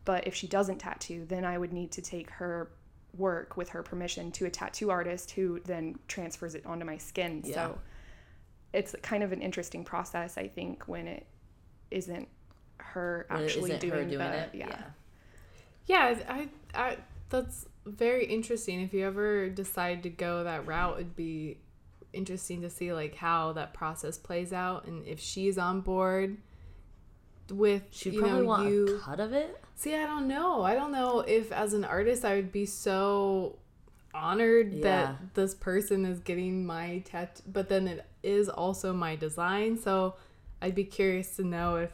but 0.05 0.27
if 0.27 0.35
she 0.35 0.45
doesn't 0.45 0.77
tattoo, 0.77 1.25
then 1.27 1.43
I 1.43 1.57
would 1.57 1.73
need 1.73 1.91
to 1.93 2.03
take 2.03 2.29
her 2.29 2.69
work 3.17 3.57
with 3.57 3.69
her 3.69 3.81
permission 3.81 4.31
to 4.33 4.45
a 4.45 4.49
tattoo 4.51 4.91
artist 4.91 5.31
who 5.31 5.59
then 5.65 5.97
transfers 6.07 6.53
it 6.53 6.67
onto 6.67 6.85
my 6.85 6.97
skin. 6.97 7.41
Yeah. 7.43 7.55
So 7.55 7.79
it's 8.73 8.95
kind 9.01 9.23
of 9.23 9.31
an 9.31 9.41
interesting 9.41 9.83
process, 9.83 10.37
I 10.37 10.49
think, 10.49 10.87
when 10.87 11.07
it 11.07 11.25
isn't 11.89 12.27
her 12.77 13.25
actually 13.31 13.71
isn't 13.71 13.79
doing, 13.79 13.93
her 13.93 14.05
doing 14.05 14.19
the, 14.19 14.37
it. 14.37 14.49
Yeah. 14.53 14.81
Yeah, 15.87 16.15
I, 16.29 16.49
I, 16.75 16.97
that's 17.29 17.65
very 17.85 18.25
interesting. 18.25 18.81
If 18.81 18.93
you 18.93 19.05
ever 19.05 19.49
decide 19.49 20.03
to 20.03 20.09
go 20.09 20.43
that 20.43 20.65
route, 20.65 20.95
it'd 20.95 21.15
be 21.15 21.57
interesting 22.13 22.61
to 22.61 22.69
see 22.69 22.93
like 22.93 23.15
how 23.15 23.51
that 23.53 23.73
process 23.73 24.17
plays 24.17 24.53
out 24.53 24.85
and 24.85 25.05
if 25.05 25.19
she's 25.19 25.57
on 25.57 25.81
board 25.81 26.37
with 27.51 27.83
She'd 27.91 28.13
you 28.13 28.21
probably 28.21 28.39
know 28.39 28.45
want 28.45 28.69
you. 28.69 28.95
a 28.95 28.99
cut 28.99 29.19
of 29.19 29.33
it. 29.33 29.61
See, 29.75 29.93
I 29.93 30.05
don't 30.05 30.27
know. 30.27 30.63
I 30.63 30.73
don't 30.75 30.91
know 30.91 31.19
if 31.19 31.51
as 31.51 31.73
an 31.73 31.83
artist 31.83 32.23
I 32.25 32.35
would 32.35 32.51
be 32.51 32.65
so 32.65 33.57
honored 34.13 34.71
Yeah. 34.73 34.81
that 34.81 35.33
this 35.35 35.53
person 35.53 36.05
is 36.05 36.19
getting 36.21 36.65
my 36.65 37.03
tattoo, 37.05 37.43
but 37.45 37.67
then 37.69 37.87
it 37.87 38.05
is 38.23 38.47
also 38.49 38.93
my 38.93 39.15
design. 39.17 39.77
So 39.77 40.15
I'd 40.61 40.73
be 40.73 40.85
curious 40.85 41.35
to 41.35 41.43
know 41.43 41.75
if 41.75 41.91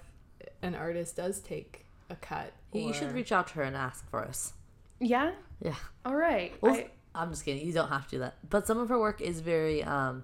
an 0.62 0.76
artist 0.76 1.16
does 1.16 1.40
take 1.40 1.86
a 2.12 2.16
cut. 2.16 2.54
You 2.72 2.94
should 2.94 3.12
reach 3.12 3.32
out 3.32 3.48
to 3.48 3.54
her 3.56 3.64
and 3.64 3.76
ask 3.76 4.08
for 4.10 4.24
us. 4.24 4.54
Yeah? 5.00 5.32
Yeah. 5.62 5.76
All 6.06 6.16
right. 6.16 6.54
Well, 6.62 6.74
I, 6.76 6.88
I'm 7.14 7.30
just 7.30 7.46
kidding. 7.46 7.66
You 7.66 7.74
don't 7.74 7.90
have 7.90 8.06
to 8.06 8.12
do 8.12 8.20
that. 8.20 8.36
But 8.50 8.66
some 8.68 8.78
of 8.80 8.90
her 8.90 9.00
work 9.00 9.22
is 9.22 9.40
very 9.42 9.84
um 9.84 10.24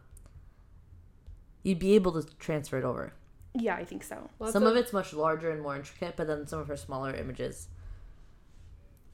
you'd 1.63 1.79
be 1.79 1.93
able 1.95 2.19
to 2.21 2.27
transfer 2.37 2.77
it 2.77 2.83
over. 2.85 3.13
yeah, 3.53 3.75
I 3.75 3.83
think 3.85 4.03
so. 4.03 4.29
Lots 4.39 4.53
some 4.53 4.63
of 4.63 4.75
it's 4.75 4.93
much 4.93 5.13
larger 5.13 5.51
and 5.51 5.61
more 5.61 5.75
intricate, 5.75 6.15
but 6.15 6.27
then 6.27 6.47
some 6.47 6.59
of 6.59 6.67
her 6.67 6.77
smaller 6.77 7.13
images. 7.13 7.67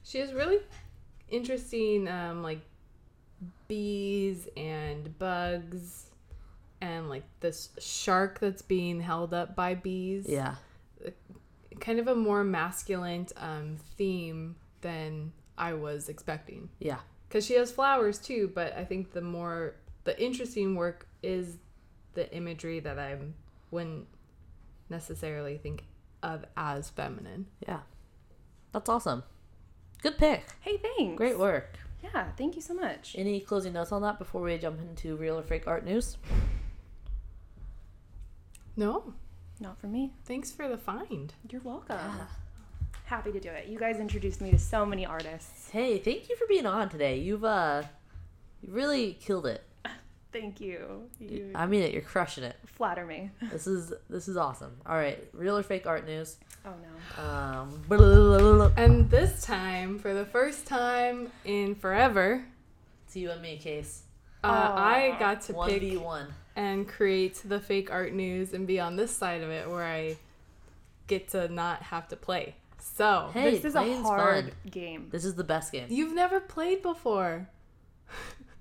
She 0.04 0.20
has 0.20 0.34
really 0.34 0.60
interesting, 1.30 2.08
um, 2.08 2.44
like 2.44 2.60
bees 3.68 4.48
and 4.58 5.18
bugs, 5.18 6.08
and 6.82 7.10
like 7.10 7.24
this 7.40 7.70
shark 7.80 8.40
that's 8.40 8.62
being 8.62 9.00
held 9.00 9.34
up 9.34 9.56
by 9.56 9.74
bees. 9.76 10.26
Yeah. 10.28 10.56
kind 11.80 12.00
of 12.00 12.08
a 12.08 12.16
more 12.16 12.44
masculine 12.44 13.28
um, 13.38 13.78
theme 13.98 14.56
than 14.82 15.32
I 15.58 15.74
was 15.74 16.10
expecting. 16.10 16.70
Yeah. 16.80 17.00
Because 17.28 17.46
she 17.46 17.54
has 17.56 17.72
flowers 17.72 18.20
too, 18.20 18.52
but 18.54 18.76
I 18.78 18.86
think 18.86 19.12
the 19.14 19.22
more 19.22 19.76
the 20.04 20.22
interesting 20.22 20.76
work 20.76 21.08
is 21.22 21.58
the 22.14 22.32
imagery 22.36 22.80
that 22.82 23.00
I 23.00 23.18
wouldn't 23.72 24.08
necessarily 24.90 25.58
think 25.58 25.84
of 26.22 26.46
as 26.56 26.90
feminine. 26.90 27.48
Yeah. 27.68 27.80
That's 28.72 28.90
awesome. 28.90 29.24
Good 30.02 30.18
pick. 30.18 30.46
Hey, 30.62 30.78
thanks. 30.78 31.18
Great 31.18 31.40
work. 31.40 31.78
Yeah, 32.04 32.32
thank 32.38 32.56
you 32.56 32.62
so 32.62 32.74
much. 32.74 33.16
Any 33.18 33.40
closing 33.40 33.74
notes 33.74 33.92
on 33.92 34.02
that 34.02 34.20
before 34.20 34.42
we 34.42 34.58
jump 34.58 34.82
into 34.82 35.16
real 35.16 35.40
or 35.40 35.44
fake 35.44 35.68
art 35.68 35.86
news? 35.86 36.18
No, 38.76 39.14
Not 39.60 39.80
for 39.80 39.88
me. 39.88 40.12
thanks 40.26 40.52
for 40.52 40.68
the 40.68 40.78
find. 40.78 41.34
You're 41.50 41.62
welcome. 41.62 41.98
Happy 43.06 43.32
to 43.32 43.40
do 43.40 43.50
it. 43.50 43.68
You 43.68 43.78
guys 43.78 44.00
introduced 44.00 44.42
me 44.42 44.52
to 44.52 44.60
so 44.60 44.86
many 44.86 45.06
artists. 45.06 45.70
Hey, 45.70 45.98
thank 46.00 46.30
you 46.30 46.36
for 46.36 46.46
being 46.48 46.66
on 46.66 46.90
today. 46.90 47.20
You've 47.20 47.44
uh 47.44 47.84
you 48.62 48.72
really 48.72 49.14
killed 49.20 49.46
it. 49.46 49.64
Thank 50.32 50.60
you. 50.62 51.04
You 51.20 51.52
I 51.54 51.66
mean 51.68 51.84
it, 51.84 51.92
you're 51.94 52.02
crushing 52.02 52.44
it. 52.44 52.56
flatter 52.66 53.06
me. 53.06 53.30
This 53.52 53.68
is 53.68 53.94
this 54.10 54.28
is 54.28 54.36
awesome. 54.38 54.72
All 54.86 54.96
right, 54.96 55.24
real 55.34 55.58
or 55.58 55.64
fake 55.64 55.86
art 55.86 56.08
news. 56.08 56.38
Oh 56.66 56.70
no. 56.82 57.24
Um, 57.24 57.84
blah, 57.88 57.98
blah, 57.98 58.38
blah, 58.40 58.54
blah. 58.54 58.72
And 58.78 59.10
this 59.12 59.44
time, 59.44 60.00
for 60.00 60.14
the 60.14 60.26
first 60.26 60.66
time 60.66 61.30
in 61.46 61.76
forever, 61.76 62.46
it's 63.06 63.16
you 63.16 63.30
and 63.32 63.42
me, 63.42 63.58
case 63.58 64.04
uh, 64.44 64.48
I 64.48 65.16
got 65.20 65.42
to 65.44 65.54
one 65.54 65.70
pick 65.70 66.02
one. 66.02 66.28
and 66.56 66.88
create 66.88 67.42
the 67.46 67.60
fake 67.60 67.92
art 67.92 68.14
news 68.14 68.54
and 68.54 68.66
be 68.66 68.80
on 68.80 68.96
this 68.96 69.16
side 69.16 69.42
of 69.42 69.50
it 69.50 69.70
where 69.70 69.84
I 69.84 70.18
get 71.08 71.30
to 71.30 71.48
not 71.48 71.84
have 71.84 72.08
to 72.10 72.16
play. 72.16 72.56
So, 72.86 73.30
Hey, 73.34 73.52
this 73.52 73.66
is 73.66 73.76
a 73.76 74.02
hard 74.04 74.46
fun. 74.46 74.54
game. 74.70 75.08
This 75.10 75.24
is 75.26 75.36
the 75.36 75.44
best 75.44 75.72
game. 75.72 75.88
you've 75.90 76.14
never 76.14 76.40
played 76.40 76.82
before. 76.82 77.48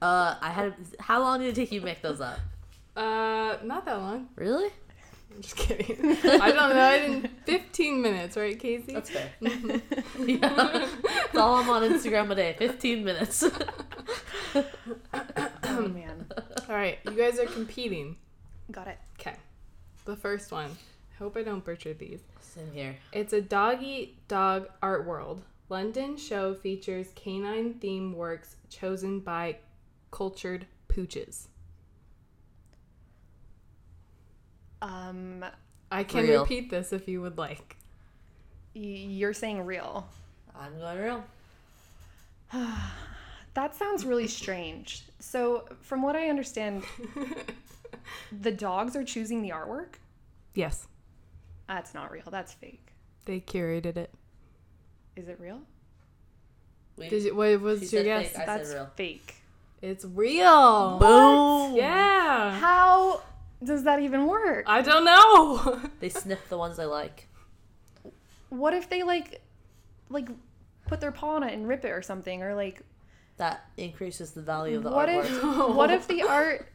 Uh, 0.00 0.36
I 0.40 0.50
had. 0.50 0.74
How 1.00 1.20
long 1.20 1.40
did 1.40 1.48
it 1.48 1.54
take 1.54 1.70
you 1.72 1.80
to 1.80 1.84
make 1.86 2.02
those 2.02 2.20
up? 2.20 2.38
Uh, 2.96 3.56
not 3.64 3.84
that 3.84 3.98
long. 4.00 4.28
Really? 4.36 4.70
I'm 5.34 5.40
just 5.42 5.56
kidding. 5.56 6.16
I 6.24 6.50
don't 6.52 6.74
know. 6.74 6.94
In 6.94 7.28
15 7.46 8.00
minutes, 8.02 8.36
right, 8.36 8.58
Casey? 8.58 8.92
That's 8.94 9.10
fair. 9.10 9.30
yeah. 9.40 10.38
That's 11.02 11.36
all 11.36 11.56
I'm 11.56 11.68
on 11.70 11.82
Instagram 11.82 12.30
a 12.30 12.34
day. 12.34 12.54
15 12.58 13.04
minutes. 13.04 13.44
oh 14.54 15.88
man. 15.88 16.26
All 16.68 16.74
right, 16.76 16.98
you 17.04 17.12
guys 17.12 17.38
are 17.38 17.46
competing. 17.46 18.16
Got 18.70 18.88
it. 18.88 18.98
Okay. 19.20 19.36
The 20.04 20.16
first 20.16 20.52
one. 20.52 20.70
I 21.22 21.24
hope 21.24 21.36
I 21.36 21.44
don't 21.44 21.64
butcher 21.64 21.94
these. 21.94 22.18
Same 22.40 22.72
here. 22.72 22.96
It's 23.12 23.32
a 23.32 23.40
dog 23.40 23.80
eat 23.80 24.26
dog 24.26 24.68
art 24.82 25.06
world. 25.06 25.42
London 25.68 26.16
show 26.16 26.52
features 26.52 27.12
canine 27.14 27.74
themed 27.74 28.14
works 28.14 28.56
chosen 28.68 29.20
by 29.20 29.58
cultured 30.10 30.66
pooches. 30.88 31.46
Um, 34.82 35.44
I 35.92 36.02
can 36.02 36.24
Real. 36.26 36.40
repeat 36.42 36.70
this 36.70 36.92
if 36.92 37.06
you 37.06 37.20
would 37.20 37.38
like. 37.38 37.76
y- 38.74 38.80
you're 38.80 39.32
saying 39.32 39.64
real. 39.64 40.08
I'm 40.58 40.76
going 40.80 40.98
real. 40.98 41.24
That 43.54 43.74
sounds 43.76 44.06
really 44.06 44.28
strange. 44.28 45.04
So, 45.20 45.68
from 45.82 46.00
what 46.02 46.16
I 46.16 46.30
understand, 46.30 46.84
the 48.40 48.50
dogs 48.50 48.96
are 48.96 49.04
choosing 49.04 49.42
the 49.42 49.50
artwork. 49.50 49.96
Yes, 50.54 50.88
That's 51.72 51.94
not 51.94 52.10
real. 52.12 52.24
That's 52.30 52.52
fake. 52.52 52.86
they 53.24 53.40
curated 53.40 53.96
it. 53.96 54.10
Is 55.16 55.28
it 55.28 55.40
real? 55.40 55.60
We, 56.98 57.08
Did 57.08 57.22
you, 57.22 57.34
what 57.34 57.60
was 57.62 57.88
She 57.88 57.96
your 57.96 58.04
guess? 58.04 58.28
fake. 58.32 58.46
That's 58.46 58.70
real. 58.74 58.90
fake. 58.94 59.34
It's 59.80 60.04
real. 60.04 60.98
Boom. 60.98 61.74
Yeah. 61.74 62.58
How 62.58 63.22
does 63.64 63.84
that 63.84 64.00
even 64.00 64.26
work? 64.26 64.64
I 64.68 64.82
don't 64.82 65.04
know. 65.06 65.80
They 66.00 66.10
sniff 66.10 66.46
the 66.50 66.58
ones 66.58 66.76
they 66.76 66.84
like. 66.84 67.26
What 68.50 68.74
if 68.74 68.90
they 68.90 69.02
like, 69.02 69.40
like, 70.10 70.28
put 70.86 71.00
their 71.00 71.10
paw 71.12 71.36
on 71.36 71.42
it 71.42 71.54
and 71.54 71.66
rip 71.66 71.86
it 71.86 71.90
or 71.90 72.02
something, 72.02 72.42
or 72.42 72.54
like, 72.54 72.82
That 73.38 73.64
increases 73.78 74.32
the 74.32 74.42
value 74.42 74.76
of 74.76 74.82
the 74.82 74.90
what 74.90 75.08
artwork. 75.08 75.68
if, 75.70 75.74
what 75.74 75.90
if 75.90 76.06
the 76.06 76.22
art 76.28 76.68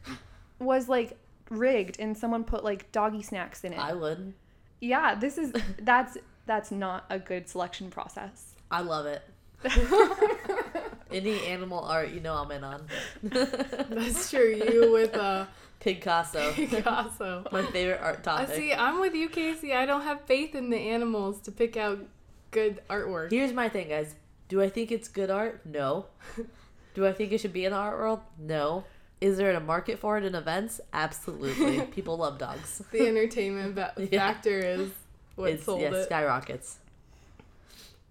was 0.58 0.88
like 0.88 1.16
rigged 1.50 2.00
and 2.00 2.18
someone 2.18 2.42
put 2.42 2.64
like 2.64 2.90
doggy 2.90 3.22
snacks 3.22 3.62
in 3.62 3.72
it? 3.74 3.78
I 3.78 3.92
would. 3.92 4.34
Yeah, 4.80 5.14
this 5.14 5.38
is 5.38 5.52
that's 5.82 6.18
that's 6.46 6.70
not 6.70 7.04
a 7.10 7.18
good 7.18 7.48
selection 7.48 7.90
process. 7.90 8.54
I 8.70 8.80
love 8.82 9.06
it. 9.06 9.22
Any 11.10 11.46
animal 11.46 11.80
art, 11.80 12.10
you 12.10 12.20
know 12.20 12.34
I'm 12.34 12.50
in 12.52 12.62
on. 12.62 12.86
That's 13.22 14.30
true. 14.30 14.54
You 14.54 14.92
with 14.92 15.16
uh, 15.16 15.46
Picasso. 15.80 16.52
Picasso. 16.52 17.44
My 17.50 17.62
favorite 17.64 18.00
art 18.00 18.18
I 18.20 18.22
topic. 18.22 18.54
see. 18.54 18.72
I'm 18.72 19.00
with 19.00 19.14
you, 19.14 19.28
Casey. 19.28 19.72
I 19.74 19.84
don't 19.84 20.02
have 20.02 20.20
faith 20.26 20.54
in 20.54 20.70
the 20.70 20.76
animals 20.76 21.40
to 21.40 21.50
pick 21.50 21.76
out 21.76 21.98
good 22.50 22.82
artwork. 22.88 23.30
Here's 23.30 23.52
my 23.52 23.68
thing, 23.68 23.88
guys. 23.88 24.14
Do 24.48 24.62
I 24.62 24.68
think 24.68 24.92
it's 24.92 25.08
good 25.08 25.30
art? 25.30 25.62
No. 25.66 26.06
Do 26.94 27.06
I 27.06 27.12
think 27.12 27.32
it 27.32 27.38
should 27.38 27.52
be 27.52 27.64
in 27.64 27.72
the 27.72 27.78
art 27.78 27.98
world? 27.98 28.20
No. 28.38 28.84
Is 29.20 29.36
there 29.36 29.52
a 29.54 29.60
market 29.60 29.98
for 29.98 30.16
it 30.16 30.24
in 30.24 30.34
events? 30.34 30.80
Absolutely. 30.92 31.80
People 31.92 32.16
love 32.18 32.38
dogs. 32.38 32.82
The 32.92 33.06
entertainment 33.08 33.74
va- 33.74 33.92
Yeah. 34.10 34.32
factor 34.32 34.58
is 34.58 34.90
what 35.34 35.50
it's 35.50 35.64
sold 35.64 35.80
yeah, 35.80 35.92
it. 35.92 36.04
skyrockets. 36.04 36.76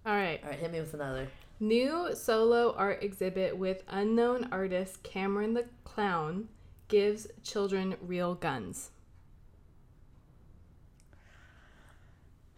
All 0.04 0.12
right. 0.14 0.40
All 0.42 0.50
right, 0.50 0.58
hit 0.58 0.70
me 0.72 0.80
with 0.80 0.94
another. 0.94 1.28
New 1.60 2.14
solo 2.14 2.74
art 2.76 3.02
exhibit 3.02 3.56
with 3.56 3.82
unknown 3.88 4.48
artist 4.52 5.02
Cameron 5.02 5.54
the 5.54 5.64
Clown 5.84 6.48
gives 6.88 7.26
children 7.42 7.96
real 8.00 8.34
guns. 8.34 8.90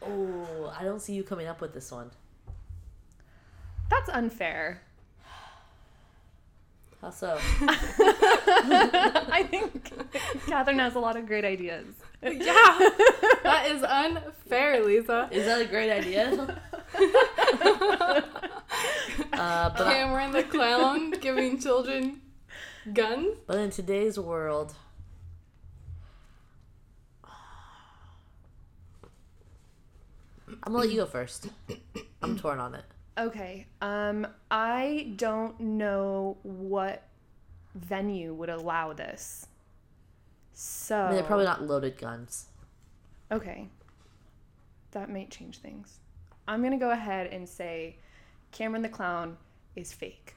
Oh, 0.02 0.74
I 0.78 0.84
don't 0.84 1.00
see 1.00 1.14
you 1.14 1.22
coming 1.22 1.46
up 1.46 1.60
with 1.60 1.72
this 1.74 1.90
one. 1.92 2.10
That's 3.88 4.08
unfair. 4.08 4.82
How 7.00 7.10
so? 7.10 7.38
I 9.32 9.46
think 9.48 9.92
Catherine 10.46 10.78
has 10.78 10.94
a 10.94 10.98
lot 11.00 11.16
of 11.16 11.26
great 11.26 11.44
ideas. 11.44 11.86
Yeah, 12.22 12.30
that 13.42 13.68
is 13.70 13.82
unfair, 13.82 14.84
Lisa. 14.84 15.28
Is 15.30 15.46
that 15.46 15.60
a 15.62 15.64
great 15.64 15.90
idea? 15.90 16.32
uh, 19.32 19.70
but 19.70 19.80
I- 19.86 19.94
Cameron 19.94 20.32
the 20.32 20.42
Clown 20.42 21.12
giving 21.12 21.58
children 21.60 22.20
guns. 22.92 23.36
but 23.46 23.58
in 23.58 23.70
today's 23.70 24.18
world, 24.18 24.74
I'm 30.62 30.72
gonna 30.72 30.78
let 30.78 30.90
you 30.90 30.96
go 30.96 31.06
first. 31.06 31.48
I'm 32.22 32.38
torn 32.38 32.58
on 32.58 32.74
it. 32.74 32.84
Okay. 33.18 33.66
Um, 33.80 34.26
I 34.50 35.12
don't 35.16 35.58
know 35.60 36.38
what 36.42 37.02
venue 37.74 38.34
would 38.34 38.48
allow 38.50 38.92
this. 38.92 39.46
So 40.52 40.96
I 40.96 41.06
mean, 41.06 41.14
they're 41.16 41.24
probably 41.24 41.46
not 41.46 41.62
loaded 41.62 41.96
guns. 41.98 42.46
okay. 43.30 43.68
That 44.92 45.08
might 45.08 45.30
change 45.30 45.58
things. 45.58 46.00
I'm 46.48 46.62
gonna 46.62 46.78
go 46.78 46.90
ahead 46.90 47.28
and 47.28 47.48
say 47.48 47.96
Cameron 48.50 48.82
the 48.82 48.88
Clown 48.88 49.36
is 49.76 49.92
fake. 49.92 50.34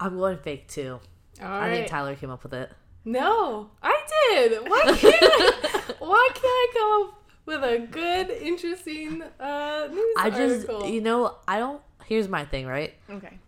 I'm 0.00 0.16
going 0.18 0.38
fake 0.38 0.66
too. 0.68 0.98
All 1.40 1.48
I 1.48 1.70
think. 1.70 1.86
Tyler 1.88 2.16
came 2.16 2.30
up 2.30 2.42
with 2.42 2.52
it. 2.52 2.72
No, 3.04 3.70
I 3.82 3.96
did. 4.30 4.68
Why 4.68 4.82
can't 4.98 5.14
I, 5.22 5.94
why 6.00 6.28
can't 6.34 6.44
I 6.44 6.72
come 6.74 7.02
up 7.08 7.22
with 7.46 7.62
a 7.62 7.86
good, 7.86 8.30
interesting 8.30 9.22
uh, 9.38 9.86
news 9.88 10.14
I 10.18 10.30
just, 10.30 10.68
article? 10.68 10.88
you 10.90 11.00
know, 11.00 11.36
I 11.46 11.58
don't. 11.60 11.80
Here's 12.06 12.28
my 12.28 12.44
thing, 12.44 12.66
right? 12.66 12.94
Okay. 13.08 13.38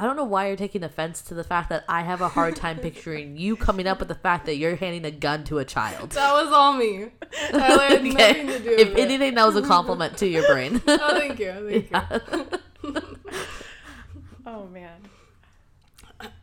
I 0.00 0.04
don't 0.04 0.16
know 0.16 0.24
why 0.24 0.46
you're 0.48 0.56
taking 0.56 0.82
offense 0.82 1.20
to 1.22 1.34
the 1.34 1.44
fact 1.44 1.68
that 1.68 1.84
I 1.86 2.00
have 2.02 2.22
a 2.22 2.28
hard 2.28 2.56
time 2.56 2.78
picturing 2.82 3.36
you 3.36 3.54
coming 3.54 3.86
up 3.86 3.98
with 3.98 4.08
the 4.08 4.14
fact 4.14 4.46
that 4.46 4.56
you're 4.56 4.76
handing 4.76 5.04
a 5.04 5.10
gun 5.10 5.44
to 5.44 5.58
a 5.58 5.64
child. 5.64 6.10
that 6.12 6.32
was 6.32 6.50
all 6.52 6.72
me. 6.72 7.10
Tyler 7.50 7.82
had 7.82 8.04
nothing 8.04 8.46
to 8.46 8.58
do 8.60 8.70
If 8.70 8.88
with 8.88 8.98
it. 8.98 9.02
anything, 9.02 9.34
that 9.34 9.44
was 9.46 9.56
a 9.56 9.62
compliment 9.62 10.16
to 10.18 10.26
your 10.26 10.46
brain. 10.46 10.80
Oh, 10.88 11.18
thank 11.18 11.38
you. 11.38 11.90
Thank 11.92 12.50
you. 12.84 12.94
Oh 14.46 14.66
man. 14.68 14.96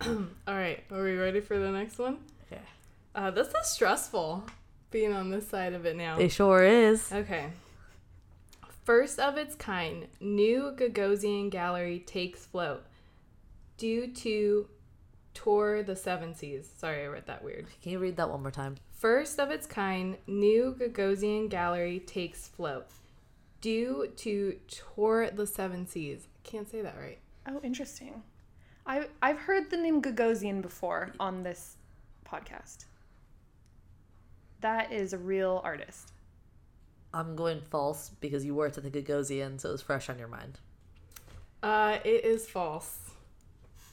All 0.48 0.56
right, 0.56 0.84
are 0.92 1.04
we 1.04 1.16
ready 1.16 1.40
for 1.42 1.58
the 1.60 1.72
next 1.72 1.98
one? 1.98 2.18
Okay. 2.52 2.62
Uh, 3.16 3.32
this 3.32 3.48
is 3.48 3.54
stressful 3.68 4.44
being 4.92 5.14
on 5.14 5.30
this 5.32 5.48
side 5.48 5.74
of 5.74 5.86
it 5.86 5.96
now. 5.96 6.18
It 6.18 6.30
sure 6.30 6.64
is. 6.64 7.12
Okay. 7.12 7.48
First 8.86 9.20
of 9.20 9.38
its 9.38 9.56
kind, 9.56 10.08
new 10.20 10.74
Gagosian 10.76 11.50
gallery 11.50 12.00
takes 12.00 12.46
float 12.46 12.86
due 13.78 14.08
to 14.08 14.68
tour 15.34 15.84
the 15.84 15.96
seven 15.96 16.34
seas. 16.34 16.70
Sorry, 16.78 17.04
I 17.04 17.08
read 17.08 17.28
that 17.28 17.44
weird. 17.44 17.68
Can 17.82 17.92
you 17.92 18.00
read 18.00 18.18
that 18.18 18.30
one 18.30 18.42
more 18.42 18.52
time? 18.52 18.76
First 18.92 19.40
of 19.40 19.52
its 19.52 19.68
kind, 19.68 20.18
new 20.26 20.76
Gagosian 20.80 21.50
gallery 21.50 22.00
takes 22.00 22.48
float 22.48 22.88
due 23.62 24.12
to 24.18 24.58
tour 24.68 25.30
the 25.30 25.46
seven 25.46 25.88
seas. 25.88 26.28
Can't 26.44 26.70
say 26.70 26.82
that 26.82 26.96
right. 27.00 27.20
Oh, 27.48 27.60
interesting. 27.64 28.24
I 28.86 29.08
I've 29.22 29.40
heard 29.40 29.70
the 29.70 29.78
name 29.78 30.02
Gagosian 30.02 30.62
before 30.62 31.14
on 31.20 31.44
this 31.44 31.78
podcast. 32.26 32.86
That 34.62 34.92
is 34.92 35.14
a 35.14 35.18
real 35.18 35.62
artist. 35.64 36.14
I'm 37.14 37.36
going 37.36 37.62
false 37.70 38.12
because 38.20 38.44
you 38.44 38.56
worked 38.56 38.78
at 38.78 38.84
the 38.84 38.92
Gagosian, 38.92 39.60
so 39.60 39.70
it 39.70 39.72
was 39.74 39.82
fresh 39.82 40.10
on 40.10 40.20
your 40.20 40.28
mind. 40.28 40.60
Uh, 41.64 42.00
it 42.04 42.26
is 42.26 42.48
false. 42.48 43.07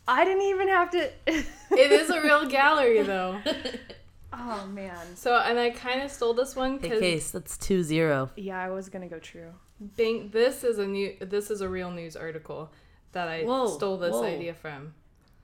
I 0.06 0.24
didn't 0.24 0.42
even 0.42 0.68
have 0.68 0.90
to. 0.90 1.10
It 1.76 1.90
is 1.90 2.08
a 2.10 2.20
real 2.20 2.46
gallery 2.46 3.02
though. 3.02 3.40
oh 4.32 4.66
man. 4.66 5.16
So, 5.16 5.36
and 5.36 5.58
I 5.58 5.70
kind 5.70 6.02
of 6.02 6.10
stole 6.10 6.34
this 6.34 6.54
one 6.54 6.72
Hey, 6.74 6.78
because 6.78 7.00
case, 7.00 7.30
that's 7.32 7.56
2 7.58 7.82
0. 7.82 8.30
Yeah, 8.36 8.60
I 8.60 8.70
was 8.70 8.88
gonna 8.88 9.08
go 9.08 9.18
true. 9.18 9.52
Bing, 9.96 10.30
this 10.30 10.62
is 10.62 10.78
a 10.78 10.86
new. 10.86 11.16
This 11.20 11.50
is 11.50 11.62
a 11.62 11.68
real 11.68 11.90
news 11.90 12.14
article 12.16 12.70
that 13.12 13.26
I 13.28 13.42
Whoa, 13.44 13.66
stole 13.66 13.96
this 13.96 14.12
whoa. 14.12 14.24
idea 14.24 14.54
from. 14.54 14.94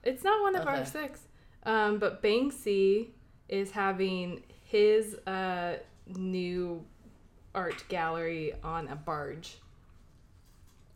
It's 0.05 0.23
not 0.23 0.41
one 0.41 0.55
of 0.55 0.67
our 0.67 0.85
six, 0.87 1.21
um, 1.65 1.99
but 1.99 2.23
Banksy 2.23 3.09
is 3.49 3.73
having 3.73 4.43
his 4.65 5.15
uh, 5.27 5.77
new 6.07 6.85
art 7.55 7.83
gallery 7.89 8.55
on 8.63 8.87
a 8.89 8.95
barge. 8.97 9.57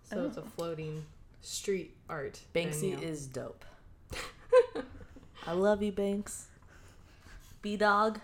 So 0.05 0.25
it's 0.27 0.37
a 0.37 0.43
Oh. 0.43 0.45
floating 0.57 1.05
street 1.45 1.97
art. 2.09 2.41
Banksy 2.55 3.01
is 3.01 3.27
dope. 3.27 3.65
I 5.47 5.53
love 5.53 5.83
you, 5.83 5.93
Banks. 5.93 6.47
B 7.63 7.77
Dog. 7.77 8.21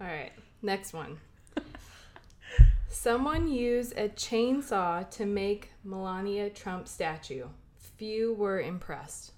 All 0.00 0.06
right, 0.06 0.32
next 0.62 0.92
one. 0.92 1.18
Someone 2.88 3.48
used 3.48 3.96
a 3.96 4.08
chainsaw 4.08 5.08
to 5.10 5.24
make 5.24 5.70
Melania 5.82 6.50
Trump 6.50 6.86
statue. 6.86 7.46
Few 7.96 8.34
were 8.34 8.60
impressed. 8.60 9.32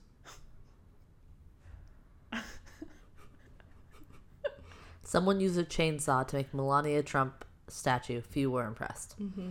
Someone 5.04 5.38
used 5.38 5.56
a 5.58 5.64
chainsaw 5.64 6.26
to 6.26 6.36
make 6.36 6.52
Melania 6.52 7.02
Trump 7.02 7.44
statue. 7.68 8.20
Few 8.20 8.50
were 8.50 8.66
impressed. 8.66 9.14
Mm-hmm. 9.22 9.50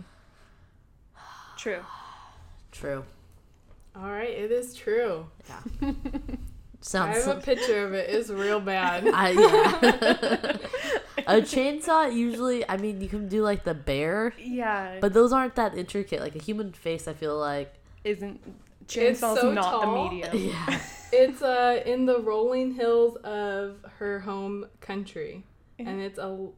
True. 1.56 1.80
True. 2.74 3.04
All 3.96 4.10
right, 4.10 4.30
it 4.30 4.50
is 4.50 4.74
true. 4.74 5.26
Yeah. 5.48 5.60
I 5.92 5.92
Sounds. 6.80 7.24
have 7.24 7.38
a 7.38 7.40
picture 7.50 7.86
of 7.86 7.94
it. 7.94 8.10
It's 8.10 8.28
real 8.28 8.60
bad. 8.60 9.06
I, 9.14 9.30
yeah. 9.30 10.56
a 11.26 11.40
chainsaw 11.40 12.12
usually, 12.14 12.68
I 12.68 12.76
mean, 12.76 13.00
you 13.00 13.08
can 13.08 13.28
do 13.28 13.42
like 13.42 13.62
the 13.64 13.72
bear, 13.74 14.34
Yeah. 14.38 14.98
but 15.00 15.12
those 15.14 15.32
aren't 15.32 15.54
that 15.54 15.78
intricate. 15.78 16.20
Like 16.20 16.34
a 16.34 16.42
human 16.42 16.72
face, 16.72 17.06
I 17.08 17.14
feel 17.14 17.38
like. 17.38 17.72
isn't 18.02 18.40
chainsaw's 18.88 19.40
so 19.40 19.52
not 19.52 19.62
tall. 19.70 20.08
the 20.08 20.10
medium. 20.16 20.36
Yeah. 20.52 20.80
It's 21.12 21.40
uh 21.42 21.80
in 21.86 22.06
the 22.06 22.18
rolling 22.20 22.72
hills 22.74 23.14
of 23.22 23.76
her 23.98 24.18
home 24.20 24.66
country, 24.80 25.44
and 25.78 26.00
it's 26.02 26.18
a 26.18 26.48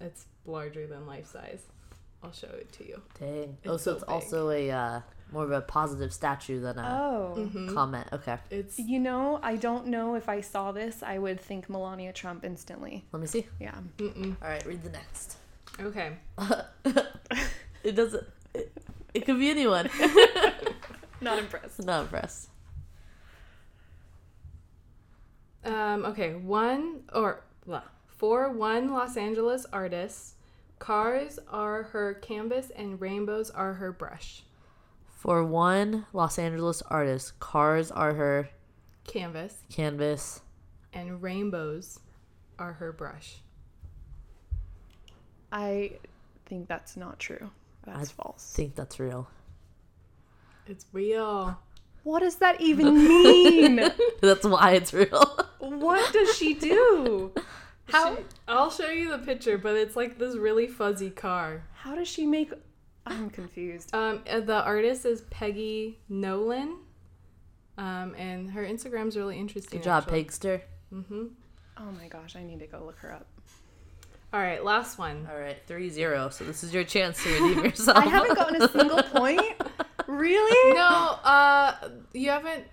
it's 0.00 0.26
larger 0.46 0.86
than 0.86 1.06
life 1.08 1.26
size. 1.26 1.64
I'll 2.22 2.32
show 2.32 2.46
it 2.48 2.72
to 2.74 2.86
you. 2.86 3.02
Dang. 3.18 3.58
Oh, 3.66 3.76
so 3.76 3.90
so 3.90 3.92
it's 3.94 4.04
big. 4.04 4.10
also 4.14 4.50
a 4.50 4.70
uh, 4.70 5.00
more 5.32 5.44
of 5.44 5.50
a 5.50 5.60
positive 5.60 6.12
statue 6.12 6.60
than 6.60 6.78
a 6.78 6.82
Oh. 7.02 7.34
Mhm. 7.36 7.74
comment. 7.74 8.06
Okay. 8.12 8.38
It's 8.50 8.78
You 8.78 8.98
know, 9.00 9.40
I 9.42 9.56
don't 9.56 9.86
know 9.88 10.14
if 10.14 10.28
I 10.28 10.40
saw 10.40 10.72
this, 10.72 11.02
I 11.02 11.18
would 11.18 11.40
think 11.40 11.68
Melania 11.68 12.12
Trump 12.12 12.44
instantly. 12.44 13.04
Let 13.12 13.20
me 13.20 13.26
see. 13.26 13.46
Yeah. 13.60 13.74
mm-mm. 13.98 14.36
All 14.42 14.48
right, 14.48 14.64
read 14.64 14.82
the 14.82 14.90
next. 14.90 15.36
okay. 15.80 16.16
it 17.84 17.92
doesn't. 17.96 18.24
It, 18.54 18.72
it 19.14 19.26
could 19.26 19.38
be 19.38 19.50
anyone. 19.50 19.90
Not 21.20 21.38
impressed. 21.38 21.82
Not 21.84 22.02
impressed. 22.02 22.48
Um, 25.64 26.04
okay, 26.04 26.34
one 26.34 27.00
or 27.12 27.42
blah, 27.66 27.82
for 28.06 28.50
one 28.50 28.92
Los 28.92 29.16
Angeles 29.16 29.66
artist, 29.72 30.34
cars 30.78 31.38
are 31.48 31.84
her 31.84 32.14
canvas 32.14 32.70
and 32.70 33.00
rainbows 33.00 33.50
are 33.50 33.74
her 33.74 33.90
brush. 33.92 34.42
For 35.26 35.42
one 35.44 36.06
Los 36.12 36.38
Angeles 36.38 36.82
artist, 36.82 37.40
cars 37.40 37.90
are 37.90 38.14
her 38.14 38.48
Canvas 39.08 39.56
canvas. 39.68 40.40
and 40.92 41.20
rainbows 41.20 41.98
are 42.60 42.74
her 42.74 42.92
brush. 42.92 43.38
I 45.50 45.94
think 46.46 46.68
that's 46.68 46.96
not 46.96 47.18
true. 47.18 47.50
That's 47.84 48.12
false. 48.12 48.12
I 48.12 48.22
false. 48.22 48.52
think 48.54 48.74
that's 48.76 49.00
real. 49.00 49.28
It's 50.68 50.86
real. 50.92 51.58
What 52.04 52.20
does 52.20 52.36
that 52.36 52.60
even 52.60 52.94
mean? 52.96 53.80
That's 54.20 54.44
why 54.46 54.72
it's 54.74 54.94
real. 54.94 55.40
what 55.58 56.12
does 56.12 56.36
she 56.36 56.54
do? 56.54 57.32
How 57.88 58.14
She- 58.14 58.22
I'll 58.46 58.70
show 58.70 58.88
you 58.90 59.10
the 59.10 59.18
picture, 59.18 59.58
but 59.58 59.74
it's 59.74 59.96
like 59.96 60.18
this 60.18 60.36
really 60.36 60.68
fuzzy 60.68 61.10
car. 61.10 61.64
how 61.74 61.96
does 61.96 62.06
she 62.06 62.24
make 62.26 62.52
I'm 63.06 63.30
confused. 63.30 63.94
Um, 63.94 64.22
uh, 64.28 64.40
the 64.40 64.62
artist 64.62 65.04
is 65.06 65.22
Peggy 65.30 65.98
Noland, 66.08 66.76
Um, 67.78 68.14
and 68.16 68.50
her 68.50 68.64
Instagram's 68.64 69.16
really 69.16 69.38
interesting. 69.38 69.78
Good 69.80 69.84
job, 69.84 70.04
actually. 70.04 70.24
Pigster. 70.24 70.60
Mm-hmm. 70.92 71.24
Oh 71.78 71.92
my 72.00 72.08
gosh, 72.08 72.36
I 72.36 72.42
need 72.42 72.58
to 72.60 72.66
go 72.66 72.82
look 72.84 72.98
her 73.00 73.12
up. 73.12 73.26
All 74.32 74.40
right, 74.40 74.64
last 74.64 74.98
one. 74.98 75.26
All 75.30 75.38
right, 75.38 75.56
3 75.66 75.88
0. 75.90 76.30
So 76.30 76.44
this 76.44 76.64
is 76.64 76.74
your 76.74 76.84
chance 76.84 77.22
to 77.22 77.30
redeem 77.42 77.64
yourself. 77.64 77.96
I 77.98 78.06
haven't 78.06 78.34
gotten 78.34 78.60
a 78.62 78.68
single 78.68 79.02
point. 79.14 79.40
Really? 80.06 80.74
No, 80.74 81.18
uh, 81.22 81.74
you 82.12 82.30
haven't. 82.30 82.64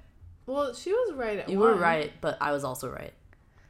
Well, 0.45 0.73
she 0.73 0.91
was 0.91 1.13
right 1.13 1.39
at 1.39 1.49
You 1.49 1.59
were 1.59 1.75
right, 1.75 2.11
but 2.21 2.37
I 2.41 2.51
was 2.51 2.63
also 2.63 2.89
right. 2.89 3.13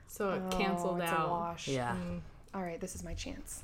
So 0.07 0.31
it 0.31 0.41
Oh, 0.45 0.49
canceled 0.57 1.01
it's 1.01 1.11
a 1.11 1.13
out. 1.15 1.29
wash. 1.29 1.67
Yeah. 1.67 1.95
Mm. 1.95 2.21
All 2.53 2.61
right, 2.61 2.79
this 2.79 2.95
is 2.95 3.03
my 3.03 3.13
chance. 3.15 3.63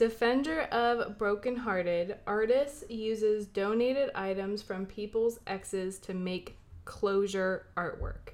Defender 0.00 0.62
of 0.72 1.18
Brokenhearted, 1.18 2.16
artist 2.26 2.90
uses 2.90 3.44
donated 3.44 4.08
items 4.14 4.62
from 4.62 4.86
people's 4.86 5.38
exes 5.46 5.98
to 5.98 6.14
make 6.14 6.56
closure 6.86 7.66
artwork. 7.76 8.32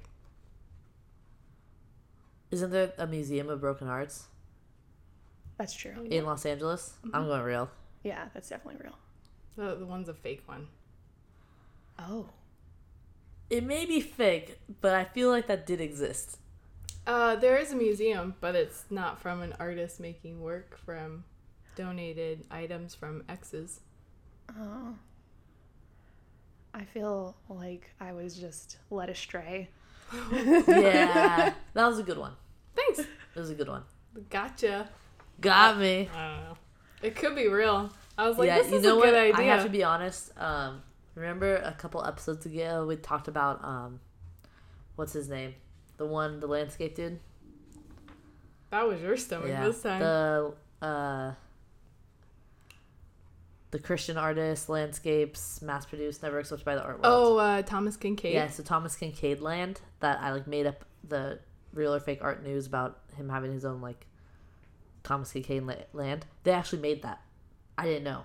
Isn't 2.51 2.71
there 2.71 2.93
a 2.97 3.05
museum 3.05 3.49
of 3.49 3.59
broken 3.59 3.85
hearts 3.85 4.27
That's 5.57 5.73
true. 5.73 6.07
in 6.09 6.25
Los 6.25 6.45
Angeles? 6.45 6.93
I'm 7.13 7.25
going 7.25 7.41
real. 7.41 7.69
Yeah, 8.01 8.29
that's 8.33 8.47
definitely 8.47 8.81
real. 8.81 8.97
The, 9.57 9.75
the 9.75 9.85
one's 9.85 10.07
a 10.07 10.13
fake 10.13 10.43
one. 10.45 10.69
Oh. 11.99 12.29
It 13.49 13.65
may 13.65 13.85
be 13.85 13.99
fake, 13.99 14.57
but 14.79 14.93
I 14.93 15.03
feel 15.03 15.29
like 15.29 15.47
that 15.47 15.67
did 15.67 15.81
exist. 15.81 16.37
Uh, 17.05 17.35
there 17.35 17.57
is 17.57 17.73
a 17.73 17.75
museum, 17.75 18.35
but 18.39 18.55
it's 18.55 18.85
not 18.89 19.19
from 19.19 19.41
an 19.41 19.53
artist 19.59 19.99
making 19.99 20.39
work 20.41 20.79
from 20.85 21.25
donated 21.77 22.43
items 22.49 22.95
from 22.95 23.23
exes. 23.29 23.79
Oh. 24.59 24.95
I 26.73 26.83
feel 26.83 27.35
like 27.47 27.91
I 28.01 28.11
was 28.11 28.35
just 28.35 28.77
led 28.89 29.09
astray. 29.09 29.69
Yeah, 30.31 31.53
that 31.73 31.87
was 31.87 31.99
a 31.99 32.03
good 32.03 32.17
one. 32.17 32.33
Thanks. 32.75 32.97
That 32.97 33.39
was 33.39 33.49
a 33.51 33.55
good 33.55 33.67
one. 33.67 33.83
Gotcha. 34.29 34.89
Got 35.39 35.77
me. 35.77 36.09
I 36.15 36.27
don't 36.27 36.43
know. 36.43 36.57
It 37.03 37.15
could 37.15 37.35
be 37.35 37.47
real. 37.47 37.91
I 38.17 38.27
was 38.27 38.37
like, 38.37 38.47
yeah, 38.47 38.57
this 38.57 38.71
you 38.71 38.77
is 38.77 38.83
know 38.83 38.99
a 38.99 39.03
good 39.03 39.13
what? 39.13 39.39
idea. 39.39 39.53
I 39.53 39.55
have 39.55 39.63
to 39.63 39.69
be 39.69 39.83
honest. 39.83 40.31
Um, 40.37 40.81
remember 41.13 41.57
a 41.57 41.73
couple 41.73 42.03
episodes 42.03 42.45
ago 42.45 42.85
we 42.87 42.95
talked 42.95 43.27
about 43.27 43.63
um, 43.63 43.99
what's 44.95 45.13
his 45.13 45.29
name? 45.29 45.55
The 45.97 46.05
one, 46.05 46.39
the 46.39 46.47
landscape 46.47 46.95
dude. 46.95 47.19
that 48.71 48.87
was 48.87 49.01
your 49.01 49.17
stomach 49.17 49.49
yeah, 49.49 49.63
this 49.63 49.81
time. 49.81 49.99
the 49.99 50.53
uh, 50.81 51.33
the 53.71 53.79
Christian 53.79 54.17
artist, 54.17 54.69
landscapes, 54.69 55.61
mass 55.61 55.85
produced, 55.85 56.23
never 56.23 56.39
accepted 56.39 56.65
by 56.65 56.75
the 56.75 56.81
art 56.83 57.01
world. 57.01 57.05
oh, 57.05 57.37
uh, 57.37 57.61
Thomas 57.61 57.97
Kinkade. 57.97 58.33
yeah. 58.33 58.47
So 58.47 58.63
Thomas 58.63 58.95
Kinkade 58.95 59.41
land 59.41 59.81
that 59.99 60.19
I 60.21 60.31
like 60.31 60.47
made 60.47 60.65
up 60.65 60.85
the 61.07 61.39
real 61.73 61.93
or 61.93 61.99
fake 61.99 62.19
art 62.21 62.43
news 62.43 62.65
about 62.65 62.99
him 63.15 63.29
having 63.29 63.51
his 63.51 63.65
own 63.65 63.81
like 63.81 64.07
Thomas 65.03 65.31
Kinkade 65.31 65.85
land. 65.93 66.25
They 66.43 66.51
actually 66.51 66.81
made 66.81 67.01
that. 67.03 67.21
I 67.77 67.85
didn't 67.85 68.03
know. 68.03 68.23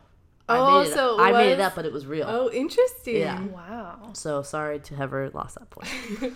Oh, 0.49 0.65
I 0.65 0.83
made 0.83 0.91
it, 0.91 0.95
so 0.95 1.19
it 1.19 1.23
I 1.23 1.33
made 1.33 1.53
it 1.53 1.61
up, 1.61 1.75
but 1.75 1.87
it 1.87 1.93
was 1.93 2.05
real. 2.07 2.27
Oh, 2.29 2.51
interesting. 2.51 3.17
Yeah. 3.19 3.41
Wow. 3.47 4.11
So 4.13 4.43
sorry 4.43 4.81
to 4.81 4.97
have 4.97 5.11
ever 5.11 5.31
lost 5.31 5.59
that 5.59 5.71
point. 5.71 5.89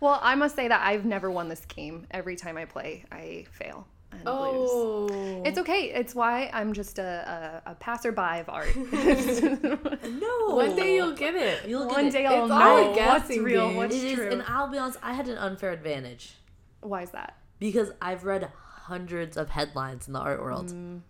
Well, 0.00 0.18
I 0.22 0.34
must 0.34 0.56
say 0.56 0.68
that 0.68 0.80
I've 0.86 1.04
never 1.04 1.30
won 1.30 1.48
this 1.48 1.64
game. 1.66 2.06
Every 2.10 2.36
time 2.36 2.56
I 2.56 2.64
play, 2.64 3.04
I 3.12 3.46
fail 3.52 3.86
and 4.12 4.20
lose. 4.24 4.26
Oh. 4.26 5.42
It's 5.44 5.58
okay. 5.58 5.92
It's 5.94 6.14
why 6.14 6.50
I'm 6.52 6.72
just 6.72 6.98
a, 6.98 7.62
a, 7.66 7.70
a 7.70 7.74
passerby 7.76 8.40
of 8.40 8.48
art. 8.48 8.74
no. 8.76 10.54
One 10.54 10.76
day 10.76 10.96
you'll 10.96 11.12
get 11.14 11.34
it. 11.34 11.66
You'll 11.68 11.86
get 11.86 11.92
One 11.96 12.06
it. 12.06 12.12
day 12.12 12.26
I'll 12.26 12.44
It's 12.44 12.52
all 12.52 12.58
know 12.58 12.76
a 12.78 12.86
what's 12.88 12.96
guessing 13.28 13.42
real, 13.44 13.68
game. 13.68 13.76
what's 13.76 13.94
It 13.94 14.04
is, 14.04 14.14
true. 14.14 14.30
and 14.30 14.42
I'll 14.46 14.68
be 14.68 14.78
honest, 14.78 14.98
I 15.02 15.12
had 15.14 15.28
an 15.28 15.38
unfair 15.38 15.72
advantage 15.72 16.34
Why 16.80 17.02
is 17.02 17.10
that? 17.10 17.36
because 17.58 17.90
I've 18.02 18.24
read 18.24 18.50
hundreds 18.54 19.36
of 19.36 19.50
headlines 19.50 20.06
in 20.06 20.12
the 20.14 20.20
art 20.20 20.40
world. 20.42 20.68
Mm. 20.72 21.00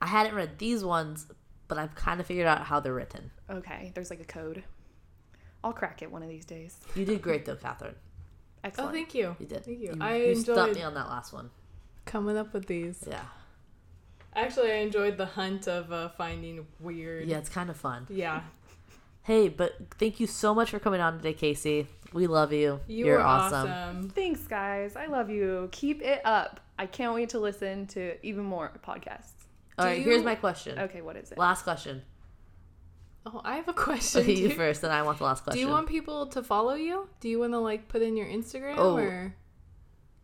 I 0.00 0.06
hadn't 0.06 0.34
read 0.34 0.58
these 0.58 0.84
ones, 0.84 1.26
but 1.68 1.78
I've 1.78 1.94
kind 1.94 2.20
of 2.20 2.26
figured 2.26 2.46
out 2.46 2.62
how 2.64 2.80
they're 2.80 2.92
written. 2.94 3.30
Okay, 3.50 3.90
there's 3.94 4.10
like 4.10 4.20
a 4.20 4.24
code. 4.24 4.64
I'll 5.62 5.72
crack 5.72 6.02
it 6.02 6.10
one 6.12 6.22
of 6.22 6.28
these 6.28 6.44
days. 6.44 6.78
You 6.94 7.04
did 7.06 7.22
great 7.22 7.46
though, 7.46 7.56
Catherine. 7.56 7.94
Excellent. 8.62 8.90
Oh, 8.90 8.92
thank 8.92 9.14
you. 9.14 9.34
You 9.38 9.46
did. 9.46 9.64
Thank 9.64 9.80
you. 9.80 9.94
You, 9.94 9.98
I 10.00 10.16
you 10.16 10.34
stumped 10.34 10.58
enjoyed 10.60 10.76
me 10.76 10.82
on 10.82 10.94
that 10.94 11.08
last 11.08 11.32
one. 11.32 11.50
Coming 12.04 12.36
up 12.36 12.52
with 12.52 12.66
these. 12.66 13.04
Yeah. 13.08 13.20
Actually, 14.36 14.72
I 14.72 14.76
enjoyed 14.76 15.16
the 15.16 15.26
hunt 15.26 15.68
of 15.68 15.92
uh, 15.92 16.08
finding 16.10 16.66
weird. 16.80 17.28
Yeah, 17.28 17.38
it's 17.38 17.48
kind 17.48 17.70
of 17.70 17.76
fun. 17.76 18.06
Yeah. 18.10 18.40
Hey, 19.26 19.48
but 19.48 19.72
thank 19.98 20.20
you 20.20 20.26
so 20.26 20.54
much 20.54 20.68
for 20.70 20.78
coming 20.78 21.00
on 21.00 21.16
today, 21.16 21.32
Casey. 21.32 21.86
We 22.12 22.26
love 22.26 22.52
you. 22.52 22.80
You 22.86 23.06
You're 23.06 23.16
were 23.16 23.24
awesome. 23.24 23.70
awesome. 23.70 24.10
Thanks, 24.10 24.40
guys. 24.46 24.96
I 24.96 25.06
love 25.06 25.30
you. 25.30 25.70
Keep 25.72 26.02
it 26.02 26.20
up. 26.26 26.60
I 26.78 26.84
can't 26.84 27.14
wait 27.14 27.30
to 27.30 27.38
listen 27.38 27.86
to 27.86 28.22
even 28.22 28.44
more 28.44 28.70
podcasts. 28.86 29.30
All 29.78 29.86
Do 29.86 29.92
right, 29.92 30.02
here's 30.02 30.22
my 30.22 30.34
question. 30.34 30.78
Okay, 30.78 31.00
what 31.00 31.16
is 31.16 31.32
it? 31.32 31.38
Last 31.38 31.62
question. 31.62 32.02
Oh, 33.24 33.40
I 33.42 33.56
have 33.56 33.66
a 33.68 33.72
question. 33.88 34.20
Okay, 34.20 34.34
you 34.34 34.48
too. 34.50 34.56
first, 34.56 34.82
then 34.82 34.90
I 34.90 35.00
want 35.00 35.16
the 35.16 35.24
last 35.24 35.42
question. 35.44 35.58
Do 35.58 35.66
you 35.66 35.72
want 35.72 35.86
people 35.88 36.26
to 36.26 36.42
follow 36.42 36.74
you? 36.74 37.08
Do 37.20 37.30
you 37.30 37.38
want 37.38 37.54
to 37.54 37.60
like 37.60 37.88
put 37.88 38.02
in 38.02 38.18
your 38.18 38.26
Instagram 38.26 38.74
Oh. 38.76 38.98
or 38.98 39.34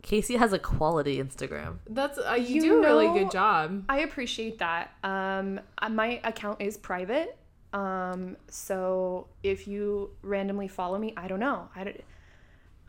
Casey 0.03 0.37
has 0.37 0.53
a 0.53 0.59
quality 0.59 1.19
Instagram. 1.23 1.79
that's 1.89 2.19
uh, 2.19 2.35
you, 2.35 2.55
You 2.57 2.61
do 2.63 2.79
a 2.79 2.81
really 2.81 3.19
good 3.19 3.31
job. 3.31 3.85
I 3.89 4.01
appreciate 4.01 4.59
that. 4.59 4.93
Um, 5.05 5.61
uh, 5.79 5.89
my 5.89 6.21
account 6.25 6.61
is 6.61 6.77
private. 6.77 7.37
Um, 7.73 8.37
so 8.49 9.29
if 9.43 9.69
you 9.69 10.11
randomly 10.23 10.69
follow 10.69 10.99
me, 10.99 11.13
I 11.17 11.29
don't 11.29 11.41
know. 11.41 11.69
I 11.77 11.85
don't. 11.85 12.01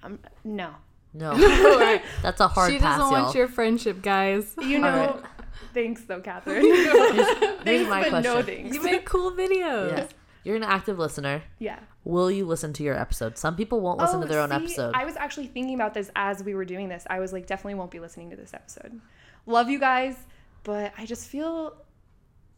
Um, 0.04 0.20
no. 0.44 0.72
No, 1.14 1.32
Alright. 1.74 2.02
that's 2.24 2.40
a 2.40 2.48
hard 2.48 2.72
she 2.72 2.80
pass, 2.80 2.98
doesn't 2.98 3.12
y'all. 3.14 3.24
want 3.24 3.36
your 3.36 3.48
friendship, 3.50 4.02
guys. 4.02 4.56
You 4.60 4.80
know. 4.80 4.88
Alright. 4.88 5.26
Thanks 5.74 6.04
though, 6.06 6.22
Catherine. 6.22 6.62
Here's 6.66 7.64
thanks, 7.64 7.90
my 7.90 8.10
but 8.10 8.24
no 8.24 8.42
thanks. 8.42 8.74
You 8.74 8.82
make 8.82 9.06
cool 9.06 9.32
videos. 9.32 9.98
Yes. 9.98 10.10
You're 10.44 10.56
an 10.56 10.64
active 10.64 10.98
listener. 10.98 11.44
Yeah. 11.60 11.80
Will 12.04 12.32
you 12.32 12.46
listen 12.46 12.74
to 12.74 12.84
your 12.84 12.98
episode? 12.98 13.38
Some 13.38 13.56
people 13.56 13.80
won't 13.82 14.00
listen 14.00 14.20
Oh, 14.20 14.22
to 14.24 14.28
their 14.28 14.42
own 14.42 14.52
episode. 14.52 14.94
I 14.96 15.06
was 15.06 15.16
actually 15.16 15.48
thinking 15.48 15.76
about 15.76 15.94
this 15.94 16.10
as 16.16 16.44
we 16.44 16.56
were 16.56 16.66
doing 16.66 16.90
this. 16.90 17.06
I 17.10 17.20
was 17.20 17.32
like, 17.32 17.46
definitely 17.46 17.76
won't 17.76 17.92
be 17.92 18.00
listening 18.00 18.32
to 18.32 18.36
this 18.36 18.54
episode. 18.54 19.00
Love 19.46 19.70
you 19.70 19.80
guys, 19.80 20.16
but 20.64 20.94
I 20.98 21.06
just 21.06 21.28
feel 21.28 21.76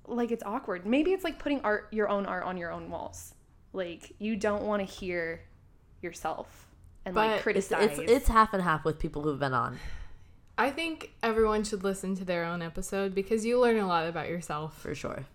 like 0.07 0.31
it's 0.31 0.43
awkward. 0.45 0.85
Maybe 0.85 1.11
it's 1.11 1.23
like 1.25 1.39
putting 1.39 1.59
art, 1.61 1.87
your 1.91 2.07
own 2.09 2.25
art, 2.25 2.43
on 2.43 2.55
your 2.57 2.71
own 2.71 2.89
walls. 2.89 3.33
Like 3.73 4.13
you 4.19 4.35
don't 4.37 4.63
want 4.63 4.79
to 4.81 4.85
hear 4.85 5.41
yourself 6.01 6.67
and 7.05 7.13
But 7.15 7.21
like 7.21 7.27
it's- 7.27 7.57
it's, 7.57 7.67
criticize. 7.69 7.99
it's 7.99 8.11
it's 8.11 8.27
half 8.29 8.53
and 8.53 8.61
half 8.63 8.85
with 8.85 8.99
people 8.99 9.21
who've 9.23 9.39
been 9.39 9.53
on 9.53 9.79
I 10.57 10.69
think 10.69 11.11
everyone 11.23 11.63
should 11.63 11.83
listen 11.83 12.13
to 12.15 12.23
their 12.25 12.43
own 12.45 12.61
episode 12.61 13.15
because 13.15 13.43
you 13.45 13.59
learn 13.59 13.77
a 13.77 13.87
lot 13.87 14.05
about 14.07 14.29
yourself. 14.29 14.79
for 14.79 14.93
sure. 14.93 15.25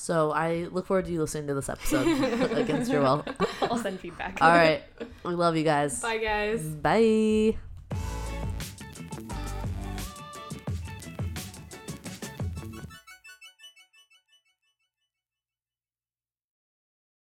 So 0.00 0.30
I 0.30 0.68
look 0.70 0.86
forward 0.86 1.06
to 1.06 1.12
you 1.12 1.20
listening 1.20 1.48
to 1.48 1.54
this 1.54 1.68
episode 1.68 2.06
against 2.52 2.88
your 2.88 3.02
will. 3.02 3.24
I'll 3.62 3.78
send 3.78 3.98
feedback. 3.98 4.38
All 4.40 4.48
right, 4.48 4.82
we 5.24 5.34
love 5.34 5.56
you 5.56 5.64
guys. 5.64 6.00
Bye, 6.00 6.18
guys. 6.18 6.62
Bye. 6.62 7.58